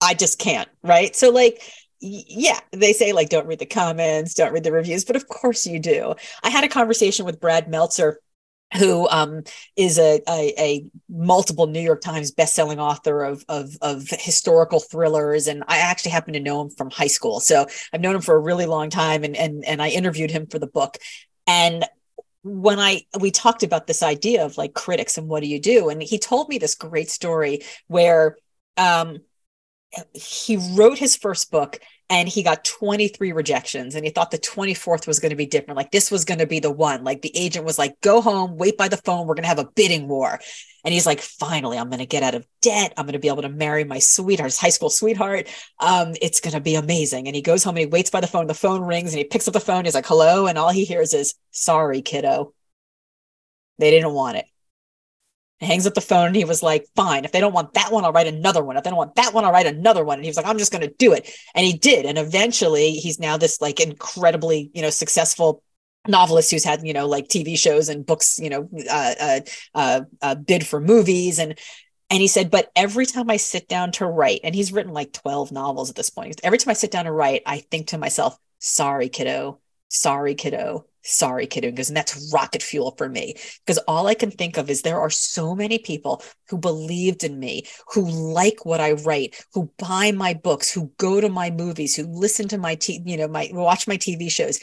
I 0.00 0.14
just 0.14 0.38
can't. 0.38 0.68
Right. 0.82 1.14
So, 1.14 1.30
like, 1.30 1.62
yeah, 2.00 2.60
they 2.72 2.92
say, 2.92 3.12
like, 3.12 3.30
don't 3.30 3.46
read 3.46 3.58
the 3.58 3.66
comments, 3.66 4.34
don't 4.34 4.52
read 4.52 4.64
the 4.64 4.72
reviews, 4.72 5.04
but 5.04 5.16
of 5.16 5.28
course 5.28 5.66
you 5.66 5.78
do. 5.78 6.14
I 6.42 6.50
had 6.50 6.64
a 6.64 6.68
conversation 6.68 7.24
with 7.24 7.40
Brad 7.40 7.70
Meltzer 7.70 8.20
who 8.76 9.08
um, 9.08 9.42
is 9.76 9.98
a, 9.98 10.20
a, 10.28 10.54
a, 10.58 10.86
multiple 11.08 11.66
New 11.66 11.80
York 11.80 12.00
Times 12.00 12.32
bestselling 12.32 12.78
author 12.78 13.22
of, 13.22 13.44
of, 13.48 13.76
of 13.80 14.08
historical 14.10 14.80
thrillers, 14.80 15.46
and 15.46 15.62
I 15.68 15.78
actually 15.78 16.10
happen 16.10 16.34
to 16.34 16.40
know 16.40 16.60
him 16.62 16.70
from 16.70 16.90
high 16.90 17.06
school. 17.06 17.40
So 17.40 17.66
I've 17.92 18.00
known 18.00 18.16
him 18.16 18.20
for 18.20 18.34
a 18.34 18.40
really 18.40 18.66
long 18.66 18.90
time, 18.90 19.22
and 19.22 19.36
and 19.36 19.64
and 19.64 19.80
I 19.80 19.90
interviewed 19.90 20.30
him 20.30 20.46
for 20.46 20.58
the 20.58 20.66
book. 20.66 20.96
And 21.46 21.84
when 22.44 22.78
I 22.78 23.06
we 23.18 23.30
talked 23.30 23.62
about 23.62 23.86
this 23.86 24.02
idea 24.02 24.44
of 24.44 24.58
like 24.58 24.74
critics 24.74 25.18
and 25.18 25.28
what 25.28 25.42
do 25.42 25.48
you 25.48 25.58
do, 25.58 25.88
and 25.88 26.02
he 26.02 26.18
told 26.18 26.48
me 26.48 26.58
this 26.58 26.74
great 26.74 27.10
story 27.10 27.60
where 27.88 28.36
um, 28.76 29.18
he 30.12 30.56
wrote 30.74 30.98
his 30.98 31.16
first 31.16 31.50
book 31.50 31.80
and 32.10 32.28
he 32.28 32.42
got 32.42 32.64
23 32.64 33.32
rejections 33.32 33.94
and 33.94 34.04
he 34.04 34.10
thought 34.10 34.30
the 34.30 34.38
24th 34.38 35.06
was 35.06 35.18
going 35.18 35.30
to 35.30 35.36
be 35.36 35.46
different 35.46 35.76
like 35.76 35.90
this 35.90 36.10
was 36.10 36.24
going 36.24 36.38
to 36.38 36.46
be 36.46 36.60
the 36.60 36.70
one. 36.70 37.02
Like 37.02 37.22
the 37.22 37.36
agent 37.36 37.64
was 37.64 37.78
like 37.78 38.00
go 38.00 38.20
home 38.20 38.56
wait 38.56 38.76
by 38.76 38.88
the 38.88 38.98
phone 38.98 39.26
we're 39.26 39.34
going 39.34 39.44
to 39.44 39.48
have 39.48 39.58
a 39.58 39.70
bidding 39.74 40.06
war. 40.08 40.38
And 40.84 40.92
he's 40.92 41.06
like 41.06 41.20
finally 41.20 41.78
i'm 41.78 41.88
going 41.88 42.00
to 42.00 42.06
get 42.06 42.22
out 42.22 42.34
of 42.34 42.46
debt. 42.60 42.92
I'm 42.96 43.06
going 43.06 43.14
to 43.14 43.18
be 43.18 43.28
able 43.28 43.42
to 43.42 43.48
marry 43.48 43.84
my 43.84 43.98
sweetheart 43.98 44.50
his 44.50 44.58
high 44.58 44.68
school 44.68 44.90
sweetheart. 44.90 45.48
Um, 45.80 46.14
it's 46.20 46.40
going 46.40 46.54
to 46.54 46.60
be 46.60 46.74
amazing. 46.74 47.26
And 47.26 47.34
he 47.34 47.42
goes 47.42 47.64
home 47.64 47.76
and 47.76 47.80
he 47.80 47.86
waits 47.86 48.10
by 48.10 48.20
the 48.20 48.26
phone 48.26 48.46
the 48.46 48.54
phone 48.54 48.82
rings 48.82 49.12
and 49.12 49.18
he 49.18 49.24
picks 49.24 49.48
up 49.48 49.54
the 49.54 49.60
phone 49.60 49.84
he's 49.84 49.94
like 49.94 50.06
hello? 50.06 50.46
And 50.46 50.58
all 50.58 50.70
he 50.70 50.84
hears 50.84 51.14
is 51.14 51.34
sorry 51.52 52.02
kiddo. 52.02 52.52
They 53.78 53.90
didn't 53.90 54.12
want 54.12 54.36
it 54.36 54.46
hangs 55.64 55.86
up 55.86 55.94
the 55.94 56.00
phone 56.00 56.28
and 56.28 56.36
he 56.36 56.44
was 56.44 56.62
like, 56.62 56.86
fine, 56.94 57.24
if 57.24 57.32
they 57.32 57.40
don't 57.40 57.52
want 57.52 57.74
that 57.74 57.92
one, 57.92 58.04
I'll 58.04 58.12
write 58.12 58.26
another 58.26 58.62
one. 58.62 58.76
If 58.76 58.84
they 58.84 58.90
don't 58.90 58.96
want 58.96 59.14
that 59.16 59.34
one, 59.34 59.44
I'll 59.44 59.52
write 59.52 59.66
another 59.66 60.04
one. 60.04 60.18
And 60.18 60.24
he 60.24 60.28
was 60.28 60.36
like, 60.36 60.46
I'm 60.46 60.58
just 60.58 60.72
going 60.72 60.86
to 60.86 60.94
do 60.98 61.12
it. 61.12 61.30
And 61.54 61.66
he 61.66 61.72
did. 61.72 62.06
And 62.06 62.18
eventually 62.18 62.92
he's 62.92 63.18
now 63.18 63.36
this 63.36 63.60
like 63.60 63.80
incredibly, 63.80 64.70
you 64.74 64.82
know, 64.82 64.90
successful 64.90 65.62
novelist 66.06 66.50
who's 66.50 66.64
had, 66.64 66.86
you 66.86 66.92
know, 66.92 67.06
like 67.06 67.28
TV 67.28 67.58
shows 67.58 67.88
and 67.88 68.04
books, 68.04 68.38
you 68.38 68.50
know, 68.50 68.68
uh, 68.90 69.14
uh, 69.20 69.40
uh, 69.74 70.00
uh, 70.20 70.34
bid 70.34 70.66
for 70.66 70.80
movies. 70.80 71.38
And, 71.38 71.58
and 72.10 72.20
he 72.20 72.28
said, 72.28 72.50
but 72.50 72.70
every 72.76 73.06
time 73.06 73.30
I 73.30 73.38
sit 73.38 73.68
down 73.68 73.92
to 73.92 74.06
write, 74.06 74.40
and 74.44 74.54
he's 74.54 74.72
written 74.72 74.92
like 74.92 75.12
12 75.12 75.52
novels 75.52 75.90
at 75.90 75.96
this 75.96 76.10
point, 76.10 76.40
every 76.44 76.58
time 76.58 76.70
I 76.70 76.74
sit 76.74 76.90
down 76.90 77.06
to 77.06 77.12
write, 77.12 77.42
I 77.46 77.58
think 77.58 77.88
to 77.88 77.98
myself, 77.98 78.36
sorry, 78.58 79.08
kiddo, 79.08 79.60
sorry, 79.88 80.34
kiddo, 80.34 80.86
sorry 81.04 81.46
kiddo 81.46 81.70
Because 81.70 81.88
that's 81.88 82.32
rocket 82.32 82.62
fuel 82.62 82.94
for 82.96 83.08
me 83.08 83.34
because 83.64 83.78
all 83.86 84.06
i 84.06 84.14
can 84.14 84.30
think 84.30 84.56
of 84.56 84.70
is 84.70 84.82
there 84.82 85.00
are 85.00 85.10
so 85.10 85.54
many 85.54 85.78
people 85.78 86.22
who 86.48 86.58
believed 86.58 87.24
in 87.24 87.38
me 87.38 87.64
who 87.92 88.02
like 88.02 88.64
what 88.64 88.80
i 88.80 88.92
write 88.92 89.36
who 89.52 89.70
buy 89.78 90.12
my 90.12 90.34
books 90.34 90.72
who 90.72 90.90
go 90.98 91.20
to 91.20 91.28
my 91.28 91.50
movies 91.50 91.94
who 91.94 92.04
listen 92.04 92.48
to 92.48 92.58
my 92.58 92.74
t- 92.74 93.02
you 93.04 93.16
know 93.16 93.28
my 93.28 93.48
watch 93.52 93.86
my 93.86 93.96
tv 93.96 94.30
shows 94.30 94.60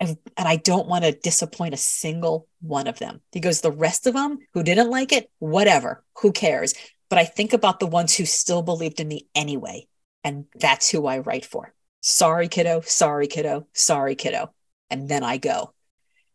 And, 0.00 0.16
and 0.36 0.48
I 0.48 0.56
don't 0.56 0.88
want 0.88 1.04
to 1.04 1.12
disappoint 1.12 1.74
a 1.74 1.76
single 1.76 2.48
one 2.60 2.86
of 2.86 2.98
them. 2.98 3.20
He 3.32 3.40
goes, 3.40 3.60
the 3.60 3.70
rest 3.70 4.06
of 4.06 4.14
them 4.14 4.38
who 4.54 4.62
didn't 4.62 4.90
like 4.90 5.12
it, 5.12 5.30
whatever, 5.38 6.02
who 6.20 6.32
cares? 6.32 6.74
But 7.10 7.18
I 7.18 7.24
think 7.24 7.52
about 7.52 7.80
the 7.80 7.86
ones 7.86 8.16
who 8.16 8.24
still 8.24 8.62
believed 8.62 9.00
in 9.00 9.08
me 9.08 9.28
anyway. 9.34 9.86
And 10.24 10.46
that's 10.54 10.90
who 10.90 11.06
I 11.06 11.18
write 11.18 11.44
for. 11.44 11.74
Sorry, 12.00 12.48
kiddo. 12.48 12.80
Sorry, 12.82 13.26
kiddo. 13.26 13.66
Sorry, 13.74 14.14
kiddo. 14.14 14.52
And 14.90 15.08
then 15.08 15.22
I 15.22 15.36
go. 15.36 15.72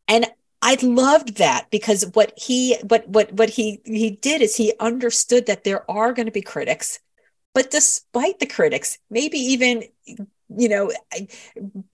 And 0.08 0.26
I 0.62 0.78
loved 0.82 1.38
that 1.38 1.68
because 1.70 2.06
what 2.14 2.34
he 2.38 2.76
what 2.88 3.08
what 3.08 3.32
what 3.34 3.50
he 3.50 3.82
he 3.86 4.10
did 4.10 4.42
is 4.42 4.56
he 4.56 4.74
understood 4.80 5.46
that 5.46 5.64
there 5.64 5.90
are 5.90 6.12
going 6.14 6.26
to 6.26 6.32
be 6.32 6.42
critics, 6.42 7.00
but 7.54 7.70
despite 7.70 8.40
the 8.40 8.48
critics, 8.48 8.98
maybe 9.10 9.38
even 9.38 9.84
you 10.50 10.70
know 10.70 10.92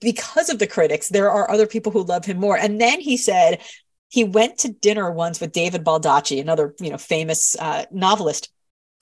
because 0.00 0.48
of 0.48 0.58
the 0.58 0.66
critics, 0.66 1.08
there 1.10 1.30
are 1.30 1.50
other 1.50 1.66
people 1.66 1.92
who 1.92 2.02
love 2.02 2.24
him 2.24 2.38
more. 2.38 2.56
And 2.56 2.80
then 2.80 3.00
he 3.00 3.16
said 3.18 3.60
he 4.08 4.24
went 4.24 4.58
to 4.58 4.72
dinner 4.72 5.10
once 5.10 5.40
with 5.40 5.52
David 5.52 5.84
Baldacci, 5.84 6.40
another 6.40 6.74
you 6.80 6.90
know 6.90 6.98
famous 6.98 7.56
uh, 7.58 7.84
novelist, 7.90 8.50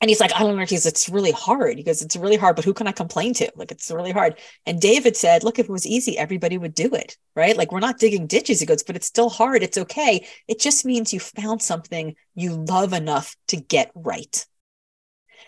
and 0.01 0.09
he's 0.09 0.20
like, 0.20 0.32
I 0.34 0.38
don't 0.38 0.57
know. 0.57 0.64
He's, 0.64 0.86
it's 0.86 1.11
really 1.11 1.32
hard. 1.32 1.76
He 1.76 1.82
goes, 1.82 2.01
it's 2.01 2.16
really 2.16 2.36
hard, 2.36 2.57
but 2.57 2.64
who 2.64 2.72
can 2.72 2.86
I 2.86 2.92
complain 2.92 3.34
to? 3.34 3.53
Like, 3.55 3.70
it's 3.70 3.90
really 3.90 4.12
hard. 4.12 4.38
And 4.64 4.80
David 4.80 5.14
said, 5.14 5.44
look, 5.44 5.59
if 5.59 5.66
it 5.66 5.72
was 5.72 5.86
easy, 5.86 6.16
everybody 6.16 6.57
would 6.57 6.74
do 6.74 6.94
it. 6.94 7.18
Right. 7.36 7.57
Like, 7.57 7.70
we're 7.70 7.80
not 7.80 7.98
digging 7.98 8.26
ditches. 8.26 8.61
He 8.61 8.66
goes, 8.66 8.82
but 8.82 8.96
it's 8.96 9.07
still 9.07 9.28
hard. 9.28 9.62
It's 9.62 9.76
okay. 9.76 10.26
It 10.48 10.59
just 10.59 10.86
means 10.86 11.12
you 11.12 11.20
found 11.20 11.61
something 11.61 12.16
you 12.34 12.55
love 12.55 12.94
enough 12.94 13.36
to 13.48 13.57
get 13.57 13.90
right. 13.94 14.46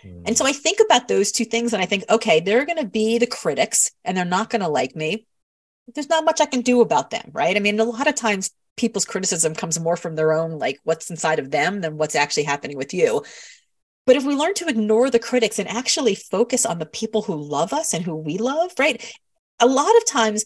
Mm. 0.04 0.22
And 0.26 0.36
so 0.36 0.46
I 0.46 0.52
think 0.52 0.80
about 0.84 1.08
those 1.08 1.32
two 1.32 1.46
things 1.46 1.72
and 1.72 1.82
I 1.82 1.86
think, 1.86 2.04
okay, 2.10 2.40
they're 2.40 2.66
going 2.66 2.78
to 2.78 2.86
be 2.86 3.16
the 3.16 3.26
critics 3.26 3.90
and 4.04 4.16
they're 4.16 4.24
not 4.26 4.50
going 4.50 4.62
to 4.62 4.68
like 4.68 4.94
me. 4.94 5.26
There's 5.94 6.10
not 6.10 6.26
much 6.26 6.42
I 6.42 6.46
can 6.46 6.60
do 6.60 6.82
about 6.82 7.10
them. 7.10 7.30
Right. 7.32 7.56
I 7.56 7.60
mean, 7.60 7.80
a 7.80 7.84
lot 7.84 8.06
of 8.06 8.14
times 8.14 8.50
people's 8.76 9.04
criticism 9.04 9.54
comes 9.54 9.80
more 9.80 9.96
from 9.96 10.14
their 10.14 10.32
own, 10.32 10.58
like 10.58 10.78
what's 10.84 11.10
inside 11.10 11.38
of 11.38 11.50
them 11.50 11.80
than 11.80 11.96
what's 11.96 12.14
actually 12.14 12.44
happening 12.44 12.76
with 12.76 12.94
you. 12.94 13.22
But 14.06 14.16
if 14.16 14.24
we 14.24 14.34
learn 14.34 14.54
to 14.54 14.68
ignore 14.68 15.10
the 15.10 15.18
critics 15.18 15.58
and 15.58 15.68
actually 15.68 16.14
focus 16.14 16.66
on 16.66 16.78
the 16.78 16.86
people 16.86 17.22
who 17.22 17.36
love 17.36 17.72
us 17.72 17.94
and 17.94 18.04
who 18.04 18.16
we 18.16 18.36
love, 18.38 18.72
right? 18.78 19.02
A 19.60 19.66
lot 19.66 19.96
of 19.96 20.06
times 20.06 20.44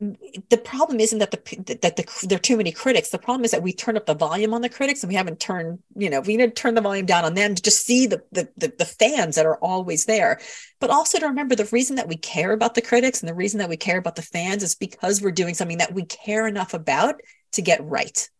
the 0.00 0.60
problem 0.64 1.00
isn't 1.00 1.18
that 1.18 1.32
the 1.32 1.76
that 1.82 1.96
the, 1.96 2.26
there 2.28 2.36
are 2.36 2.40
too 2.40 2.56
many 2.56 2.70
critics. 2.70 3.08
The 3.08 3.18
problem 3.18 3.44
is 3.44 3.50
that 3.50 3.64
we 3.64 3.72
turn 3.72 3.96
up 3.96 4.06
the 4.06 4.14
volume 4.14 4.54
on 4.54 4.62
the 4.62 4.68
critics 4.68 5.02
and 5.02 5.08
we 5.08 5.16
haven't 5.16 5.40
turned, 5.40 5.80
you 5.96 6.08
know, 6.08 6.20
we 6.20 6.36
need 6.36 6.46
to 6.46 6.50
turn 6.52 6.74
the 6.76 6.80
volume 6.80 7.04
down 7.06 7.24
on 7.24 7.34
them 7.34 7.56
to 7.56 7.62
just 7.62 7.84
see 7.84 8.06
the, 8.06 8.22
the 8.30 8.48
the 8.56 8.72
the 8.78 8.84
fans 8.84 9.34
that 9.34 9.46
are 9.46 9.58
always 9.58 10.04
there. 10.04 10.38
But 10.78 10.90
also 10.90 11.18
to 11.18 11.26
remember 11.26 11.56
the 11.56 11.68
reason 11.72 11.96
that 11.96 12.06
we 12.06 12.16
care 12.16 12.52
about 12.52 12.76
the 12.76 12.82
critics 12.82 13.20
and 13.20 13.28
the 13.28 13.34
reason 13.34 13.58
that 13.58 13.68
we 13.68 13.76
care 13.76 13.98
about 13.98 14.14
the 14.14 14.22
fans 14.22 14.62
is 14.62 14.76
because 14.76 15.20
we're 15.20 15.32
doing 15.32 15.54
something 15.54 15.78
that 15.78 15.94
we 15.94 16.04
care 16.04 16.46
enough 16.46 16.74
about 16.74 17.16
to 17.52 17.62
get 17.62 17.84
right. 17.84 18.30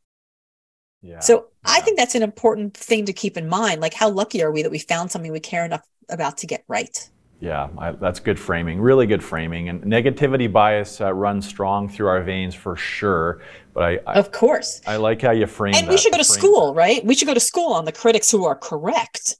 Yeah. 1.03 1.21
So 1.21 1.35
yeah. 1.65 1.73
I 1.77 1.81
think 1.81 1.97
that's 1.97 2.15
an 2.15 2.23
important 2.23 2.77
thing 2.77 3.05
to 3.07 3.13
keep 3.13 3.37
in 3.37 3.49
mind. 3.49 3.81
Like, 3.81 3.95
how 3.95 4.11
lucky 4.11 4.43
are 4.43 4.51
we 4.51 4.63
that 4.63 4.71
we 4.71 4.79
found 4.79 5.11
something 5.11 5.31
we 5.31 5.41
care 5.41 5.65
enough 5.65 5.87
about 6.09 6.39
to 6.39 6.47
get 6.47 6.65
right? 6.69 7.09
Yeah, 7.41 7.69
I, 7.79 7.93
that's 7.93 8.19
good 8.19 8.39
framing. 8.39 8.81
Really 8.81 9.07
good 9.07 9.23
framing. 9.23 9.69
And 9.69 9.85
negativity 9.85 10.53
bias 10.53 11.01
uh, 11.01 11.13
runs 11.13 11.47
strong 11.47 11.89
through 11.89 12.09
our 12.09 12.23
veins 12.23 12.55
for 12.55 12.75
sure. 12.75 13.43
But 13.75 13.83
I, 13.85 13.99
I 14.07 14.15
of 14.15 14.33
course, 14.33 14.81
I 14.87 14.97
like 14.97 15.23
how 15.23 15.31
you 15.31 15.47
frame. 15.47 15.75
And 15.77 15.87
that, 15.87 15.91
we 15.91 15.99
should 15.99 16.11
go 16.11 16.19
to 16.19 16.25
school, 16.25 16.73
that. 16.73 16.79
right? 16.79 17.05
We 17.05 17.15
should 17.15 17.29
go 17.29 17.35
to 17.35 17.41
school 17.41 17.73
on 17.73 17.85
the 17.85 17.93
critics 17.93 18.29
who 18.31 18.45
are 18.45 18.57
correct. 18.57 19.37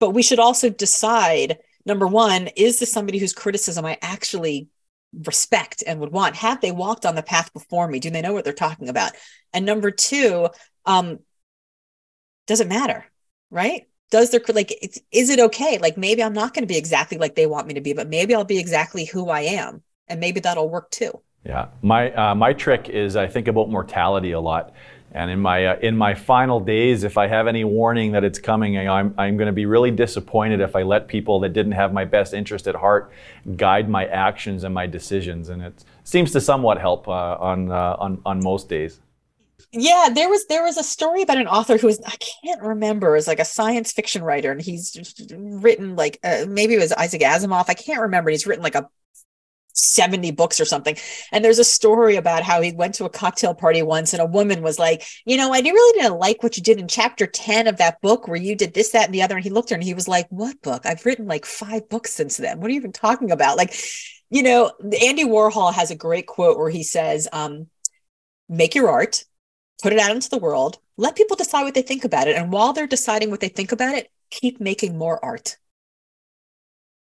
But 0.00 0.10
we 0.10 0.22
should 0.22 0.40
also 0.40 0.70
decide 0.70 1.58
number 1.86 2.06
one, 2.06 2.48
is 2.56 2.80
this 2.80 2.90
somebody 2.90 3.18
whose 3.18 3.32
criticism 3.32 3.84
I 3.84 3.96
actually 4.02 4.68
respect 5.26 5.84
and 5.86 6.00
would 6.00 6.12
want? 6.12 6.34
Have 6.36 6.60
they 6.60 6.72
walked 6.72 7.06
on 7.06 7.14
the 7.14 7.22
path 7.22 7.52
before 7.52 7.86
me? 7.86 8.00
Do 8.00 8.10
they 8.10 8.22
know 8.22 8.32
what 8.32 8.44
they're 8.44 8.52
talking 8.52 8.88
about? 8.88 9.12
And 9.52 9.64
number 9.64 9.90
two, 9.90 10.48
um, 10.86 11.20
does 12.46 12.60
it 12.60 12.68
matter, 12.68 13.04
right? 13.50 13.86
Does 14.10 14.30
there 14.30 14.40
like 14.48 14.72
is 15.12 15.30
it 15.30 15.38
okay? 15.38 15.78
Like 15.78 15.96
maybe 15.96 16.22
I'm 16.22 16.32
not 16.32 16.52
going 16.52 16.64
to 16.64 16.72
be 16.72 16.76
exactly 16.76 17.16
like 17.16 17.36
they 17.36 17.46
want 17.46 17.68
me 17.68 17.74
to 17.74 17.80
be, 17.80 17.92
but 17.92 18.08
maybe 18.08 18.34
I'll 18.34 18.44
be 18.44 18.58
exactly 18.58 19.04
who 19.04 19.28
I 19.28 19.42
am, 19.42 19.82
and 20.08 20.18
maybe 20.18 20.40
that'll 20.40 20.68
work 20.68 20.90
too. 20.90 21.20
Yeah, 21.44 21.68
my 21.82 22.12
uh, 22.12 22.34
my 22.34 22.52
trick 22.52 22.88
is 22.88 23.16
I 23.16 23.28
think 23.28 23.48
about 23.48 23.70
mortality 23.70 24.32
a 24.32 24.40
lot. 24.40 24.74
And 25.12 25.30
in 25.30 25.40
my 25.40 25.66
uh, 25.66 25.78
in 25.80 25.96
my 25.96 26.14
final 26.14 26.60
days, 26.60 27.02
if 27.02 27.18
I 27.18 27.26
have 27.26 27.46
any 27.46 27.64
warning 27.64 28.12
that 28.12 28.22
it's 28.24 28.38
coming, 28.38 28.76
I'm 28.76 29.14
I'm 29.18 29.36
going 29.36 29.46
to 29.46 29.52
be 29.52 29.66
really 29.66 29.90
disappointed 29.90 30.60
if 30.60 30.76
I 30.76 30.82
let 30.82 31.08
people 31.08 31.40
that 31.40 31.52
didn't 31.52 31.72
have 31.72 31.92
my 31.92 32.04
best 32.04 32.34
interest 32.34 32.68
at 32.68 32.76
heart 32.76 33.12
guide 33.56 33.88
my 33.88 34.06
actions 34.06 34.62
and 34.64 34.74
my 34.74 34.86
decisions. 34.86 35.48
And 35.48 35.62
it 35.62 35.84
seems 36.04 36.30
to 36.32 36.40
somewhat 36.40 36.78
help 36.78 37.08
uh, 37.08 37.36
on 37.40 37.72
uh, 37.72 37.96
on 37.98 38.22
on 38.24 38.40
most 38.42 38.68
days 38.68 39.00
yeah 39.72 40.08
there 40.12 40.28
was 40.28 40.46
there 40.46 40.64
was 40.64 40.76
a 40.76 40.82
story 40.82 41.22
about 41.22 41.38
an 41.38 41.46
author 41.46 41.76
who 41.76 41.86
was 41.86 42.00
i 42.06 42.16
can't 42.44 42.62
remember 42.62 43.16
is 43.16 43.26
like 43.26 43.38
a 43.38 43.44
science 43.44 43.92
fiction 43.92 44.22
writer 44.22 44.50
and 44.50 44.60
he's 44.60 44.96
written 45.32 45.96
like 45.96 46.18
uh, 46.24 46.44
maybe 46.48 46.74
it 46.74 46.80
was 46.80 46.92
isaac 46.92 47.22
asimov 47.22 47.66
i 47.68 47.74
can't 47.74 48.00
remember 48.00 48.30
he's 48.30 48.46
written 48.46 48.62
like 48.62 48.74
a 48.74 48.88
70 49.72 50.32
books 50.32 50.60
or 50.60 50.64
something. 50.64 50.96
And 51.32 51.44
there's 51.44 51.58
a 51.58 51.64
story 51.64 52.16
about 52.16 52.42
how 52.42 52.60
he 52.60 52.72
went 52.72 52.94
to 52.96 53.04
a 53.04 53.10
cocktail 53.10 53.54
party 53.54 53.82
once 53.82 54.12
and 54.12 54.22
a 54.22 54.26
woman 54.26 54.62
was 54.62 54.78
like, 54.78 55.04
You 55.24 55.36
know, 55.36 55.52
I 55.52 55.60
really 55.60 56.00
didn't 56.00 56.18
like 56.18 56.42
what 56.42 56.56
you 56.56 56.62
did 56.62 56.78
in 56.78 56.88
chapter 56.88 57.26
10 57.26 57.66
of 57.66 57.78
that 57.78 58.00
book 58.00 58.28
where 58.28 58.36
you 58.36 58.54
did 58.56 58.74
this, 58.74 58.90
that, 58.90 59.06
and 59.06 59.14
the 59.14 59.22
other. 59.22 59.36
And 59.36 59.44
he 59.44 59.50
looked 59.50 59.70
at 59.70 59.76
her 59.76 59.78
and 59.78 59.84
he 59.84 59.94
was 59.94 60.08
like, 60.08 60.26
What 60.30 60.60
book? 60.62 60.86
I've 60.86 61.04
written 61.06 61.26
like 61.26 61.46
five 61.46 61.88
books 61.88 62.12
since 62.12 62.36
then. 62.36 62.60
What 62.60 62.68
are 62.68 62.70
you 62.70 62.80
even 62.80 62.92
talking 62.92 63.30
about? 63.30 63.56
Like, 63.56 63.74
you 64.30 64.42
know, 64.42 64.72
Andy 64.82 65.24
Warhol 65.24 65.72
has 65.72 65.90
a 65.90 65.96
great 65.96 66.26
quote 66.26 66.58
where 66.58 66.70
he 66.70 66.82
says, 66.82 67.28
um, 67.32 67.68
Make 68.48 68.74
your 68.74 68.90
art, 68.90 69.24
put 69.80 69.92
it 69.92 69.98
out 69.98 70.10
into 70.10 70.30
the 70.30 70.38
world, 70.38 70.78
let 70.96 71.16
people 71.16 71.36
decide 71.36 71.64
what 71.64 71.74
they 71.74 71.82
think 71.82 72.04
about 72.04 72.28
it. 72.28 72.36
And 72.36 72.52
while 72.52 72.72
they're 72.72 72.86
deciding 72.86 73.30
what 73.30 73.40
they 73.40 73.48
think 73.48 73.72
about 73.72 73.94
it, 73.94 74.10
keep 74.30 74.60
making 74.60 74.98
more 74.98 75.22
art. 75.24 75.56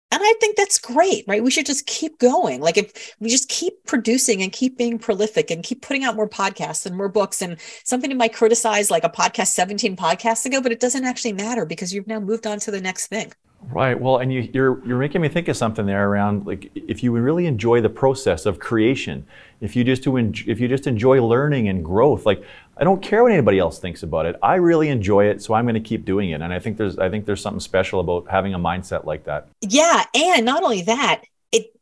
And 0.10 0.22
I 0.24 0.34
think 0.40 0.56
that's 0.56 0.80
great, 0.80 1.26
right? 1.28 1.44
We 1.44 1.52
should 1.52 1.66
just 1.66 1.86
keep 1.86 2.18
going. 2.18 2.62
Like 2.62 2.78
if 2.78 3.14
we 3.20 3.30
just 3.30 3.50
keep 3.50 3.84
producing 3.86 4.42
and 4.42 4.54
keep 4.54 4.78
being 4.78 4.98
prolific 4.98 5.52
and 5.52 5.64
keep 5.64 5.82
putting 5.82 6.06
out 6.06 6.16
more 6.16 6.30
podcasts 6.30 6.86
and 6.86 6.96
more 6.96 7.10
books 7.10 7.42
and 7.42 7.58
something 7.84 8.16
might 8.16 8.34
criticize 8.34 8.90
like 8.90 9.04
a 9.04 9.10
podcast 9.10 9.48
17 9.48 9.98
podcasts 9.98 10.46
ago, 10.46 10.62
but 10.62 10.72
it 10.72 10.80
doesn't 10.80 11.04
actually 11.04 11.34
matter 11.34 11.66
because 11.66 11.94
you've 11.94 12.08
now 12.08 12.22
moved 12.22 12.48
on 12.48 12.58
to 12.60 12.72
the 12.72 12.80
next 12.80 13.08
thing. 13.08 13.34
Right. 13.70 14.00
Well, 14.00 14.18
and 14.18 14.32
you, 14.32 14.50
you're, 14.54 14.86
you're 14.88 15.00
making 15.00 15.20
me 15.20 15.28
think 15.28 15.50
of 15.50 15.58
something 15.58 15.86
there 15.86 16.10
around 16.10 16.48
like 16.48 16.72
if 16.76 17.04
you 17.04 17.12
really 17.12 17.46
enjoy 17.46 17.82
the 17.82 17.90
process 17.90 18.46
of 18.46 18.60
creation, 18.60 19.26
if 19.62 19.76
you 19.76 19.84
just 19.84 20.04
to 20.04 20.18
enjoy, 20.18 20.52
if 20.52 20.60
you 20.60 20.68
just 20.68 20.88
enjoy 20.88 21.22
learning 21.22 21.68
and 21.68 21.84
growth, 21.84 22.26
like 22.26 22.44
I 22.78 22.84
don't 22.84 23.02
care 23.02 23.24
what 23.24 23.32
anybody 23.32 23.60
else 23.60 23.80
thinks 23.80 24.04
about 24.04 24.26
it. 24.26 24.36
I 24.42 24.56
really 24.56 24.90
enjoy 24.90 25.26
it, 25.26 25.42
so 25.42 25.54
I'm 25.54 25.66
going 25.66 25.76
to 25.76 25.82
keep 25.82 26.06
doing 26.06 26.30
it. 26.30 26.42
And 26.42 26.54
I 26.54 26.60
think 26.60 26.78
there's 26.78 26.98
I 26.98 27.10
think 27.10 27.26
there's 27.26 27.42
something 27.42 27.60
special 27.60 28.00
about 28.00 28.30
having 28.30 28.54
a 28.54 28.60
mindset 28.60 29.06
like 29.06 29.24
that. 29.26 29.48
Yeah, 29.62 30.04
and 30.14 30.46
not 30.46 30.64
only 30.64 30.84
that, 30.84 31.24
it 31.52 31.74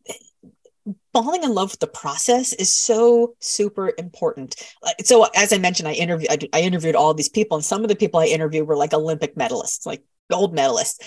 falling 1.14 1.44
in 1.44 1.54
love 1.54 1.72
with 1.72 1.80
the 1.80 1.88
process 1.88 2.54
is 2.54 2.76
so 2.76 3.36
super 3.40 3.92
important. 3.98 4.56
So 5.04 5.28
as 5.36 5.52
I 5.52 5.58
mentioned, 5.58 5.88
I 5.88 5.94
interviewed 5.94 6.32
I, 6.32 6.58
I 6.58 6.62
interviewed 6.62 6.96
all 6.96 7.14
these 7.14 7.30
people, 7.30 7.58
and 7.58 7.66
some 7.66 7.84
of 7.84 7.90
the 7.90 7.96
people 7.96 8.20
I 8.20 8.26
interviewed 8.26 8.68
were 8.68 8.78
like 8.78 8.94
Olympic 8.94 9.36
medalists, 9.36 9.86
like 9.86 10.04
gold 10.32 10.56
medalists. 10.56 11.00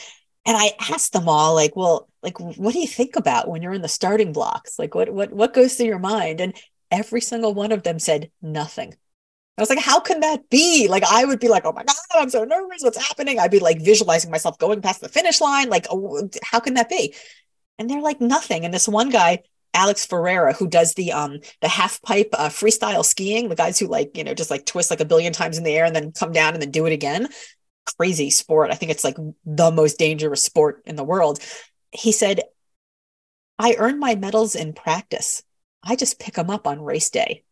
And 0.49 0.57
I 0.57 0.72
asked 0.80 1.12
them 1.12 1.28
all, 1.28 1.55
like, 1.55 1.76
well, 1.76 2.09
like, 2.22 2.40
what 2.40 2.72
do 2.72 2.78
you 2.80 2.86
think 2.86 3.16
about 3.16 3.49
when 3.49 3.61
you're 3.61 3.74
in 3.74 3.82
the 3.82 3.86
starting 3.88 4.32
blocks? 4.32 4.78
Like, 4.78 4.94
what 4.94 5.11
what 5.11 5.30
what 5.30 5.53
goes 5.53 5.74
through 5.74 5.88
your 5.88 5.99
mind? 5.99 6.40
And 6.40 6.57
every 6.90 7.20
single 7.20 7.53
one 7.53 7.70
of 7.70 7.82
them 7.82 7.99
said 7.99 8.30
nothing. 8.40 8.94
I 9.59 9.61
was 9.61 9.68
like, 9.68 9.78
how 9.78 10.01
can 10.01 10.20
that 10.20 10.49
be? 10.49 10.88
Like, 10.88 11.03
I 11.05 11.26
would 11.26 11.38
be 11.38 11.49
like, 11.49 11.66
oh 11.66 11.72
my 11.72 11.84
God, 11.84 11.96
I'm 12.14 12.30
so 12.30 12.44
nervous. 12.44 12.82
What's 12.82 12.96
happening? 12.96 13.38
I'd 13.38 13.51
be 13.51 13.59
like 13.59 13.82
visualizing 13.82 14.30
myself 14.30 14.57
going 14.57 14.80
past 14.80 15.03
the 15.03 15.11
finish 15.11 15.38
line. 15.42 15.68
Like, 15.68 15.86
oh, 15.90 16.30
how 16.42 16.61
can 16.61 16.74
that 16.74 16.88
be? 16.88 17.14
And 17.78 17.90
they're 17.90 18.01
like, 18.01 18.22
nothing. 18.22 18.64
And 18.64 18.72
this 18.72 18.88
one 18.88 19.11
guy, 19.11 19.42
Alex 19.74 20.07
Ferreira, 20.07 20.55
who 20.55 20.66
does 20.66 20.94
the 20.94 21.12
um 21.12 21.40
the 21.61 21.68
half 21.68 22.01
pipe 22.01 22.30
uh, 22.32 22.49
freestyle 22.49 23.05
skiing, 23.05 23.51
the 23.51 23.55
guys 23.55 23.78
who 23.78 23.86
like, 23.86 24.16
you 24.16 24.24
know, 24.24 24.32
just 24.32 24.51
like 24.51 24.64
twist 24.64 24.88
like 24.88 25.01
a 25.01 25.05
billion 25.05 25.34
times 25.34 25.59
in 25.59 25.64
the 25.64 25.76
air 25.76 25.84
and 25.84 25.94
then 25.94 26.11
come 26.12 26.32
down 26.32 26.55
and 26.55 26.62
then 26.62 26.70
do 26.70 26.86
it 26.86 26.92
again. 26.92 27.28
Crazy 27.97 28.30
sport. 28.30 28.70
I 28.70 28.74
think 28.74 28.93
it's 28.93 29.05
like 29.05 29.16
the 29.45 29.70
most 29.70 29.99
dangerous 29.99 30.45
sport 30.45 30.82
in 30.84 30.97
the 30.97 31.05
world. 31.05 31.39
He 31.93 32.12
said, 32.12 32.43
I 33.59 33.76
earn 33.78 33.99
my 33.99 34.14
medals 34.14 34.55
in 34.55 34.72
practice. 34.72 35.43
I 35.82 35.97
just 35.97 36.20
pick 36.20 36.34
them 36.34 36.51
up 36.51 36.66
on 36.66 36.82
race 36.82 37.11
day. 37.11 37.45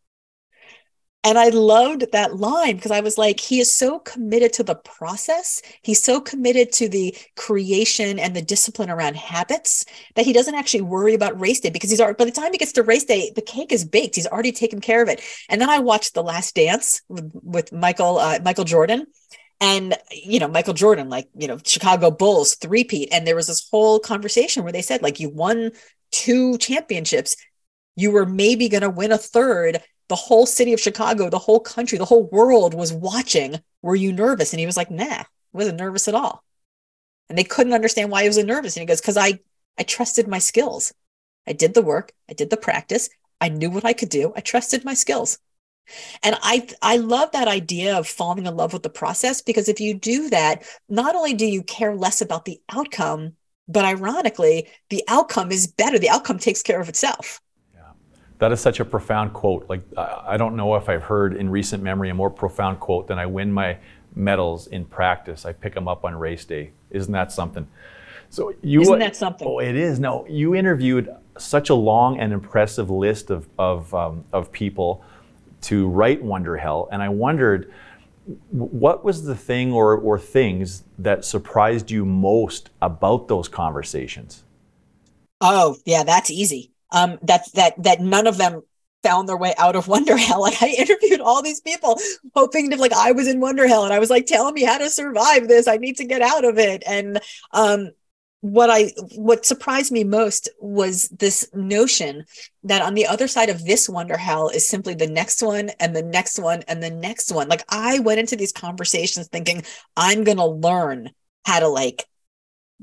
And 1.23 1.37
I 1.37 1.49
loved 1.49 2.05
that 2.13 2.37
line 2.37 2.75
because 2.75 2.91
I 2.91 3.01
was 3.01 3.17
like, 3.17 3.39
he 3.39 3.59
is 3.59 3.75
so 3.75 3.99
committed 3.99 4.53
to 4.53 4.63
the 4.63 4.75
process. 4.75 5.61
He's 5.81 6.01
so 6.01 6.21
committed 6.21 6.71
to 6.73 6.87
the 6.87 7.17
creation 7.35 8.17
and 8.17 8.33
the 8.33 8.41
discipline 8.41 8.89
around 8.89 9.17
habits 9.17 9.83
that 10.15 10.23
he 10.23 10.31
doesn't 10.31 10.55
actually 10.55 10.83
worry 10.83 11.15
about 11.15 11.37
race 11.37 11.59
day 11.59 11.69
because 11.69 11.89
he's 11.89 11.99
already, 11.99 12.15
by 12.15 12.25
the 12.25 12.31
time 12.31 12.53
he 12.53 12.57
gets 12.57 12.71
to 12.73 12.83
race 12.83 13.03
day, 13.03 13.31
the 13.35 13.41
cake 13.41 13.73
is 13.73 13.83
baked. 13.83 14.15
He's 14.15 14.27
already 14.27 14.53
taken 14.53 14.79
care 14.79 15.01
of 15.01 15.09
it. 15.09 15.21
And 15.49 15.59
then 15.59 15.69
I 15.69 15.79
watched 15.79 16.13
The 16.13 16.23
Last 16.23 16.55
Dance 16.55 17.01
with, 17.09 17.29
with 17.33 17.73
Michael, 17.73 18.19
uh, 18.19 18.39
Michael 18.45 18.63
Jordan. 18.63 19.07
And, 19.59 19.95
you 20.11 20.39
know, 20.39 20.47
Michael 20.47 20.73
Jordan, 20.73 21.09
like, 21.09 21.29
you 21.35 21.47
know, 21.47 21.57
Chicago 21.65 22.11
Bulls 22.11 22.55
three-peat. 22.55 23.09
And 23.11 23.25
there 23.25 23.35
was 23.35 23.47
this 23.47 23.67
whole 23.69 23.99
conversation 23.99 24.63
where 24.63 24.71
they 24.71 24.83
said, 24.83 25.01
like, 25.01 25.19
you 25.19 25.29
won 25.29 25.71
two 26.11 26.57
championships. 26.59 27.35
You 27.95 28.11
were 28.11 28.25
maybe 28.25 28.69
going 28.69 28.83
to 28.83 28.89
win 28.89 29.11
a 29.11 29.17
third 29.17 29.81
the 30.09 30.15
whole 30.15 30.45
city 30.45 30.73
of 30.73 30.79
Chicago, 30.79 31.29
the 31.29 31.39
whole 31.39 31.59
country, 31.59 31.97
the 31.97 32.05
whole 32.05 32.27
world 32.27 32.73
was 32.73 32.93
watching. 32.93 33.59
Were 33.81 33.95
you 33.95 34.13
nervous? 34.13 34.53
And 34.53 34.59
he 34.59 34.65
was 34.65 34.77
like, 34.77 34.89
nah, 34.89 35.23
wasn't 35.51 35.79
nervous 35.79 36.07
at 36.07 36.15
all. 36.15 36.43
And 37.29 37.37
they 37.37 37.43
couldn't 37.43 37.73
understand 37.73 38.09
why 38.09 38.21
he 38.21 38.29
was 38.29 38.37
nervous. 38.37 38.77
And 38.77 38.81
he 38.81 38.85
goes, 38.85 39.01
because 39.01 39.17
I, 39.17 39.39
I 39.77 39.83
trusted 39.83 40.27
my 40.27 40.39
skills. 40.39 40.93
I 41.45 41.53
did 41.53 41.73
the 41.73 41.81
work, 41.81 42.11
I 42.29 42.33
did 42.33 42.49
the 42.49 42.57
practice, 42.57 43.09
I 43.39 43.47
knew 43.47 43.69
what 43.69 43.85
I 43.85 43.93
could 43.93 44.09
do, 44.09 44.33
I 44.35 44.41
trusted 44.41 44.83
my 44.83 44.93
skills. 44.93 45.39
And 46.23 46.35
I 46.41 46.67
I 46.81 46.97
love 46.97 47.31
that 47.31 47.47
idea 47.47 47.97
of 47.97 48.07
falling 48.07 48.45
in 48.45 48.55
love 48.55 48.73
with 48.73 48.83
the 48.83 48.89
process 48.89 49.41
because 49.41 49.69
if 49.69 49.79
you 49.79 49.93
do 49.93 50.29
that, 50.29 50.63
not 50.89 51.15
only 51.15 51.33
do 51.33 51.45
you 51.45 51.63
care 51.63 51.95
less 51.95 52.21
about 52.21 52.45
the 52.45 52.59
outcome, 52.69 53.33
but 53.67 53.85
ironically, 53.85 54.67
the 54.89 55.03
outcome 55.07 55.51
is 55.51 55.67
better. 55.67 55.99
The 55.99 56.09
outcome 56.09 56.39
takes 56.39 56.61
care 56.61 56.79
of 56.79 56.89
itself. 56.89 57.41
Yeah. 57.73 57.81
That 58.39 58.51
is 58.51 58.59
such 58.59 58.79
a 58.79 58.85
profound 58.85 59.33
quote. 59.33 59.65
Like 59.69 59.81
I 59.97 60.37
don't 60.37 60.55
know 60.55 60.75
if 60.75 60.89
I've 60.89 61.03
heard 61.03 61.35
in 61.35 61.49
recent 61.49 61.83
memory 61.83 62.09
a 62.09 62.13
more 62.13 62.29
profound 62.29 62.79
quote 62.79 63.07
than 63.07 63.19
I 63.19 63.25
win 63.25 63.51
my 63.51 63.77
medals 64.15 64.67
in 64.67 64.85
practice. 64.85 65.45
I 65.45 65.53
pick 65.53 65.73
them 65.73 65.87
up 65.87 66.03
on 66.03 66.15
race 66.15 66.45
day. 66.45 66.71
Isn't 66.89 67.13
that 67.13 67.31
something? 67.31 67.67
So 68.29 68.53
you 68.61 68.81
Isn't 68.81 68.99
that 68.99 69.15
something? 69.15 69.47
Oh, 69.47 69.59
it 69.59 69.75
is. 69.75 69.99
No, 69.99 70.25
you 70.27 70.53
interviewed 70.55 71.09
such 71.37 71.69
a 71.69 71.75
long 71.75 72.19
and 72.19 72.33
impressive 72.33 72.89
list 72.89 73.29
of 73.29 73.47
of, 73.57 73.93
um, 73.93 74.25
of 74.33 74.51
people 74.51 75.03
to 75.61 75.87
write 75.87 76.23
Wonderhell, 76.23 76.87
and 76.91 77.01
I 77.01 77.09
wondered 77.09 77.71
what 78.51 79.05
was 79.05 79.23
the 79.23 79.35
thing 79.35 79.71
or, 79.71 79.95
or 79.95 80.19
things 80.19 80.83
that 80.99 81.23
surprised 81.23 81.89
you 81.89 82.05
most 82.05 82.69
about 82.81 83.27
those 83.27 83.47
conversations? 83.47 84.43
Oh, 85.39 85.77
yeah, 85.85 86.03
that's 86.03 86.29
easy. 86.29 86.71
Um, 86.91 87.19
that 87.23 87.51
that 87.53 87.81
that 87.83 87.99
none 87.99 88.27
of 88.27 88.37
them 88.37 88.63
found 89.03 89.29
their 89.29 89.37
way 89.37 89.53
out 89.57 89.75
of 89.75 89.85
Wonderhell. 89.87 90.39
Like 90.39 90.61
I 90.61 90.69
interviewed 90.69 91.21
all 91.21 91.41
these 91.41 91.61
people 91.61 91.99
hoping 92.35 92.69
to 92.71 92.77
like 92.77 92.93
I 92.93 93.11
was 93.11 93.27
in 93.27 93.39
Wonderhell 93.39 93.83
and 93.83 93.93
I 93.93 93.99
was 93.99 94.09
like, 94.09 94.25
tell 94.25 94.51
me 94.51 94.63
how 94.63 94.77
to 94.77 94.89
survive 94.89 95.47
this. 95.47 95.67
I 95.67 95.77
need 95.77 95.97
to 95.97 96.05
get 96.05 96.21
out 96.21 96.45
of 96.45 96.57
it. 96.57 96.83
And 96.85 97.19
um 97.51 97.91
what 98.51 98.69
I 98.69 98.91
what 99.15 99.45
surprised 99.45 99.91
me 99.91 100.03
most 100.03 100.49
was 100.59 101.09
this 101.09 101.47
notion 101.53 102.25
that 102.63 102.81
on 102.81 102.93
the 102.93 103.05
other 103.05 103.27
side 103.27 103.49
of 103.49 103.65
this 103.65 103.87
Wonderhell 103.87 104.53
is 104.53 104.67
simply 104.67 104.93
the 104.93 105.07
next 105.07 105.41
one 105.41 105.69
and 105.79 105.95
the 105.95 106.03
next 106.03 106.39
one 106.39 106.63
and 106.67 106.81
the 106.81 106.89
next 106.89 107.31
one. 107.31 107.47
Like 107.47 107.63
I 107.69 107.99
went 107.99 108.19
into 108.19 108.35
these 108.35 108.51
conversations 108.51 109.27
thinking 109.27 109.63
I'm 109.95 110.23
going 110.23 110.37
to 110.37 110.45
learn 110.45 111.11
how 111.45 111.59
to 111.59 111.67
like 111.67 112.05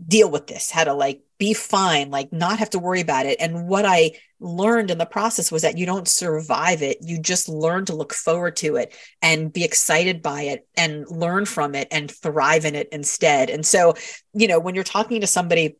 deal 0.07 0.31
with 0.31 0.47
this, 0.47 0.71
how 0.71 0.85
to 0.85 0.93
like 0.93 1.23
be 1.39 1.55
fine, 1.55 2.11
like 2.11 2.33
not 2.33 2.59
have 2.59 2.71
to 2.71 2.79
worry 2.79 3.01
about 3.01 3.27
it. 3.27 3.37
And 3.41 3.69
what 3.69 3.85
I 3.85 4.13
learned 4.41 4.91
in 4.91 4.99
the 4.99 5.07
process 5.07 5.53
was 5.53 5.63
that 5.63 5.79
you 5.79 5.87
don't 5.87 6.09
survive 6.09 6.83
it. 6.83 6.99
You 7.01 7.21
just 7.21 7.49
learn 7.49 7.85
to 7.87 7.95
look 7.95 8.13
forward 8.13 8.57
to 8.57 8.77
it 8.77 8.95
and 9.23 9.53
be 9.53 9.65
excited 9.65 10.23
by 10.23 10.43
it 10.43 10.67
and 10.77 11.09
learn 11.09 11.45
from 11.45 11.75
it 11.75 11.89
and 11.91 12.11
thrive 12.11 12.65
in 12.65 12.75
it 12.75 12.89
instead. 12.93 13.51
And 13.51 13.65
so, 13.65 13.95
you 14.33 14.49
know, 14.49 14.59
when 14.59 14.75
you're 14.75 14.85
talking 14.85 15.21
to 15.21 15.27
somebody 15.27 15.77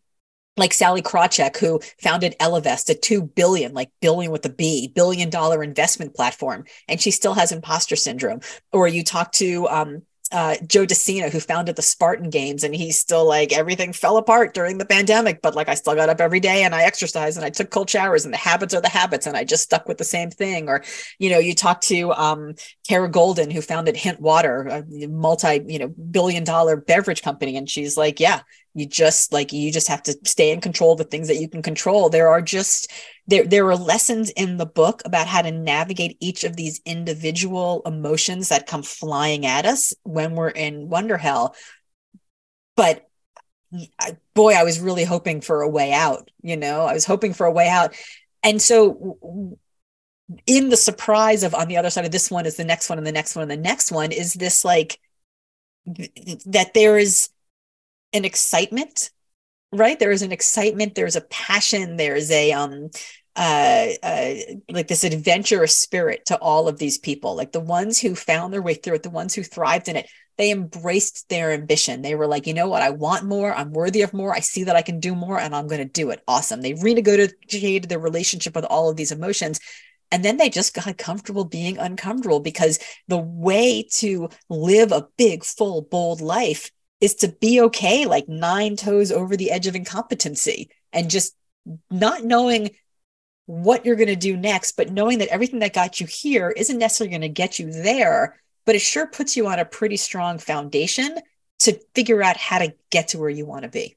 like 0.57 0.73
Sallie 0.73 1.03
Krawcheck, 1.03 1.57
who 1.57 1.81
founded 2.01 2.37
Ellevest, 2.39 2.89
a 2.89 2.95
two 2.95 3.23
billion, 3.23 3.75
like 3.75 3.91
billion 4.01 4.31
with 4.31 4.47
a 4.47 4.51
B, 4.51 4.93
billion 4.95 5.29
dollar 5.29 5.65
investment 5.65 6.15
platform, 6.15 6.65
and 6.89 7.01
she 7.01 7.11
still 7.11 7.35
has 7.35 7.51
imposter 7.51 7.97
syndrome. 7.97 8.41
Or 8.73 8.87
you 8.87 9.03
talk 9.03 9.33
to 9.33 9.69
um, 9.69 10.03
uh, 10.35 10.57
Joe 10.67 10.85
De 10.85 10.97
Sena, 10.97 11.31
who 11.31 11.39
founded 11.39 11.77
the 11.77 11.83
Spartan 11.83 12.29
Games, 12.29 12.65
and 12.65 12.75
he's 12.75 12.99
still 12.99 13.25
like 13.25 13.53
everything 13.53 13.93
fell 13.93 14.17
apart 14.17 14.53
during 14.53 14.79
the 14.79 14.85
pandemic, 14.85 15.41
but 15.41 15.55
like 15.55 15.69
I 15.69 15.75
still 15.75 15.95
got 15.95 16.09
up 16.09 16.21
every 16.21 16.41
day 16.41 16.65
and 16.65 16.75
I 16.75 16.83
exercised 16.83 17.37
and 17.37 17.47
I 17.47 17.51
took 17.51 17.71
cold 17.71 17.89
showers, 17.89 18.25
and 18.25 18.35
the 18.35 18.39
habits 18.39 18.75
are 18.75 18.81
the 18.81 18.89
habits, 18.89 19.29
and 19.29 19.37
I 19.37 19.45
just 19.45 19.63
stuck 19.63 19.87
with 19.87 19.97
the 19.97 20.05
same 20.05 20.31
thing. 20.31 20.69
Or, 20.69 20.83
you 21.21 21.31
know, 21.31 21.39
you 21.39 21.55
talk 21.55 21.81
to 21.83 22.13
um, 22.15 22.55
Kara 22.87 23.09
Goldin, 23.09 23.53
who 23.53 23.63
founded 23.63 23.97
Hint 23.97 24.21
Water, 24.21 24.67
a 24.67 25.07
multi, 25.07 25.63
you 25.67 25.79
know, 25.79 25.89
billion 25.89 26.43
dollar 26.43 26.77
beverage 26.77 27.23
company, 27.23 27.57
and 27.57 27.71
she's 27.71 27.97
like, 27.97 28.19
yeah, 28.19 28.41
you 28.75 28.87
just 28.87 29.33
like 29.33 29.53
you 29.53 29.73
just 29.73 29.89
have 29.89 30.03
to 30.03 30.17
stay 30.25 30.51
in 30.51 30.61
control 30.61 30.93
of 30.93 30.99
the 30.99 31.05
things 31.05 31.29
that 31.29 31.37
you 31.37 31.49
can 31.49 31.63
control. 31.63 32.09
There 32.09 32.29
are 32.29 32.43
just 32.43 32.91
there 33.27 33.47
there 33.47 33.67
are 33.69 33.77
lessons 33.77 34.31
in 34.31 34.57
the 34.57 34.67
book 34.67 35.03
about 35.05 35.27
how 35.27 35.43
to 35.43 35.53
navigate 35.53 36.17
each 36.21 36.45
of 36.45 36.57
these 36.57 36.81
individual 36.85 37.83
emotions 37.87 38.49
that 38.49 38.67
come 38.67 38.83
flying 38.83 39.47
at 39.47 39.65
us 39.65 39.95
when 40.03 40.35
we're 40.35 40.49
in 40.49 40.89
Wonderhell. 40.89 41.55
But 42.77 43.09
boy 44.35 44.53
i 44.53 44.63
was 44.63 44.79
really 44.79 45.03
hoping 45.03 45.41
for 45.41 45.63
a 45.63 45.69
way 45.69 45.93
out 45.93 46.31
you 46.43 46.57
know? 46.57 46.83
I 46.83 46.93
was 46.93 47.05
hoping 47.05 47.33
for 47.33 47.47
a 47.47 47.53
way 47.53 47.69
out. 47.69 47.97
And 48.43 48.61
so 48.61 49.59
in 50.47 50.69
the 50.69 50.77
surprise 50.77 51.43
of 51.43 51.55
on 51.55 51.69
the 51.69 51.77
other 51.77 51.91
side 51.91 52.05
of 52.05 52.13
this 52.13 52.31
one 52.31 52.47
is 52.47 52.57
the 52.57 52.65
next 52.65 52.89
one 52.89 52.99
and 52.99 53.07
the 53.07 53.13
next 53.13 53.35
one 53.35 53.43
and 53.43 53.51
the 53.51 53.57
next 53.57 53.91
one 53.91 54.13
is 54.13 54.35
this 54.35 54.65
like 54.65 54.99
that 55.87 56.71
there 56.75 56.99
is 56.99 57.29
an 58.15 58.25
excitement 58.25 59.11
right? 59.75 59.99
There 59.99 60.13
is 60.13 60.23
an 60.23 60.33
excitement 60.33 60.95
there's 60.95 61.17
a 61.17 61.21
passion 61.23 61.97
there's 61.97 62.31
a 62.31 62.53
um 62.53 62.91
uh, 63.37 63.89
uh, 64.01 64.35
like 64.71 64.87
this 64.87 65.03
adventurous 65.03 65.77
spirit 65.77 66.25
to 66.27 66.39
all 66.39 66.69
of 66.69 66.79
these 66.79 66.99
people. 66.99 67.35
Like 67.35 67.51
the 67.51 67.59
ones 67.59 67.99
who 67.99 68.15
found 68.15 68.53
their 68.53 68.63
way 68.63 68.75
through 68.75 68.95
it 68.95 69.03
the 69.03 69.11
ones 69.11 69.35
who 69.35 69.43
thrived 69.43 69.89
in 69.89 69.97
it 69.97 70.09
they 70.37 70.51
embraced 70.51 71.29
their 71.29 71.53
ambition. 71.53 72.03
They 72.03 72.15
were 72.15 72.27
like 72.27 72.47
you 72.47 72.55
know 72.55 72.69
what? 72.69 72.83
I 72.83 72.91
want 72.91 73.25
more. 73.25 73.53
I'm 73.53 73.73
worthy 73.73 74.03
of 74.03 74.15
more. 74.15 74.33
I 74.35 74.41
see 74.41 74.65
that 74.65 74.77
i 74.77 74.83
can 74.83 75.01
do 75.01 75.15
more 75.15 75.39
and 75.39 75.55
i'm 75.55 75.67
going 75.67 75.81
to 75.81 75.85
do 75.85 76.11
it. 76.11 76.23
Awesome. 76.29 76.61
They 76.61 76.75
renegotiated 76.75 77.89
their 77.89 77.99
relationship 77.99 78.55
with 78.55 78.65
all 78.65 78.91
of 78.91 78.97
these 78.97 79.13
emotions 79.13 79.61
and 80.11 80.25
then 80.25 80.37
they 80.37 80.49
just 80.49 80.75
got 80.75 80.97
comfortable 80.97 81.45
being 81.45 81.79
uncomfortable 81.79 82.39
because 82.39 82.79
the 83.09 83.19
way 83.19 83.85
to 83.95 84.29
live 84.49 84.93
a 84.93 85.09
big 85.17 85.43
full 85.45 85.83
bold 85.83 86.21
life 86.21 86.71
is 87.01 87.15
to 87.17 87.29
be 87.29 87.61
okay, 87.61 88.07
like 88.07 88.29
nine 88.29 88.77
toes 88.77 89.13
over 89.13 89.37
the 89.37 89.51
edge 89.51 89.67
of 89.67 89.75
incompetency 89.75 90.71
and 90.93 91.11
just 91.11 91.35
not 91.91 92.25
knowing 92.25 92.71
what 93.47 93.85
you're 93.85 93.97
going 93.97 94.09
to 94.09 94.17
do 94.17 94.37
next, 94.37 94.73
but 94.73 94.91
knowing 94.91 95.19
that 95.19 95.29
everything 95.29 95.59
that 95.59 95.75
got 95.75 96.01
you 96.01 96.07
here 96.07 96.51
isn't 96.57 96.79
necessarily 96.79 97.11
going 97.11 97.21
to 97.21 97.29
get 97.29 97.59
you 97.59 97.71
there, 97.73 98.41
but 98.65 98.75
it 98.75 98.81
sure 98.81 99.07
puts 99.07 99.37
you 99.37 99.47
on 99.47 99.59
a 99.59 99.65
pretty 99.65 99.97
strong 99.97 100.39
foundation 100.39 101.19
to 101.61 101.79
figure 101.95 102.23
out 102.23 102.37
how 102.37 102.59
to 102.59 102.75
get 102.91 103.09
to 103.09 103.19
where 103.19 103.31
you 103.31 103.45
want 103.45 103.63
to 103.63 103.69
be. 103.69 103.97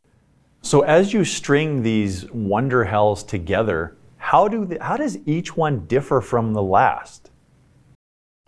So 0.62 0.82
as 0.82 1.14
you 1.14 1.24
string 1.24 1.82
these 1.84 2.26
Wonderhells 2.26 3.26
together, 3.26 3.96
how 4.18 4.48
do 4.48 4.66
the, 4.66 4.84
how 4.84 4.98
does 4.98 5.18
each 5.26 5.56
one 5.56 5.86
differ 5.86 6.20
from 6.20 6.54
the 6.54 6.62
last? 6.62 7.32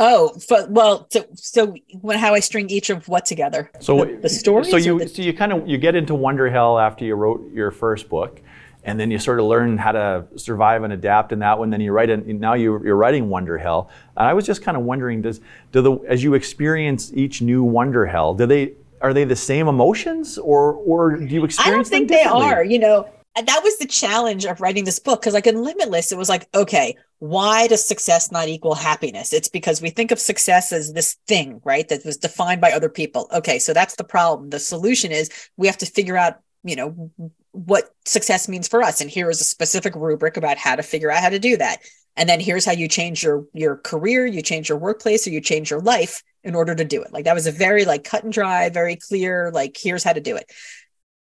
Oh, 0.01 0.33
well, 0.69 1.07
so 1.09 1.25
so 1.35 1.75
when 1.99 2.17
how 2.17 2.33
I 2.33 2.39
string 2.39 2.69
each 2.69 2.89
of 2.89 3.07
what 3.09 3.25
together? 3.25 3.69
So 3.81 4.05
the, 4.05 4.15
the 4.15 4.29
stories. 4.29 4.71
So 4.71 4.77
you 4.77 4.99
the... 4.99 5.09
so 5.09 5.21
you 5.21 5.33
kind 5.33 5.51
of 5.51 5.67
you 5.67 5.77
get 5.77 5.93
into 5.93 6.13
Wonderhell 6.13 6.81
after 6.81 7.03
you 7.03 7.15
wrote 7.15 7.51
your 7.53 7.69
first 7.69 8.07
book, 8.07 8.41
and 8.85 8.97
then 8.97 9.11
you 9.11 9.19
sort 9.19 9.41
of 9.41 9.45
learn 9.45 9.77
how 9.77 9.91
to 9.91 10.25
survive 10.37 10.83
and 10.83 10.93
adapt 10.93 11.33
in 11.33 11.39
that 11.39 11.59
one. 11.59 11.69
Then 11.69 11.81
you 11.81 11.91
write 11.91 12.09
it. 12.09 12.25
Now 12.25 12.53
you, 12.53 12.81
you're 12.83 12.95
writing 12.95 13.27
Wonderhell, 13.27 13.89
and 14.15 14.25
I 14.25 14.33
was 14.33 14.45
just 14.45 14.61
kind 14.61 14.77
of 14.77 14.83
wondering, 14.83 15.21
does 15.21 15.41
do 15.73 15.81
the 15.81 15.97
as 16.07 16.23
you 16.23 16.33
experience 16.33 17.11
each 17.13 17.41
new 17.41 17.65
Wonderhell, 17.65 18.37
do 18.37 18.45
they 18.45 18.75
are 19.01 19.13
they 19.13 19.25
the 19.25 19.35
same 19.35 19.67
emotions, 19.67 20.37
or 20.37 20.75
or 20.75 21.17
do 21.17 21.25
you 21.25 21.43
experience? 21.43 21.59
I 21.59 21.71
don't 21.71 21.87
think 21.87 22.07
they 22.07 22.23
are. 22.23 22.63
You 22.63 22.79
know, 22.79 23.09
and 23.35 23.47
that 23.47 23.63
was 23.63 23.77
the 23.77 23.87
challenge 23.87 24.45
of 24.45 24.61
writing 24.61 24.83
this 24.83 24.99
book 24.99 25.21
because 25.21 25.33
like 25.33 25.47
in 25.47 25.63
limitless 25.63 26.11
it 26.11 26.17
was 26.17 26.29
like 26.29 26.47
okay 26.53 26.95
why 27.19 27.67
does 27.67 27.85
success 27.85 28.31
not 28.31 28.47
equal 28.47 28.75
happiness? 28.75 29.33
It's 29.33 29.49
because 29.49 29.81
we 29.81 29.89
think 29.89 30.11
of 30.11 30.19
success 30.19 30.71
as 30.71 30.93
this 30.93 31.17
thing 31.27 31.61
right 31.65 31.87
that 31.89 32.05
was 32.05 32.17
defined 32.17 32.61
by 32.61 32.71
other 32.71 32.89
people. 32.89 33.27
Okay 33.33 33.59
so 33.59 33.73
that's 33.73 33.95
the 33.95 34.03
problem. 34.03 34.49
The 34.49 34.59
solution 34.59 35.11
is 35.11 35.29
we 35.57 35.67
have 35.67 35.77
to 35.79 35.85
figure 35.85 36.17
out 36.17 36.37
you 36.63 36.75
know 36.75 37.11
what 37.51 37.93
success 38.05 38.47
means 38.47 38.67
for 38.67 38.81
us. 38.81 39.01
And 39.01 39.09
here 39.09 39.29
is 39.29 39.41
a 39.41 39.45
specific 39.45 39.95
rubric 39.95 40.37
about 40.37 40.57
how 40.57 40.75
to 40.75 40.83
figure 40.83 41.11
out 41.11 41.21
how 41.21 41.29
to 41.29 41.39
do 41.39 41.57
that. 41.57 41.79
And 42.15 42.27
then 42.27 42.39
here's 42.39 42.65
how 42.65 42.71
you 42.71 42.87
change 42.87 43.23
your 43.23 43.45
your 43.53 43.77
career 43.77 44.25
you 44.25 44.41
change 44.41 44.69
your 44.69 44.77
workplace 44.77 45.27
or 45.27 45.31
you 45.31 45.41
change 45.41 45.69
your 45.69 45.81
life 45.81 46.23
in 46.43 46.55
order 46.55 46.73
to 46.73 46.85
do 46.85 47.01
it. 47.01 47.11
Like 47.11 47.25
that 47.25 47.35
was 47.35 47.47
a 47.47 47.51
very 47.51 47.83
like 47.83 48.05
cut 48.05 48.23
and 48.23 48.31
dry 48.31 48.69
very 48.69 48.95
clear 48.95 49.51
like 49.53 49.77
here's 49.77 50.05
how 50.05 50.13
to 50.13 50.21
do 50.21 50.37
it 50.37 50.49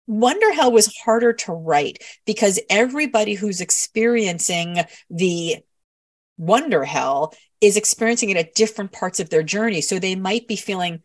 Wonderhell 0.08 0.72
was 0.72 0.94
harder 1.04 1.32
to 1.34 1.52
write 1.52 2.02
because 2.24 2.58
everybody 2.70 3.34
who's 3.34 3.60
experiencing 3.60 4.78
the 5.10 5.56
Wonderhell 6.40 7.34
is 7.60 7.76
experiencing 7.76 8.30
it 8.30 8.36
at 8.36 8.54
different 8.54 8.92
parts 8.92 9.20
of 9.20 9.30
their 9.30 9.42
journey. 9.42 9.80
So 9.80 9.98
they 9.98 10.14
might 10.14 10.48
be 10.48 10.56
feeling 10.56 11.02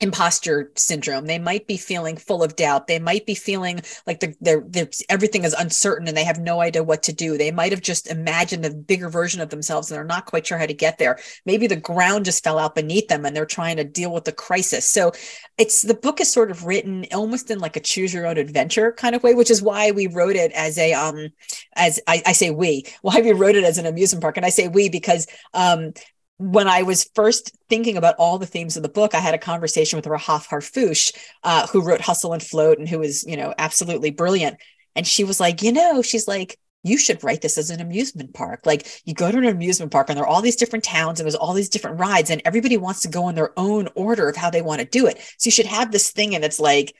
imposter 0.00 0.72
syndrome. 0.76 1.26
They 1.26 1.38
might 1.38 1.66
be 1.66 1.76
feeling 1.76 2.16
full 2.16 2.42
of 2.42 2.56
doubt. 2.56 2.88
They 2.88 2.98
might 2.98 3.26
be 3.26 3.34
feeling 3.34 3.80
like 4.06 4.20
they're, 4.20 4.34
they're, 4.40 4.64
they're, 4.66 4.88
everything 5.08 5.44
is 5.44 5.54
uncertain 5.54 6.08
and 6.08 6.16
they 6.16 6.24
have 6.24 6.40
no 6.40 6.60
idea 6.60 6.82
what 6.82 7.04
to 7.04 7.12
do. 7.12 7.38
They 7.38 7.52
might 7.52 7.72
have 7.72 7.80
just 7.80 8.08
imagined 8.08 8.64
a 8.64 8.70
bigger 8.70 9.08
version 9.08 9.40
of 9.40 9.50
themselves 9.50 9.90
and 9.90 9.96
they're 9.96 10.04
not 10.04 10.26
quite 10.26 10.46
sure 10.46 10.58
how 10.58 10.66
to 10.66 10.74
get 10.74 10.98
there. 10.98 11.18
Maybe 11.46 11.66
the 11.66 11.76
ground 11.76 12.24
just 12.24 12.42
fell 12.42 12.58
out 12.58 12.74
beneath 12.74 13.08
them 13.08 13.24
and 13.24 13.36
they're 13.36 13.46
trying 13.46 13.76
to 13.76 13.84
deal 13.84 14.12
with 14.12 14.24
the 14.24 14.32
crisis. 14.32 14.88
So 14.88 15.12
it's 15.56 15.82
the 15.82 15.94
book 15.94 16.20
is 16.20 16.30
sort 16.30 16.50
of 16.50 16.64
written 16.64 17.06
almost 17.12 17.50
in 17.50 17.60
like 17.60 17.76
a 17.76 17.80
choose 17.80 18.12
your 18.12 18.26
own 18.26 18.38
adventure 18.38 18.92
kind 18.92 19.14
of 19.14 19.22
way 19.22 19.34
which 19.34 19.50
is 19.50 19.62
why 19.62 19.92
we 19.92 20.08
wrote 20.08 20.34
it 20.34 20.50
as 20.52 20.76
a 20.78 20.92
um 20.92 21.28
as 21.76 22.00
i, 22.08 22.22
I 22.26 22.32
say 22.32 22.50
we 22.50 22.86
why 23.02 23.20
we 23.20 23.32
wrote 23.32 23.54
it 23.54 23.64
as 23.64 23.78
an 23.78 23.86
amusement 23.86 24.22
park. 24.22 24.36
And 24.36 24.46
i 24.46 24.48
say 24.48 24.68
we 24.68 24.88
because 24.88 25.26
um 25.52 25.92
when 26.38 26.66
I 26.66 26.82
was 26.82 27.08
first 27.14 27.56
thinking 27.68 27.96
about 27.96 28.16
all 28.18 28.38
the 28.38 28.46
themes 28.46 28.76
of 28.76 28.82
the 28.82 28.88
book, 28.88 29.14
I 29.14 29.20
had 29.20 29.34
a 29.34 29.38
conversation 29.38 29.96
with 29.96 30.06
Rahaf 30.06 30.48
Harfoush, 30.48 31.14
uh, 31.44 31.66
who 31.68 31.82
wrote 31.82 32.00
Hustle 32.00 32.32
and 32.32 32.42
Float 32.42 32.78
and 32.78 32.88
who 32.88 32.98
was, 32.98 33.24
you 33.24 33.36
know, 33.36 33.54
absolutely 33.56 34.10
brilliant. 34.10 34.56
And 34.96 35.06
she 35.06 35.24
was 35.24 35.38
like, 35.40 35.62
you 35.62 35.72
know, 35.72 36.02
she's 36.02 36.26
like, 36.26 36.58
you 36.82 36.98
should 36.98 37.24
write 37.24 37.40
this 37.40 37.56
as 37.56 37.70
an 37.70 37.80
amusement 37.80 38.34
park. 38.34 38.66
Like 38.66 38.86
you 39.04 39.14
go 39.14 39.30
to 39.30 39.38
an 39.38 39.44
amusement 39.44 39.90
park 39.90 40.10
and 40.10 40.16
there 40.16 40.24
are 40.24 40.28
all 40.28 40.42
these 40.42 40.56
different 40.56 40.84
towns 40.84 41.18
and 41.18 41.24
there's 41.24 41.34
all 41.34 41.54
these 41.54 41.70
different 41.70 41.98
rides 41.98 42.30
and 42.30 42.42
everybody 42.44 42.76
wants 42.76 43.00
to 43.00 43.08
go 43.08 43.28
in 43.28 43.34
their 43.34 43.58
own 43.58 43.88
order 43.94 44.28
of 44.28 44.36
how 44.36 44.50
they 44.50 44.60
want 44.60 44.80
to 44.80 44.86
do 44.86 45.06
it. 45.06 45.18
So 45.38 45.48
you 45.48 45.50
should 45.50 45.66
have 45.66 45.90
this 45.90 46.10
thing 46.10 46.34
and 46.34 46.44
it's 46.44 46.60
like 46.60 46.94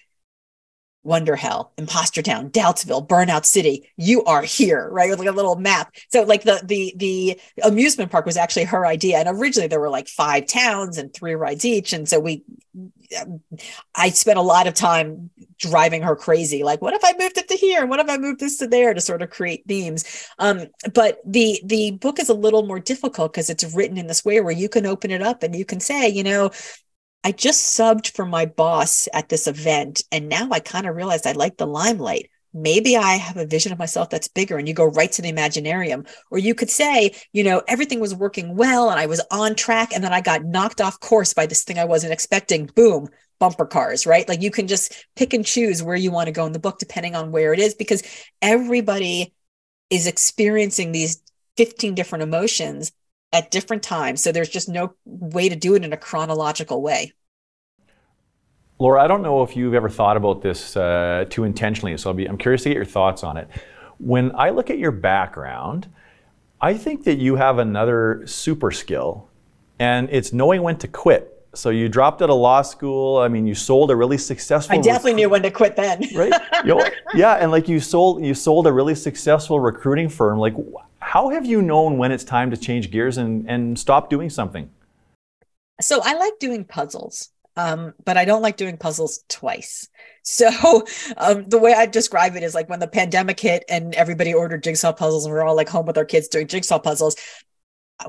Wonderhell, 1.05 1.71
Imposter 1.77 2.23
Town, 2.23 2.51
Doubtsville, 2.51 3.07
Burnout 3.07 3.45
City. 3.45 3.91
You 3.97 4.25
are 4.25 4.43
here, 4.43 4.89
right? 4.91 5.11
With 5.11 5.19
like 5.19 5.29
a 5.29 5.33
little 5.33 5.57
map. 5.57 5.95
So 6.11 6.23
like 6.23 6.43
the 6.45 6.61
the 6.65 6.95
the 6.97 7.41
amusement 7.63 8.11
park 8.11 8.27
was 8.27 8.37
actually 8.37 8.65
her 8.65 8.87
idea, 8.87 9.19
and 9.19 9.29
originally 9.29 9.69
there 9.69 9.81
were 9.81 9.91
like 9.91 10.09
five 10.09 10.47
towns 10.47 10.99
and 10.99 11.13
three 11.13 11.35
rides 11.35 11.65
each, 11.65 11.93
and 11.93 12.09
so 12.09 12.19
we, 12.19 12.43
I 13.95 14.11
spent 14.11 14.39
a 14.39 14.43
lot 14.43 14.67
of 14.67 14.75
time 14.75 15.31
driving 15.59 16.03
her 16.03 16.17
crazy. 16.17 16.63
Like, 16.63 16.83
what 16.83 16.95
if 16.95 17.05
I 17.05 17.15
moved 17.19 17.39
it 17.39 17.49
to 17.49 17.55
here? 17.55 17.87
What 17.87 18.01
if 18.01 18.09
I 18.09 18.17
moved 18.17 18.41
this 18.41 18.59
to 18.59 18.67
there 18.67 18.95
to 18.95 19.01
sort 19.01 19.23
of 19.23 19.31
create 19.31 19.65
themes? 19.69 20.29
Um, 20.39 20.67
but 20.95 21.19
the 21.25 21.61
the 21.65 21.93
book 21.93 22.19
is 22.19 22.29
a 22.29 22.35
little 22.35 22.67
more 22.67 22.81
difficult 22.81 23.33
because 23.33 23.51
it's 23.51 23.75
written 23.75 23.99
in 23.99 24.07
this 24.07 24.25
way 24.25 24.41
where 24.41 24.53
you 24.53 24.69
can 24.69 24.87
open 24.87 25.11
it 25.11 25.23
up 25.23 25.43
and 25.43 25.55
you 25.55 25.65
can 25.65 25.81
say, 25.81 26.09
you 26.09 26.23
know, 26.23 26.51
I 27.25 27.33
just 27.33 27.77
subbed 27.77 28.15
for 28.15 28.27
my 28.27 28.45
boss 28.45 29.09
at 29.15 29.31
this 29.31 29.47
event. 29.47 30.03
And 30.13 30.29
now 30.29 30.51
I 30.53 30.61
kind 30.61 30.87
of 30.87 30.95
realized 30.95 31.27
I 31.27 31.33
like 31.33 31.57
the 31.57 31.67
limelight. 31.67 32.31
Maybe 32.53 32.97
I 32.97 33.15
have 33.15 33.39
a 33.39 33.47
vision 33.47 33.73
of 33.73 33.81
myself 33.81 34.11
that's 34.11 34.29
bigger, 34.29 34.59
and 34.59 34.69
you 34.69 34.75
go 34.75 34.85
right 34.85 35.11
to 35.11 35.23
the 35.23 35.33
Imaginarium. 35.33 36.07
Or 36.31 36.39
you 36.39 36.55
could 36.55 36.71
say, 36.71 37.13
you 37.33 37.43
know, 37.43 37.63
everything 37.67 37.99
was 37.99 38.15
working 38.15 38.55
well 38.57 38.91
and 38.91 39.01
I 39.01 39.07
was 39.07 39.21
on 39.33 39.57
track, 39.57 39.93
and 39.93 40.05
then 40.05 40.13
I 40.13 40.21
got 40.21 40.45
knocked 40.45 40.81
off 40.81 41.01
course 41.01 41.35
by 41.35 41.47
this 41.47 41.65
thing 41.65 41.79
I 41.79 41.85
wasn't 41.85 42.13
expecting. 42.13 42.67
Boom, 42.77 43.09
bumper 43.41 43.67
cars, 43.67 44.07
right? 44.07 44.29
Like 44.29 44.41
you 44.41 44.53
can 44.53 44.69
just 44.69 44.93
pick 45.17 45.33
and 45.33 45.45
choose 45.45 45.83
where 45.83 45.97
you 45.97 46.13
want 46.13 46.27
to 46.27 46.33
go 46.33 46.47
in 46.47 46.53
the 46.53 46.61
book, 46.61 46.79
depending 46.79 47.17
on 47.17 47.33
where 47.33 47.53
it 47.53 47.59
is, 47.59 47.75
because 47.75 48.05
everybody 48.41 49.35
is 49.91 50.07
experiencing 50.07 50.93
these 50.93 51.23
15 51.57 51.95
different 51.95 52.23
emotions 52.23 52.93
at 53.35 53.51
different 53.51 53.83
times. 53.83 54.23
So 54.23 54.33
there's 54.33 54.49
just 54.49 54.69
no 54.69 54.95
way 55.05 55.51
to 55.51 55.57
do 55.57 55.75
it 55.75 55.85
in 55.85 55.93
a 55.93 55.97
chronological 55.97 56.81
way. 56.81 57.13
Laura, 58.79 59.03
I 59.03 59.07
don't 59.07 59.23
know 59.23 59.43
if 59.43 59.57
you've 59.57 59.75
ever 59.75 59.89
thought 59.89 60.17
about 60.17 60.41
this 60.41 60.77
uh, 60.77 61.27
too 61.29 61.45
intentionally, 61.45 61.97
so 61.99 62.13
be, 62.13 62.27
I'm 62.27 62.39
curious 62.39 62.63
to 62.63 62.71
get 62.71 62.77
your 62.77 62.85
thoughts 62.85 63.23
on 63.23 63.37
it. 63.37 63.49
When 63.99 64.35
I 64.35 64.51
look 64.51 64.71
at 64.71 64.79
your 64.79 64.91
background, 64.91 65.89
I 66.61 66.75
think 66.75 67.05
that 67.05 67.19
you 67.19 67.37
have 67.37 67.59
another 67.59 68.23
super 68.27 68.71
skill, 68.71 69.29
and 69.79 70.09
it's 70.11 70.33
knowing 70.33 70.63
when 70.63 70.77
to 70.79 70.89
quit. 70.89 71.31
So 71.55 71.71
you 71.71 71.89
dropped 71.89 72.21
out 72.21 72.31
of 72.31 72.37
law 72.37 72.63
school. 72.63 73.19
I 73.19 73.29
mean, 73.29 73.47
you 73.47 73.55
sold 73.55 73.93
a 73.93 73.97
really 73.97 74.19
successful. 74.19 74.77
I 74.77 74.81
definitely 74.81 75.15
knew 75.15 75.29
when 75.29 75.43
to 75.43 75.53
quit 75.53 75.77
then. 75.77 76.03
right? 76.15 76.33
You 76.65 76.75
know, 76.75 76.85
yeah, 77.15 77.35
and 77.35 77.53
like 77.53 77.69
you 77.69 77.79
sold, 77.79 78.25
you 78.25 78.35
sold 78.35 78.67
a 78.67 78.73
really 78.73 78.97
successful 78.97 79.61
recruiting 79.61 80.09
firm. 80.09 80.39
Like, 80.39 80.55
how 81.05 81.29
have 81.29 81.45
you 81.45 81.61
known 81.61 81.99
when 81.99 82.11
it's 82.11 82.25
time 82.25 82.51
to 82.51 82.57
change 82.57 82.91
gears 82.91 83.19
and, 83.19 83.49
and 83.49 83.79
stop 83.79 84.09
doing 84.09 84.31
something? 84.31 84.71
So 85.81 86.01
I 86.03 86.15
like 86.15 86.39
doing 86.41 86.65
puzzles, 86.65 87.29
um, 87.57 87.93
but 88.07 88.17
I 88.17 88.25
don't 88.25 88.41
like 88.41 88.57
doing 88.57 88.79
puzzles 88.79 89.23
twice. 89.29 89.89
So 90.27 90.87
um, 91.19 91.47
the 91.51 91.59
way 91.59 91.75
I 91.75 91.85
describe 91.85 92.35
it 92.35 92.43
is 92.43 92.55
like 92.55 92.71
when 92.71 92.81
the 92.81 92.89
pandemic 92.89 93.39
hit 93.39 93.63
and 93.69 93.95
everybody 93.95 94.33
ordered 94.33 94.63
jigsaw 94.63 94.95
puzzles 94.95 95.27
and 95.27 95.35
we 95.35 95.39
are 95.39 95.45
all 95.45 95.55
like 95.55 95.69
home 95.69 95.85
with 95.85 95.99
our 95.99 96.07
kids 96.07 96.29
doing 96.29 96.47
jigsaw 96.47 96.79
puzzles, 96.79 97.17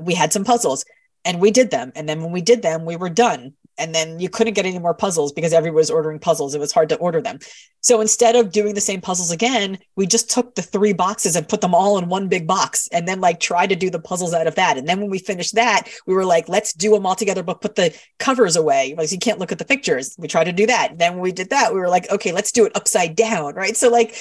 we 0.00 0.14
had 0.14 0.32
some 0.32 0.42
puzzles 0.42 0.86
and 1.26 1.42
we 1.42 1.50
did 1.50 1.70
them. 1.70 1.92
And 1.94 2.08
then 2.08 2.22
when 2.22 2.32
we 2.32 2.40
did 2.40 2.62
them, 2.62 2.86
we 2.86 2.96
were 2.96 3.10
done 3.10 3.52
and 3.78 3.94
then 3.94 4.18
you 4.18 4.28
couldn't 4.28 4.54
get 4.54 4.66
any 4.66 4.78
more 4.78 4.94
puzzles 4.94 5.32
because 5.32 5.52
everyone 5.52 5.76
was 5.76 5.90
ordering 5.90 6.18
puzzles. 6.18 6.54
It 6.54 6.60
was 6.60 6.72
hard 6.72 6.88
to 6.90 6.96
order 6.96 7.20
them. 7.20 7.38
So 7.80 8.00
instead 8.00 8.34
of 8.34 8.50
doing 8.50 8.74
the 8.74 8.80
same 8.80 9.00
puzzles 9.00 9.30
again, 9.30 9.78
we 9.94 10.06
just 10.06 10.30
took 10.30 10.54
the 10.54 10.62
three 10.62 10.92
boxes 10.92 11.36
and 11.36 11.48
put 11.48 11.60
them 11.60 11.74
all 11.74 11.98
in 11.98 12.08
one 12.08 12.28
big 12.28 12.46
box 12.46 12.88
and 12.90 13.06
then 13.06 13.20
like 13.20 13.38
try 13.38 13.66
to 13.66 13.76
do 13.76 13.90
the 13.90 14.00
puzzles 14.00 14.34
out 14.34 14.46
of 14.46 14.54
that. 14.56 14.76
And 14.76 14.88
then 14.88 15.00
when 15.00 15.10
we 15.10 15.18
finished 15.18 15.54
that, 15.54 15.88
we 16.06 16.14
were 16.14 16.24
like, 16.24 16.48
let's 16.48 16.72
do 16.72 16.90
them 16.90 17.06
all 17.06 17.14
together, 17.14 17.42
but 17.42 17.60
put 17.60 17.76
the 17.76 17.96
covers 18.18 18.56
away. 18.56 18.94
Like 18.96 19.12
you 19.12 19.18
can't 19.18 19.38
look 19.38 19.52
at 19.52 19.58
the 19.58 19.64
pictures. 19.64 20.16
We 20.18 20.28
tried 20.28 20.44
to 20.44 20.52
do 20.52 20.66
that. 20.66 20.98
Then 20.98 21.14
when 21.14 21.22
we 21.22 21.32
did 21.32 21.50
that, 21.50 21.72
we 21.72 21.78
were 21.78 21.88
like, 21.88 22.10
okay, 22.10 22.32
let's 22.32 22.52
do 22.52 22.64
it 22.64 22.72
upside 22.74 23.14
down. 23.14 23.54
Right. 23.54 23.76
So 23.76 23.88
like 23.88 24.16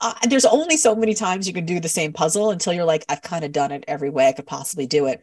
uh, 0.00 0.14
there's 0.28 0.44
only 0.44 0.76
so 0.76 0.94
many 0.94 1.14
times 1.14 1.46
you 1.46 1.52
can 1.54 1.66
do 1.66 1.80
the 1.80 1.88
same 1.88 2.12
puzzle 2.12 2.50
until 2.50 2.72
you're 2.72 2.84
like, 2.84 3.04
I've 3.08 3.22
kind 3.22 3.44
of 3.44 3.52
done 3.52 3.72
it 3.72 3.84
every 3.86 4.10
way 4.10 4.28
I 4.28 4.32
could 4.32 4.46
possibly 4.46 4.86
do 4.86 5.06
it. 5.06 5.22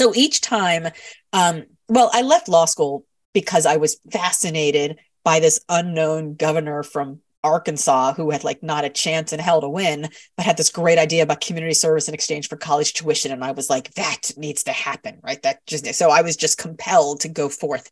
So 0.00 0.12
each 0.14 0.40
time, 0.40 0.88
um, 1.32 1.64
well, 1.88 2.10
I 2.12 2.22
left 2.22 2.48
law 2.48 2.64
school 2.64 3.04
because 3.32 3.66
I 3.66 3.76
was 3.76 3.98
fascinated 4.10 4.98
by 5.24 5.40
this 5.40 5.60
unknown 5.68 6.34
governor 6.34 6.82
from 6.82 7.20
Arkansas 7.44 8.14
who 8.14 8.30
had 8.30 8.44
like 8.44 8.62
not 8.62 8.84
a 8.84 8.90
chance 8.90 9.32
in 9.32 9.40
hell 9.40 9.60
to 9.60 9.68
win, 9.68 10.08
but 10.36 10.46
had 10.46 10.56
this 10.56 10.70
great 10.70 10.98
idea 10.98 11.22
about 11.22 11.40
community 11.40 11.74
service 11.74 12.08
in 12.08 12.14
exchange 12.14 12.48
for 12.48 12.56
college 12.56 12.92
tuition. 12.92 13.32
And 13.32 13.44
I 13.44 13.52
was 13.52 13.68
like, 13.68 13.92
that 13.94 14.32
needs 14.36 14.64
to 14.64 14.72
happen, 14.72 15.18
right? 15.22 15.42
That 15.42 15.64
just 15.66 15.92
so 15.94 16.10
I 16.10 16.22
was 16.22 16.36
just 16.36 16.58
compelled 16.58 17.20
to 17.20 17.28
go 17.28 17.48
forth. 17.48 17.90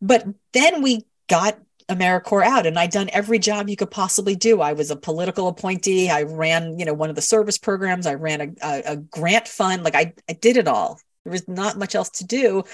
But 0.00 0.26
then 0.52 0.82
we 0.82 1.06
got 1.28 1.58
AmeriCorps 1.88 2.44
out 2.44 2.66
and 2.66 2.78
I'd 2.78 2.90
done 2.90 3.10
every 3.12 3.38
job 3.38 3.68
you 3.68 3.76
could 3.76 3.90
possibly 3.90 4.34
do. 4.34 4.60
I 4.60 4.72
was 4.72 4.90
a 4.90 4.96
political 4.96 5.48
appointee. 5.48 6.10
I 6.10 6.22
ran, 6.22 6.78
you 6.78 6.84
know, 6.84 6.94
one 6.94 7.10
of 7.10 7.16
the 7.16 7.22
service 7.22 7.58
programs. 7.58 8.06
I 8.06 8.14
ran 8.14 8.40
a, 8.40 8.66
a, 8.66 8.92
a 8.92 8.96
grant 8.96 9.48
fund. 9.48 9.84
Like 9.84 9.94
I, 9.94 10.14
I 10.28 10.32
did 10.32 10.56
it 10.56 10.68
all. 10.68 10.98
There 11.24 11.32
was 11.32 11.46
not 11.46 11.78
much 11.78 11.94
else 11.94 12.10
to 12.10 12.24
do 12.24 12.64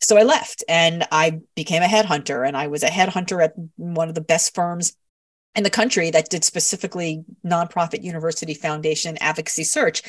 so 0.00 0.16
I 0.16 0.22
left 0.22 0.62
and 0.68 1.04
I 1.10 1.40
became 1.54 1.82
a 1.82 1.86
headhunter 1.86 2.46
and 2.46 2.56
I 2.56 2.66
was 2.66 2.82
a 2.82 2.88
headhunter 2.88 3.42
at 3.42 3.54
one 3.76 4.08
of 4.08 4.14
the 4.14 4.20
best 4.20 4.54
firms 4.54 4.96
in 5.54 5.64
the 5.64 5.70
country 5.70 6.10
that 6.10 6.28
did 6.28 6.44
specifically 6.44 7.24
nonprofit 7.44 8.02
university 8.02 8.54
foundation 8.54 9.16
advocacy 9.18 9.64
search. 9.64 10.02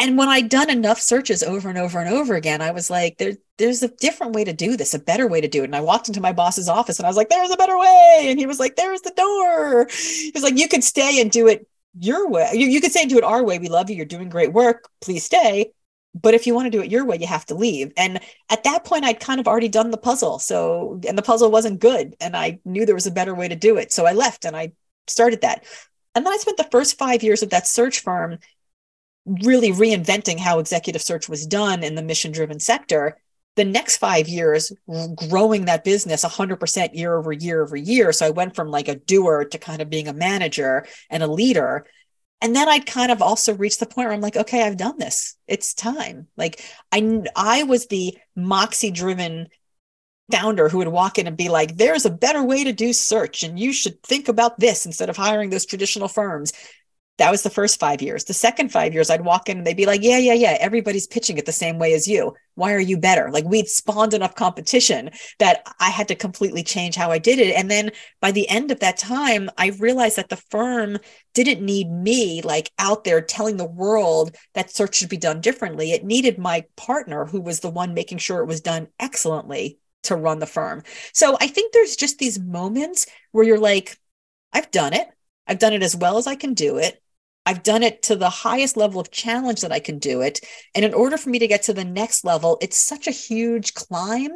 And 0.00 0.16
when 0.16 0.28
I'd 0.28 0.48
done 0.48 0.70
enough 0.70 1.00
searches 1.00 1.42
over 1.42 1.68
and 1.68 1.76
over 1.76 1.98
and 1.98 2.08
over 2.08 2.36
again, 2.36 2.62
I 2.62 2.70
was 2.70 2.88
like, 2.88 3.18
there, 3.18 3.32
there's 3.56 3.82
a 3.82 3.88
different 3.88 4.32
way 4.32 4.44
to 4.44 4.52
do 4.52 4.76
this, 4.76 4.94
a 4.94 5.00
better 5.00 5.26
way 5.26 5.40
to 5.40 5.48
do 5.48 5.62
it. 5.62 5.64
And 5.64 5.74
I 5.74 5.80
walked 5.80 6.06
into 6.06 6.20
my 6.20 6.32
boss's 6.32 6.68
office 6.68 7.00
and 7.00 7.06
I 7.06 7.08
was 7.08 7.16
like, 7.16 7.30
there's 7.30 7.50
a 7.50 7.56
better 7.56 7.76
way. 7.76 8.26
And 8.28 8.38
he 8.38 8.46
was 8.46 8.60
like, 8.60 8.76
there's 8.76 9.00
the 9.00 9.10
door. 9.10 9.88
He 9.90 10.30
was 10.32 10.44
like, 10.44 10.56
you 10.56 10.68
could 10.68 10.84
stay 10.84 11.20
and 11.20 11.32
do 11.32 11.48
it 11.48 11.66
your 11.98 12.28
way. 12.28 12.50
You, 12.52 12.68
you 12.68 12.80
could 12.80 12.96
and 12.96 13.10
do 13.10 13.18
it 13.18 13.24
our 13.24 13.42
way. 13.42 13.58
We 13.58 13.68
love 13.68 13.90
you. 13.90 13.96
You're 13.96 14.06
doing 14.06 14.28
great 14.28 14.52
work. 14.52 14.88
Please 15.00 15.24
stay 15.24 15.72
but 16.14 16.34
if 16.34 16.46
you 16.46 16.54
want 16.54 16.66
to 16.66 16.70
do 16.70 16.82
it 16.82 16.90
your 16.90 17.04
way 17.04 17.18
you 17.18 17.26
have 17.26 17.46
to 17.46 17.54
leave. 17.54 17.92
And 17.96 18.20
at 18.50 18.64
that 18.64 18.84
point 18.84 19.04
i'd 19.04 19.20
kind 19.20 19.40
of 19.40 19.48
already 19.48 19.68
done 19.68 19.90
the 19.90 19.98
puzzle. 19.98 20.38
So 20.38 21.00
and 21.06 21.16
the 21.16 21.22
puzzle 21.22 21.50
wasn't 21.50 21.80
good 21.80 22.16
and 22.20 22.36
i 22.36 22.58
knew 22.64 22.86
there 22.86 22.94
was 22.94 23.06
a 23.06 23.12
better 23.12 23.34
way 23.34 23.48
to 23.48 23.56
do 23.56 23.76
it. 23.76 23.92
So 23.92 24.06
i 24.06 24.12
left 24.12 24.44
and 24.44 24.56
i 24.56 24.72
started 25.06 25.42
that. 25.42 25.64
And 26.14 26.24
then 26.24 26.32
i 26.32 26.36
spent 26.36 26.56
the 26.56 26.68
first 26.70 26.98
five 26.98 27.22
years 27.22 27.42
of 27.42 27.50
that 27.50 27.66
search 27.66 28.00
firm 28.00 28.38
really 29.26 29.70
reinventing 29.70 30.38
how 30.38 30.58
executive 30.58 31.02
search 31.02 31.28
was 31.28 31.46
done 31.46 31.82
in 31.82 31.94
the 31.94 32.02
mission 32.02 32.32
driven 32.32 32.58
sector. 32.58 33.18
The 33.56 33.64
next 33.64 33.96
five 33.98 34.28
years 34.28 34.72
growing 35.28 35.64
that 35.64 35.84
business 35.84 36.24
100% 36.24 36.94
year 36.94 37.16
over 37.16 37.32
year 37.32 37.62
over 37.62 37.76
year. 37.76 38.12
So 38.12 38.26
i 38.26 38.30
went 38.30 38.54
from 38.54 38.70
like 38.70 38.88
a 38.88 38.94
doer 38.94 39.44
to 39.44 39.58
kind 39.58 39.82
of 39.82 39.90
being 39.90 40.08
a 40.08 40.12
manager 40.12 40.86
and 41.10 41.22
a 41.22 41.26
leader 41.26 41.84
and 42.40 42.54
then 42.54 42.68
I'd 42.68 42.86
kind 42.86 43.10
of 43.10 43.20
also 43.20 43.54
reach 43.54 43.78
the 43.78 43.86
point 43.86 44.06
where 44.06 44.12
I'm 44.12 44.20
like, 44.20 44.36
okay, 44.36 44.62
I've 44.62 44.76
done 44.76 44.98
this. 44.98 45.36
It's 45.46 45.74
time. 45.74 46.28
Like 46.36 46.62
I, 46.92 47.22
I 47.34 47.64
was 47.64 47.86
the 47.86 48.16
moxie 48.36 48.90
driven 48.90 49.48
founder 50.30 50.68
who 50.68 50.78
would 50.78 50.88
walk 50.88 51.18
in 51.18 51.26
and 51.26 51.36
be 51.36 51.48
like, 51.48 51.76
there's 51.76 52.04
a 52.04 52.10
better 52.10 52.42
way 52.42 52.64
to 52.64 52.72
do 52.72 52.92
search 52.92 53.42
and 53.42 53.58
you 53.58 53.72
should 53.72 54.02
think 54.02 54.28
about 54.28 54.60
this 54.60 54.86
instead 54.86 55.08
of 55.08 55.16
hiring 55.16 55.50
those 55.50 55.66
traditional 55.66 56.08
firms. 56.08 56.52
That 57.18 57.32
was 57.32 57.42
the 57.42 57.50
first 57.50 57.80
five 57.80 58.00
years. 58.00 58.24
The 58.24 58.32
second 58.32 58.70
five 58.70 58.94
years, 58.94 59.10
I'd 59.10 59.24
walk 59.24 59.48
in 59.48 59.58
and 59.58 59.66
they'd 59.66 59.76
be 59.76 59.86
like, 59.86 60.02
yeah, 60.02 60.18
yeah, 60.18 60.34
yeah, 60.34 60.56
everybody's 60.60 61.06
pitching 61.08 61.36
it 61.36 61.46
the 61.46 61.52
same 61.52 61.78
way 61.78 61.92
as 61.92 62.06
you. 62.06 62.34
Why 62.54 62.72
are 62.72 62.80
you 62.80 62.96
better? 62.96 63.30
Like 63.32 63.44
we'd 63.44 63.68
spawned 63.68 64.14
enough 64.14 64.36
competition 64.36 65.10
that 65.40 65.66
I 65.80 65.90
had 65.90 66.08
to 66.08 66.14
completely 66.14 66.62
change 66.62 66.94
how 66.94 67.10
I 67.10 67.18
did 67.18 67.40
it. 67.40 67.54
And 67.56 67.68
then 67.68 67.90
by 68.20 68.30
the 68.30 68.48
end 68.48 68.70
of 68.70 68.80
that 68.80 68.98
time, 68.98 69.50
I 69.58 69.68
realized 69.78 70.16
that 70.16 70.28
the 70.28 70.36
firm 70.36 70.98
didn't 71.34 71.64
need 71.64 71.90
me 71.90 72.40
like 72.42 72.70
out 72.78 73.02
there 73.02 73.20
telling 73.20 73.56
the 73.56 73.64
world 73.64 74.36
that 74.54 74.70
search 74.70 74.96
should 74.96 75.08
be 75.08 75.16
done 75.16 75.40
differently. 75.40 75.90
It 75.90 76.04
needed 76.04 76.38
my 76.38 76.64
partner 76.76 77.24
who 77.24 77.40
was 77.40 77.60
the 77.60 77.70
one 77.70 77.94
making 77.94 78.18
sure 78.18 78.40
it 78.40 78.46
was 78.46 78.60
done 78.60 78.88
excellently 79.00 79.78
to 80.04 80.14
run 80.14 80.38
the 80.38 80.46
firm. 80.46 80.84
So 81.12 81.36
I 81.40 81.48
think 81.48 81.72
there's 81.72 81.96
just 81.96 82.18
these 82.18 82.38
moments 82.38 83.06
where 83.32 83.44
you're 83.44 83.58
like, 83.58 83.98
I've 84.52 84.70
done 84.70 84.92
it. 84.92 85.08
I've 85.46 85.58
done 85.58 85.72
it 85.72 85.82
as 85.82 85.96
well 85.96 86.18
as 86.18 86.26
I 86.26 86.36
can 86.36 86.54
do 86.54 86.76
it. 86.78 87.02
I've 87.48 87.62
done 87.62 87.82
it 87.82 88.02
to 88.02 88.14
the 88.14 88.28
highest 88.28 88.76
level 88.76 89.00
of 89.00 89.10
challenge 89.10 89.62
that 89.62 89.72
I 89.72 89.80
can 89.80 89.98
do 89.98 90.20
it. 90.20 90.40
And 90.74 90.84
in 90.84 90.92
order 90.92 91.16
for 91.16 91.30
me 91.30 91.38
to 91.38 91.48
get 91.48 91.62
to 91.62 91.72
the 91.72 91.84
next 91.84 92.22
level, 92.22 92.58
it's 92.60 92.76
such 92.76 93.06
a 93.06 93.10
huge 93.10 93.72
climb 93.72 94.32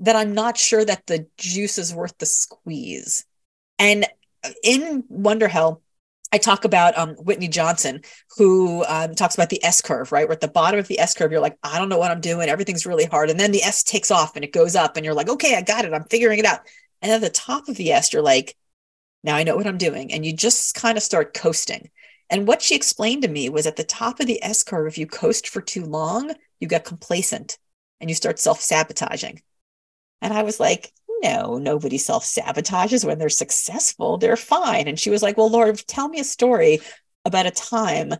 that 0.00 0.16
I'm 0.16 0.32
not 0.32 0.56
sure 0.56 0.82
that 0.82 1.06
the 1.06 1.26
juice 1.36 1.76
is 1.76 1.94
worth 1.94 2.16
the 2.18 2.26
squeeze. 2.26 3.26
And 3.78 4.06
in 4.62 5.04
Wonderhell, 5.12 5.82
I 6.32 6.38
talk 6.38 6.64
about 6.64 6.96
um, 6.96 7.10
Whitney 7.16 7.48
Johnson, 7.48 8.00
who 8.36 8.84
um, 8.86 9.14
talks 9.14 9.34
about 9.34 9.50
the 9.50 9.62
S 9.62 9.82
curve, 9.82 10.10
right? 10.10 10.26
We're 10.26 10.32
at 10.32 10.40
the 10.40 10.48
bottom 10.48 10.80
of 10.80 10.88
the 10.88 10.98
S 10.98 11.14
curve. 11.14 11.30
You're 11.30 11.40
like, 11.40 11.58
I 11.62 11.78
don't 11.78 11.90
know 11.90 11.98
what 11.98 12.10
I'm 12.10 12.20
doing. 12.20 12.48
Everything's 12.48 12.86
really 12.86 13.04
hard. 13.04 13.28
And 13.30 13.38
then 13.38 13.52
the 13.52 13.62
S 13.62 13.84
takes 13.84 14.10
off 14.10 14.36
and 14.36 14.44
it 14.44 14.52
goes 14.52 14.74
up, 14.74 14.96
and 14.96 15.04
you're 15.04 15.14
like, 15.14 15.28
okay, 15.28 15.54
I 15.54 15.62
got 15.62 15.84
it. 15.84 15.92
I'm 15.92 16.04
figuring 16.04 16.38
it 16.38 16.46
out. 16.46 16.60
And 17.02 17.12
at 17.12 17.20
the 17.20 17.30
top 17.30 17.68
of 17.68 17.76
the 17.76 17.92
S, 17.92 18.12
you're 18.12 18.22
like, 18.22 18.56
now 19.22 19.36
I 19.36 19.44
know 19.44 19.54
what 19.54 19.66
I'm 19.66 19.78
doing. 19.78 20.12
And 20.12 20.24
you 20.26 20.32
just 20.32 20.74
kind 20.74 20.96
of 20.96 21.04
start 21.04 21.34
coasting. 21.34 21.90
And 22.34 22.48
what 22.48 22.62
she 22.62 22.74
explained 22.74 23.22
to 23.22 23.28
me 23.28 23.48
was 23.48 23.64
at 23.64 23.76
the 23.76 23.84
top 23.84 24.18
of 24.18 24.26
the 24.26 24.42
S 24.42 24.64
curve, 24.64 24.88
if 24.88 24.98
you 24.98 25.06
coast 25.06 25.48
for 25.48 25.60
too 25.60 25.84
long, 25.84 26.32
you 26.58 26.66
get 26.66 26.84
complacent 26.84 27.58
and 28.00 28.10
you 28.10 28.16
start 28.16 28.40
self 28.40 28.60
sabotaging. 28.60 29.40
And 30.20 30.34
I 30.34 30.42
was 30.42 30.58
like, 30.58 30.92
no, 31.22 31.58
nobody 31.58 31.96
self 31.96 32.24
sabotages 32.24 33.04
when 33.04 33.20
they're 33.20 33.28
successful. 33.28 34.18
They're 34.18 34.36
fine. 34.36 34.88
And 34.88 34.98
she 34.98 35.10
was 35.10 35.22
like, 35.22 35.36
Well, 35.36 35.48
Laura, 35.48 35.76
tell 35.76 36.08
me 36.08 36.18
a 36.18 36.24
story 36.24 36.80
about 37.24 37.46
a 37.46 37.52
time 37.52 38.14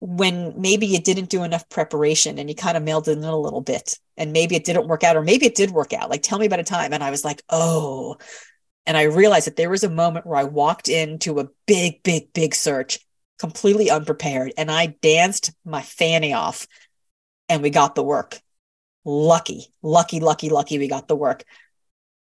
when 0.00 0.60
maybe 0.60 0.86
you 0.86 1.00
didn't 1.00 1.30
do 1.30 1.42
enough 1.42 1.66
preparation 1.70 2.38
and 2.38 2.50
you 2.50 2.54
kind 2.54 2.76
of 2.76 2.82
mailed 2.82 3.08
in 3.08 3.24
a 3.24 3.34
little 3.34 3.62
bit 3.62 3.98
and 4.18 4.34
maybe 4.34 4.56
it 4.56 4.64
didn't 4.64 4.88
work 4.88 5.04
out 5.04 5.16
or 5.16 5.22
maybe 5.22 5.46
it 5.46 5.54
did 5.54 5.70
work 5.70 5.94
out. 5.94 6.10
Like, 6.10 6.22
tell 6.22 6.38
me 6.38 6.44
about 6.44 6.60
a 6.60 6.64
time. 6.64 6.92
And 6.92 7.02
I 7.02 7.10
was 7.10 7.24
like, 7.24 7.42
Oh. 7.48 8.18
And 8.84 8.94
I 8.94 9.04
realized 9.04 9.46
that 9.46 9.56
there 9.56 9.70
was 9.70 9.84
a 9.84 9.88
moment 9.88 10.26
where 10.26 10.38
I 10.38 10.44
walked 10.44 10.90
into 10.90 11.38
a 11.38 11.48
big, 11.66 12.02
big, 12.02 12.34
big 12.34 12.54
search 12.54 12.98
completely 13.42 13.90
unprepared 13.90 14.52
and 14.56 14.70
I 14.70 14.94
danced 15.02 15.52
my 15.64 15.82
fanny 15.82 16.32
off 16.32 16.68
and 17.48 17.60
we 17.60 17.70
got 17.70 17.96
the 17.96 18.04
work. 18.04 18.40
Lucky, 19.04 19.66
lucky, 19.82 20.20
lucky, 20.20 20.48
lucky 20.48 20.78
we 20.78 20.86
got 20.86 21.08
the 21.08 21.16
work 21.16 21.44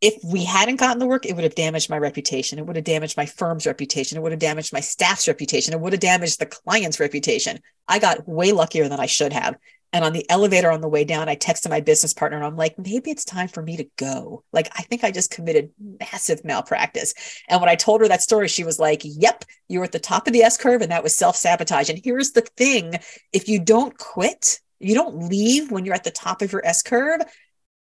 if 0.01 0.23
we 0.23 0.43
hadn't 0.43 0.75
gotten 0.75 0.99
the 0.99 1.07
work, 1.07 1.25
it 1.25 1.33
would 1.33 1.45
have 1.45 1.55
damaged 1.55 1.89
my 1.89 1.97
reputation. 1.97 2.59
It 2.59 2.65
would 2.65 2.75
have 2.75 2.85
damaged 2.85 3.17
my 3.17 3.25
firm's 3.25 3.65
reputation. 3.65 4.17
It 4.17 4.21
would 4.21 4.33
have 4.33 4.39
damaged 4.39 4.73
my 4.73 4.79
staff's 4.79 5.27
reputation. 5.27 5.73
It 5.73 5.79
would 5.79 5.93
have 5.93 5.99
damaged 5.99 6.39
the 6.39 6.45
client's 6.45 6.99
reputation. 6.99 7.59
I 7.87 7.99
got 7.99 8.27
way 8.27 8.51
luckier 8.51 8.89
than 8.89 8.99
I 8.99 9.05
should 9.05 9.33
have. 9.33 9.55
And 9.93 10.03
on 10.03 10.13
the 10.13 10.29
elevator 10.29 10.71
on 10.71 10.81
the 10.81 10.89
way 10.89 11.05
down, 11.05 11.29
I 11.29 11.35
texted 11.35 11.69
my 11.69 11.79
business 11.79 12.13
partner 12.13 12.37
and 12.37 12.45
I'm 12.45 12.57
like, 12.57 12.77
maybe 12.77 13.11
it's 13.11 13.23
time 13.23 13.47
for 13.47 13.61
me 13.61 13.77
to 13.77 13.87
go. 13.97 14.43
Like, 14.51 14.69
I 14.75 14.81
think 14.83 15.03
I 15.03 15.11
just 15.11 15.31
committed 15.31 15.71
massive 15.99 16.43
malpractice. 16.43 17.13
And 17.47 17.61
when 17.61 17.69
I 17.69 17.75
told 17.75 18.01
her 18.01 18.07
that 18.07 18.21
story, 18.21 18.47
she 18.47 18.65
was 18.65 18.77
like, 18.77 19.01
yep, 19.03 19.45
you 19.69 19.79
were 19.79 19.85
at 19.85 19.93
the 19.93 19.99
top 19.99 20.27
of 20.27 20.33
the 20.33 20.41
S 20.41 20.57
curve 20.57 20.81
and 20.81 20.91
that 20.91 21.03
was 21.03 21.15
self 21.15 21.35
sabotage. 21.35 21.89
And 21.89 22.01
here's 22.03 22.31
the 22.31 22.41
thing 22.41 22.95
if 23.31 23.47
you 23.47 23.59
don't 23.59 23.97
quit, 23.97 24.59
you 24.79 24.95
don't 24.95 25.29
leave 25.29 25.71
when 25.71 25.85
you're 25.85 25.95
at 25.95 26.03
the 26.03 26.11
top 26.11 26.41
of 26.41 26.51
your 26.51 26.65
S 26.65 26.81
curve, 26.83 27.21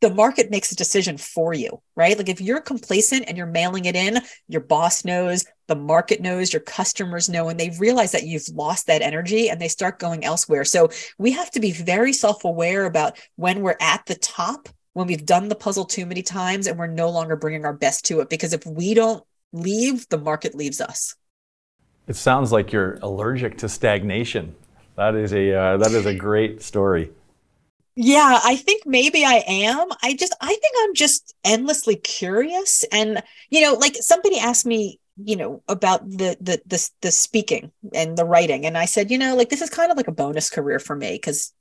the 0.02 0.14
market 0.14 0.50
makes 0.50 0.72
a 0.72 0.76
decision 0.76 1.18
for 1.18 1.54
you, 1.54 1.82
right? 1.96 2.18
Like 2.18 2.30
if 2.30 2.40
you're 2.40 2.62
complacent 2.62 3.26
and 3.28 3.38
you're 3.38 3.46
mailing 3.46 3.86
it 3.86 3.96
in, 3.96 4.20
your 4.48 4.62
boss 4.62 5.04
knows, 5.04 5.46
the 5.68 5.76
market 5.76 6.22
knows, 6.22 6.54
your 6.54 6.62
customers 6.62 7.28
know, 7.28 7.50
and 7.50 7.60
they 7.60 7.72
realize 7.78 8.14
that 8.14 8.24
you've 8.24 8.48
lost 8.54 8.88
that 8.88 9.02
energy 9.02 9.50
and 9.50 9.60
they 9.60 9.68
start 9.68 10.00
going 10.00 10.24
elsewhere. 10.24 10.64
So 10.64 10.90
we 11.18 11.32
have 11.34 11.52
to 11.52 11.60
be 11.60 11.72
very 11.72 12.14
self 12.14 12.46
aware 12.46 12.86
about 12.86 13.20
when 13.36 13.62
we're 13.62 13.78
at 13.82 14.06
the 14.06 14.16
top, 14.16 14.70
when 14.94 15.08
we've 15.08 15.26
done 15.26 15.50
the 15.50 15.56
puzzle 15.56 15.86
too 15.86 16.06
many 16.06 16.22
times 16.22 16.68
and 16.68 16.80
we're 16.80 16.88
no 16.88 17.10
longer 17.10 17.36
bringing 17.36 17.66
our 17.66 17.74
best 17.74 18.06
to 18.06 18.22
it. 18.22 18.30
Because 18.30 18.54
if 18.54 18.66
we 18.66 18.94
don't 18.94 19.24
leave, 19.52 20.08
the 20.10 20.18
market 20.18 20.56
leaves 20.56 20.80
us. 20.80 21.16
It 22.08 22.16
sounds 22.16 22.52
like 22.52 22.72
you're 22.72 22.98
allergic 23.02 23.58
to 23.60 23.70
stagnation. 23.70 24.56
That 24.96 25.16
is 25.16 25.34
a 25.34 25.54
uh, 25.54 25.78
that 25.78 25.92
is 25.92 26.06
a 26.06 26.16
great 26.16 26.62
story. 26.62 27.12
Yeah, 28.02 28.40
I 28.44 28.56
think 28.56 28.84
maybe 28.86 29.26
I 29.26 29.44
am. 29.46 29.90
I 30.02 30.16
just 30.16 30.34
I 30.40 30.48
think 30.48 30.74
I'm 30.84 30.94
just 30.96 31.36
endlessly 31.44 31.98
curious 31.98 32.86
and 32.94 33.22
you 33.50 33.62
know, 33.62 33.74
like 33.74 33.96
somebody 34.00 34.40
asked 34.40 34.66
me, 34.66 35.00
you 35.18 35.36
know, 35.36 35.64
about 35.68 36.10
the 36.10 36.38
the 36.40 36.62
the 36.66 36.90
the 37.02 37.12
speaking 37.12 37.72
and 37.94 38.18
the 38.18 38.24
writing 38.26 38.66
and 38.66 38.78
I 38.78 38.86
said, 38.86 39.12
you 39.12 39.18
know, 39.18 39.36
like 39.36 39.50
this 39.50 39.62
is 39.62 39.70
kind 39.70 39.92
of 39.92 39.98
like 39.98 40.08
a 40.08 40.14
bonus 40.14 40.50
career 40.50 40.80
for 40.80 40.96
me 40.96 41.20
cuz 41.20 41.52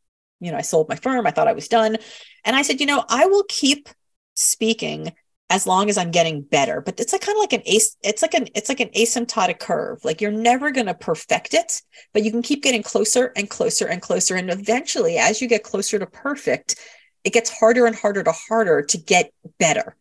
you 0.41 0.53
know, 0.53 0.59
I 0.59 0.63
sold 0.63 0.89
my 0.89 0.95
firm, 0.95 1.27
I 1.27 1.33
thought 1.33 1.49
I 1.49 1.53
was 1.53 1.67
done. 1.67 1.97
And 2.45 2.55
I 2.55 2.63
said, 2.63 2.79
you 2.81 2.87
know, 2.87 3.05
I 3.09 3.27
will 3.27 3.45
keep 3.49 3.89
speaking 4.35 5.13
as 5.51 5.67
long 5.67 5.89
as 5.89 5.97
I'm 5.97 6.11
getting 6.11 6.43
better. 6.43 6.81
But 6.81 7.01
it's 7.01 7.13
like 7.13 7.23
kind 7.23 7.37
of 7.37 7.41
like 7.41 7.53
an 7.53 7.63
ace, 7.67 7.97
it's 8.03 8.23
like 8.23 8.35
an 8.35 8.49
it's 8.55 8.69
like 8.69 8.81
an 8.81 8.91
asymptotic 8.91 9.59
curve. 9.59 10.05
Like 10.05 10.21
you're 10.21 10.31
never 10.31 10.71
gonna 10.71 10.95
perfect 10.95 11.55
it, 11.55 11.83
but 12.13 12.23
you 12.23 12.31
can 12.31 12.43
keep 12.43 12.63
getting 12.63 12.83
closer 12.83 13.33
and 13.37 13.49
closer 13.49 13.87
and 13.87 14.03
closer. 14.03 14.37
And 14.37 14.51
eventually, 14.51 15.17
as 15.19 15.41
you 15.41 15.49
get 15.49 15.63
closer 15.63 15.99
to 15.99 16.07
perfect, 16.07 16.77
it 17.25 17.33
gets 17.33 17.51
harder 17.51 17.87
and 17.87 17.97
harder 17.97 18.23
to 18.23 18.33
harder 18.33 18.83
to 18.83 18.99
get 18.99 19.33
better. 19.59 19.97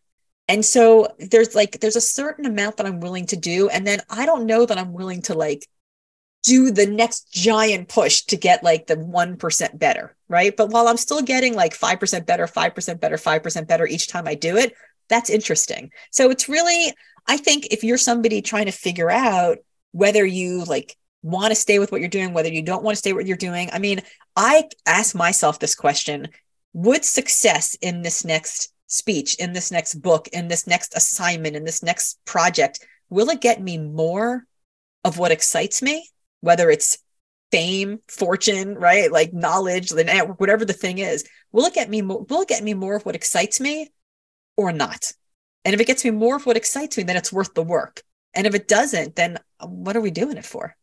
And 0.48 0.64
so 0.64 1.08
there's 1.18 1.54
like 1.54 1.80
there's 1.80 1.96
a 1.96 2.00
certain 2.00 2.46
amount 2.46 2.78
that 2.78 2.86
I'm 2.86 3.00
willing 3.00 3.26
to 3.26 3.36
do. 3.36 3.68
And 3.68 3.86
then 3.86 4.00
I 4.08 4.26
don't 4.26 4.46
know 4.46 4.66
that 4.66 4.78
I'm 4.78 4.92
willing 4.92 5.22
to 5.22 5.34
like 5.34 5.66
do 6.42 6.70
the 6.70 6.86
next 6.86 7.32
giant 7.32 7.88
push 7.88 8.22
to 8.22 8.36
get 8.36 8.62
like 8.62 8.86
the 8.86 8.96
1% 8.96 9.78
better, 9.78 10.16
right? 10.28 10.56
But 10.56 10.70
while 10.70 10.88
I'm 10.88 10.96
still 10.96 11.20
getting 11.20 11.54
like 11.54 11.76
5% 11.76 12.26
better, 12.26 12.46
5% 12.46 13.00
better, 13.00 13.16
5% 13.16 13.66
better 13.66 13.86
each 13.86 14.08
time 14.08 14.26
I 14.26 14.34
do 14.34 14.56
it, 14.56 14.72
that's 15.08 15.30
interesting. 15.30 15.90
So 16.10 16.30
it's 16.30 16.48
really, 16.48 16.92
I 17.26 17.36
think 17.36 17.66
if 17.70 17.84
you're 17.84 17.98
somebody 17.98 18.42
trying 18.42 18.66
to 18.66 18.72
figure 18.72 19.10
out 19.10 19.58
whether 19.92 20.24
you 20.24 20.64
like 20.64 20.96
want 21.22 21.50
to 21.50 21.54
stay 21.54 21.78
with 21.78 21.90
what 21.90 22.00
you're 22.00 22.10
doing, 22.10 22.32
whether 22.32 22.52
you 22.52 22.62
don't 22.62 22.82
want 22.82 22.94
to 22.94 22.98
stay 22.98 23.12
with 23.12 23.24
what 23.24 23.26
you're 23.26 23.36
doing, 23.36 23.70
I 23.72 23.78
mean, 23.78 24.00
I 24.36 24.68
ask 24.86 25.14
myself 25.14 25.58
this 25.58 25.74
question 25.74 26.28
Would 26.72 27.04
success 27.04 27.76
in 27.80 28.02
this 28.02 28.24
next 28.24 28.72
speech, 28.86 29.34
in 29.36 29.52
this 29.52 29.70
next 29.70 29.94
book, 29.96 30.28
in 30.28 30.48
this 30.48 30.66
next 30.66 30.96
assignment, 30.96 31.56
in 31.56 31.64
this 31.64 31.82
next 31.82 32.18
project, 32.24 32.86
will 33.10 33.30
it 33.30 33.40
get 33.40 33.60
me 33.60 33.78
more 33.78 34.44
of 35.04 35.18
what 35.18 35.32
excites 35.32 35.82
me? 35.82 36.08
Whether 36.40 36.70
it's 36.70 36.98
fame, 37.50 38.00
fortune, 38.08 38.74
right? 38.74 39.10
Like 39.10 39.32
knowledge, 39.32 39.90
the 39.90 40.04
network, 40.04 40.40
whatever 40.40 40.64
the 40.64 40.72
thing 40.72 40.98
is, 40.98 41.26
will 41.52 41.66
it 41.66 41.74
get 41.74 41.88
me 41.88 42.02
more, 42.02 42.22
will 42.22 42.42
it 42.42 42.48
get 42.48 42.62
me 42.62 42.74
more 42.74 42.96
of 42.96 43.06
what 43.06 43.14
excites 43.14 43.60
me 43.60 43.90
or 44.58 44.72
not. 44.72 45.12
And 45.64 45.72
if 45.72 45.80
it 45.80 45.86
gets 45.86 46.04
me 46.04 46.10
more 46.10 46.36
of 46.36 46.44
what 46.44 46.56
excites 46.56 46.98
me, 46.98 47.04
then 47.04 47.16
it's 47.16 47.32
worth 47.32 47.54
the 47.54 47.62
work. 47.62 48.02
And 48.34 48.46
if 48.46 48.54
it 48.54 48.68
doesn't, 48.68 49.16
then 49.16 49.38
what 49.62 49.96
are 49.96 50.00
we 50.00 50.10
doing 50.10 50.36
it 50.36 50.44
for? 50.44 50.76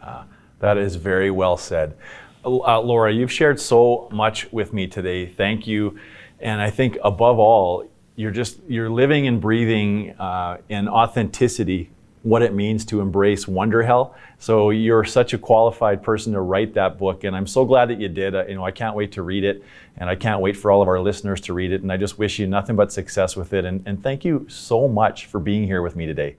Uh, 0.00 0.24
that 0.60 0.76
is 0.76 0.94
very 0.96 1.30
well 1.30 1.56
said. 1.56 1.96
Uh, 2.44 2.80
Laura, 2.80 3.12
you've 3.12 3.32
shared 3.32 3.58
so 3.58 4.08
much 4.12 4.52
with 4.52 4.72
me 4.72 4.86
today. 4.86 5.26
Thank 5.26 5.66
you. 5.66 5.98
And 6.38 6.60
I 6.60 6.70
think 6.70 6.98
above 7.02 7.38
all, 7.38 7.90
you're 8.14 8.30
just 8.30 8.60
you're 8.68 8.90
living 8.90 9.26
and 9.26 9.40
breathing 9.40 10.10
uh, 10.18 10.58
in 10.68 10.88
authenticity 10.88 11.90
what 12.26 12.42
it 12.42 12.52
means 12.52 12.84
to 12.84 13.00
embrace 13.00 13.44
Wonderhell. 13.44 14.12
So 14.40 14.70
you're 14.70 15.04
such 15.04 15.32
a 15.32 15.38
qualified 15.38 16.02
person 16.02 16.32
to 16.32 16.40
write 16.40 16.74
that 16.74 16.98
book, 16.98 17.22
and 17.22 17.36
I'm 17.36 17.46
so 17.46 17.64
glad 17.64 17.88
that 17.90 18.00
you 18.00 18.08
did. 18.08 18.34
Uh, 18.34 18.44
you 18.46 18.56
know, 18.56 18.64
I 18.64 18.72
can't 18.72 18.96
wait 18.96 19.12
to 19.12 19.22
read 19.22 19.44
it, 19.44 19.62
and 19.96 20.10
I 20.10 20.16
can't 20.16 20.40
wait 20.40 20.56
for 20.56 20.72
all 20.72 20.82
of 20.82 20.88
our 20.88 20.98
listeners 20.98 21.40
to 21.42 21.52
read 21.52 21.70
it. 21.70 21.82
And 21.82 21.92
I 21.92 21.96
just 21.96 22.18
wish 22.18 22.40
you 22.40 22.48
nothing 22.48 22.74
but 22.74 22.90
success 22.90 23.36
with 23.36 23.52
it. 23.52 23.64
And, 23.64 23.80
and 23.86 24.02
thank 24.02 24.24
you 24.24 24.44
so 24.48 24.88
much 24.88 25.26
for 25.26 25.38
being 25.38 25.66
here 25.68 25.82
with 25.82 25.94
me 25.94 26.04
today. 26.04 26.36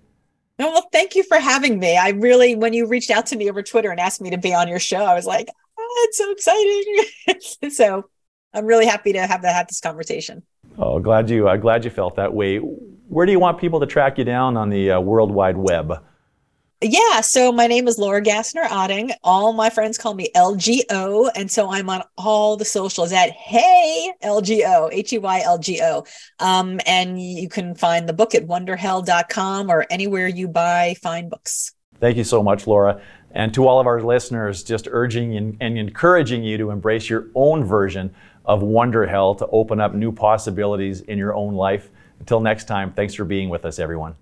Well, 0.59 0.89
thank 0.91 1.15
you 1.15 1.23
for 1.23 1.37
having 1.37 1.79
me. 1.79 1.95
I 1.95 2.09
really, 2.09 2.55
when 2.55 2.73
you 2.73 2.85
reached 2.85 3.09
out 3.09 3.25
to 3.27 3.37
me 3.37 3.49
over 3.49 3.63
Twitter 3.63 3.89
and 3.89 3.99
asked 3.99 4.19
me 4.19 4.29
to 4.31 4.37
be 4.37 4.53
on 4.53 4.67
your 4.67 4.79
show, 4.79 5.05
I 5.05 5.13
was 5.13 5.25
like, 5.25 5.47
oh, 5.79 6.07
it's 6.09 6.17
so 6.17 6.31
exciting. 6.31 7.71
so 7.71 8.09
I'm 8.53 8.65
really 8.65 8.87
happy 8.87 9.13
to 9.13 9.25
have 9.25 9.41
that 9.43 9.55
have 9.55 9.67
this 9.67 9.79
conversation. 9.79 10.43
Oh, 10.77 10.99
glad 10.99 11.29
you, 11.29 11.47
uh, 11.47 11.55
glad 11.55 11.85
you 11.85 11.91
felt 11.91 12.17
that 12.17 12.33
way 12.33 12.59
where 13.07 13.25
do 13.25 13.31
you 13.31 13.39
want 13.39 13.59
people 13.59 13.79
to 13.79 13.85
track 13.85 14.17
you 14.17 14.23
down 14.23 14.57
on 14.57 14.69
the 14.69 14.91
uh, 14.91 14.99
World 14.99 15.31
Wide 15.31 15.57
Web? 15.57 16.03
Yeah, 16.79 17.21
so 17.21 17.51
my 17.51 17.65
name 17.65 17.87
is 17.87 17.97
Laura 17.97 18.21
Gassner 18.21 18.65
Otting. 18.65 19.11
All 19.23 19.51
my 19.51 19.71
friends 19.71 19.97
call 19.97 20.13
me 20.13 20.29
LGO, 20.35 21.27
and 21.35 21.49
so 21.49 21.71
I'm 21.71 21.89
on 21.89 22.03
all 22.19 22.55
the 22.55 22.65
socials 22.65 23.11
at 23.11 23.31
Hey 23.31 24.13
LGO, 24.23 24.89
H 24.91 25.11
E 25.11 25.17
Y 25.17 25.41
L 25.43 25.57
G 25.57 25.79
O. 25.81 26.03
Um, 26.37 26.79
and 26.85 27.19
you 27.19 27.49
can 27.49 27.73
find 27.73 28.07
the 28.07 28.13
book 28.13 28.35
at 28.35 28.45
wonderhell.com 28.45 29.71
or 29.71 29.87
anywhere 29.89 30.27
you 30.27 30.47
buy 30.47 30.95
fine 31.01 31.29
books. 31.29 31.73
Thank 31.99 32.15
you 32.15 32.23
so 32.23 32.43
much, 32.43 32.67
Laura. 32.67 33.01
And 33.31 33.51
to 33.55 33.67
all 33.67 33.79
of 33.79 33.87
our 33.87 34.01
listeners, 34.01 34.63
just 34.63 34.87
urging 34.91 35.35
and, 35.35 35.57
and 35.59 35.79
encouraging 35.79 36.43
you 36.43 36.59
to 36.59 36.69
embrace 36.69 37.09
your 37.09 37.27
own 37.33 37.63
version 37.63 38.13
of 38.45 38.61
Wonderhell 38.61 39.35
to 39.39 39.47
open 39.47 39.81
up 39.81 39.95
new 39.95 40.11
possibilities 40.11 41.01
in 41.01 41.17
your 41.17 41.33
own 41.33 41.55
life. 41.55 41.89
Until 42.19 42.39
next 42.39 42.65
time, 42.65 42.91
thanks 42.93 43.13
for 43.13 43.25
being 43.25 43.49
with 43.49 43.65
us, 43.65 43.79
everyone. 43.79 44.15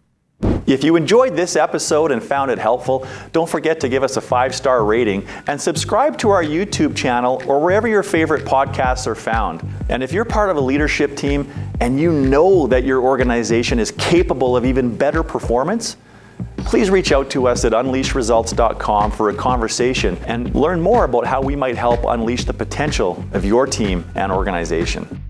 If 0.67 0.83
you 0.83 0.95
enjoyed 0.95 1.35
this 1.35 1.55
episode 1.55 2.11
and 2.11 2.23
found 2.23 2.49
it 2.49 2.57
helpful, 2.57 3.07
don't 3.31 3.47
forget 3.47 3.79
to 3.81 3.89
give 3.89 4.01
us 4.01 4.17
a 4.17 4.21
five 4.21 4.55
star 4.55 4.83
rating 4.83 5.27
and 5.47 5.61
subscribe 5.61 6.17
to 6.19 6.29
our 6.31 6.43
YouTube 6.43 6.95
channel 6.95 7.41
or 7.47 7.61
wherever 7.61 7.87
your 7.87 8.01
favorite 8.01 8.45
podcasts 8.45 9.05
are 9.05 9.15
found. 9.15 9.63
And 9.89 10.01
if 10.01 10.11
you're 10.11 10.25
part 10.25 10.49
of 10.49 10.57
a 10.57 10.61
leadership 10.61 11.15
team 11.15 11.51
and 11.79 11.99
you 11.99 12.11
know 12.11 12.65
that 12.67 12.83
your 12.83 13.01
organization 13.01 13.77
is 13.77 13.91
capable 13.91 14.57
of 14.57 14.65
even 14.65 14.95
better 14.95 15.21
performance, 15.21 15.97
please 16.57 16.89
reach 16.89 17.11
out 17.11 17.29
to 17.29 17.47
us 17.47 17.63
at 17.63 17.71
unleashresults.com 17.71 19.11
for 19.11 19.29
a 19.29 19.35
conversation 19.35 20.17
and 20.25 20.53
learn 20.55 20.81
more 20.81 21.05
about 21.05 21.27
how 21.27 21.41
we 21.41 21.55
might 21.55 21.77
help 21.77 22.03
unleash 22.05 22.43
the 22.43 22.53
potential 22.53 23.23
of 23.33 23.45
your 23.45 23.67
team 23.67 24.03
and 24.15 24.31
organization. 24.31 25.21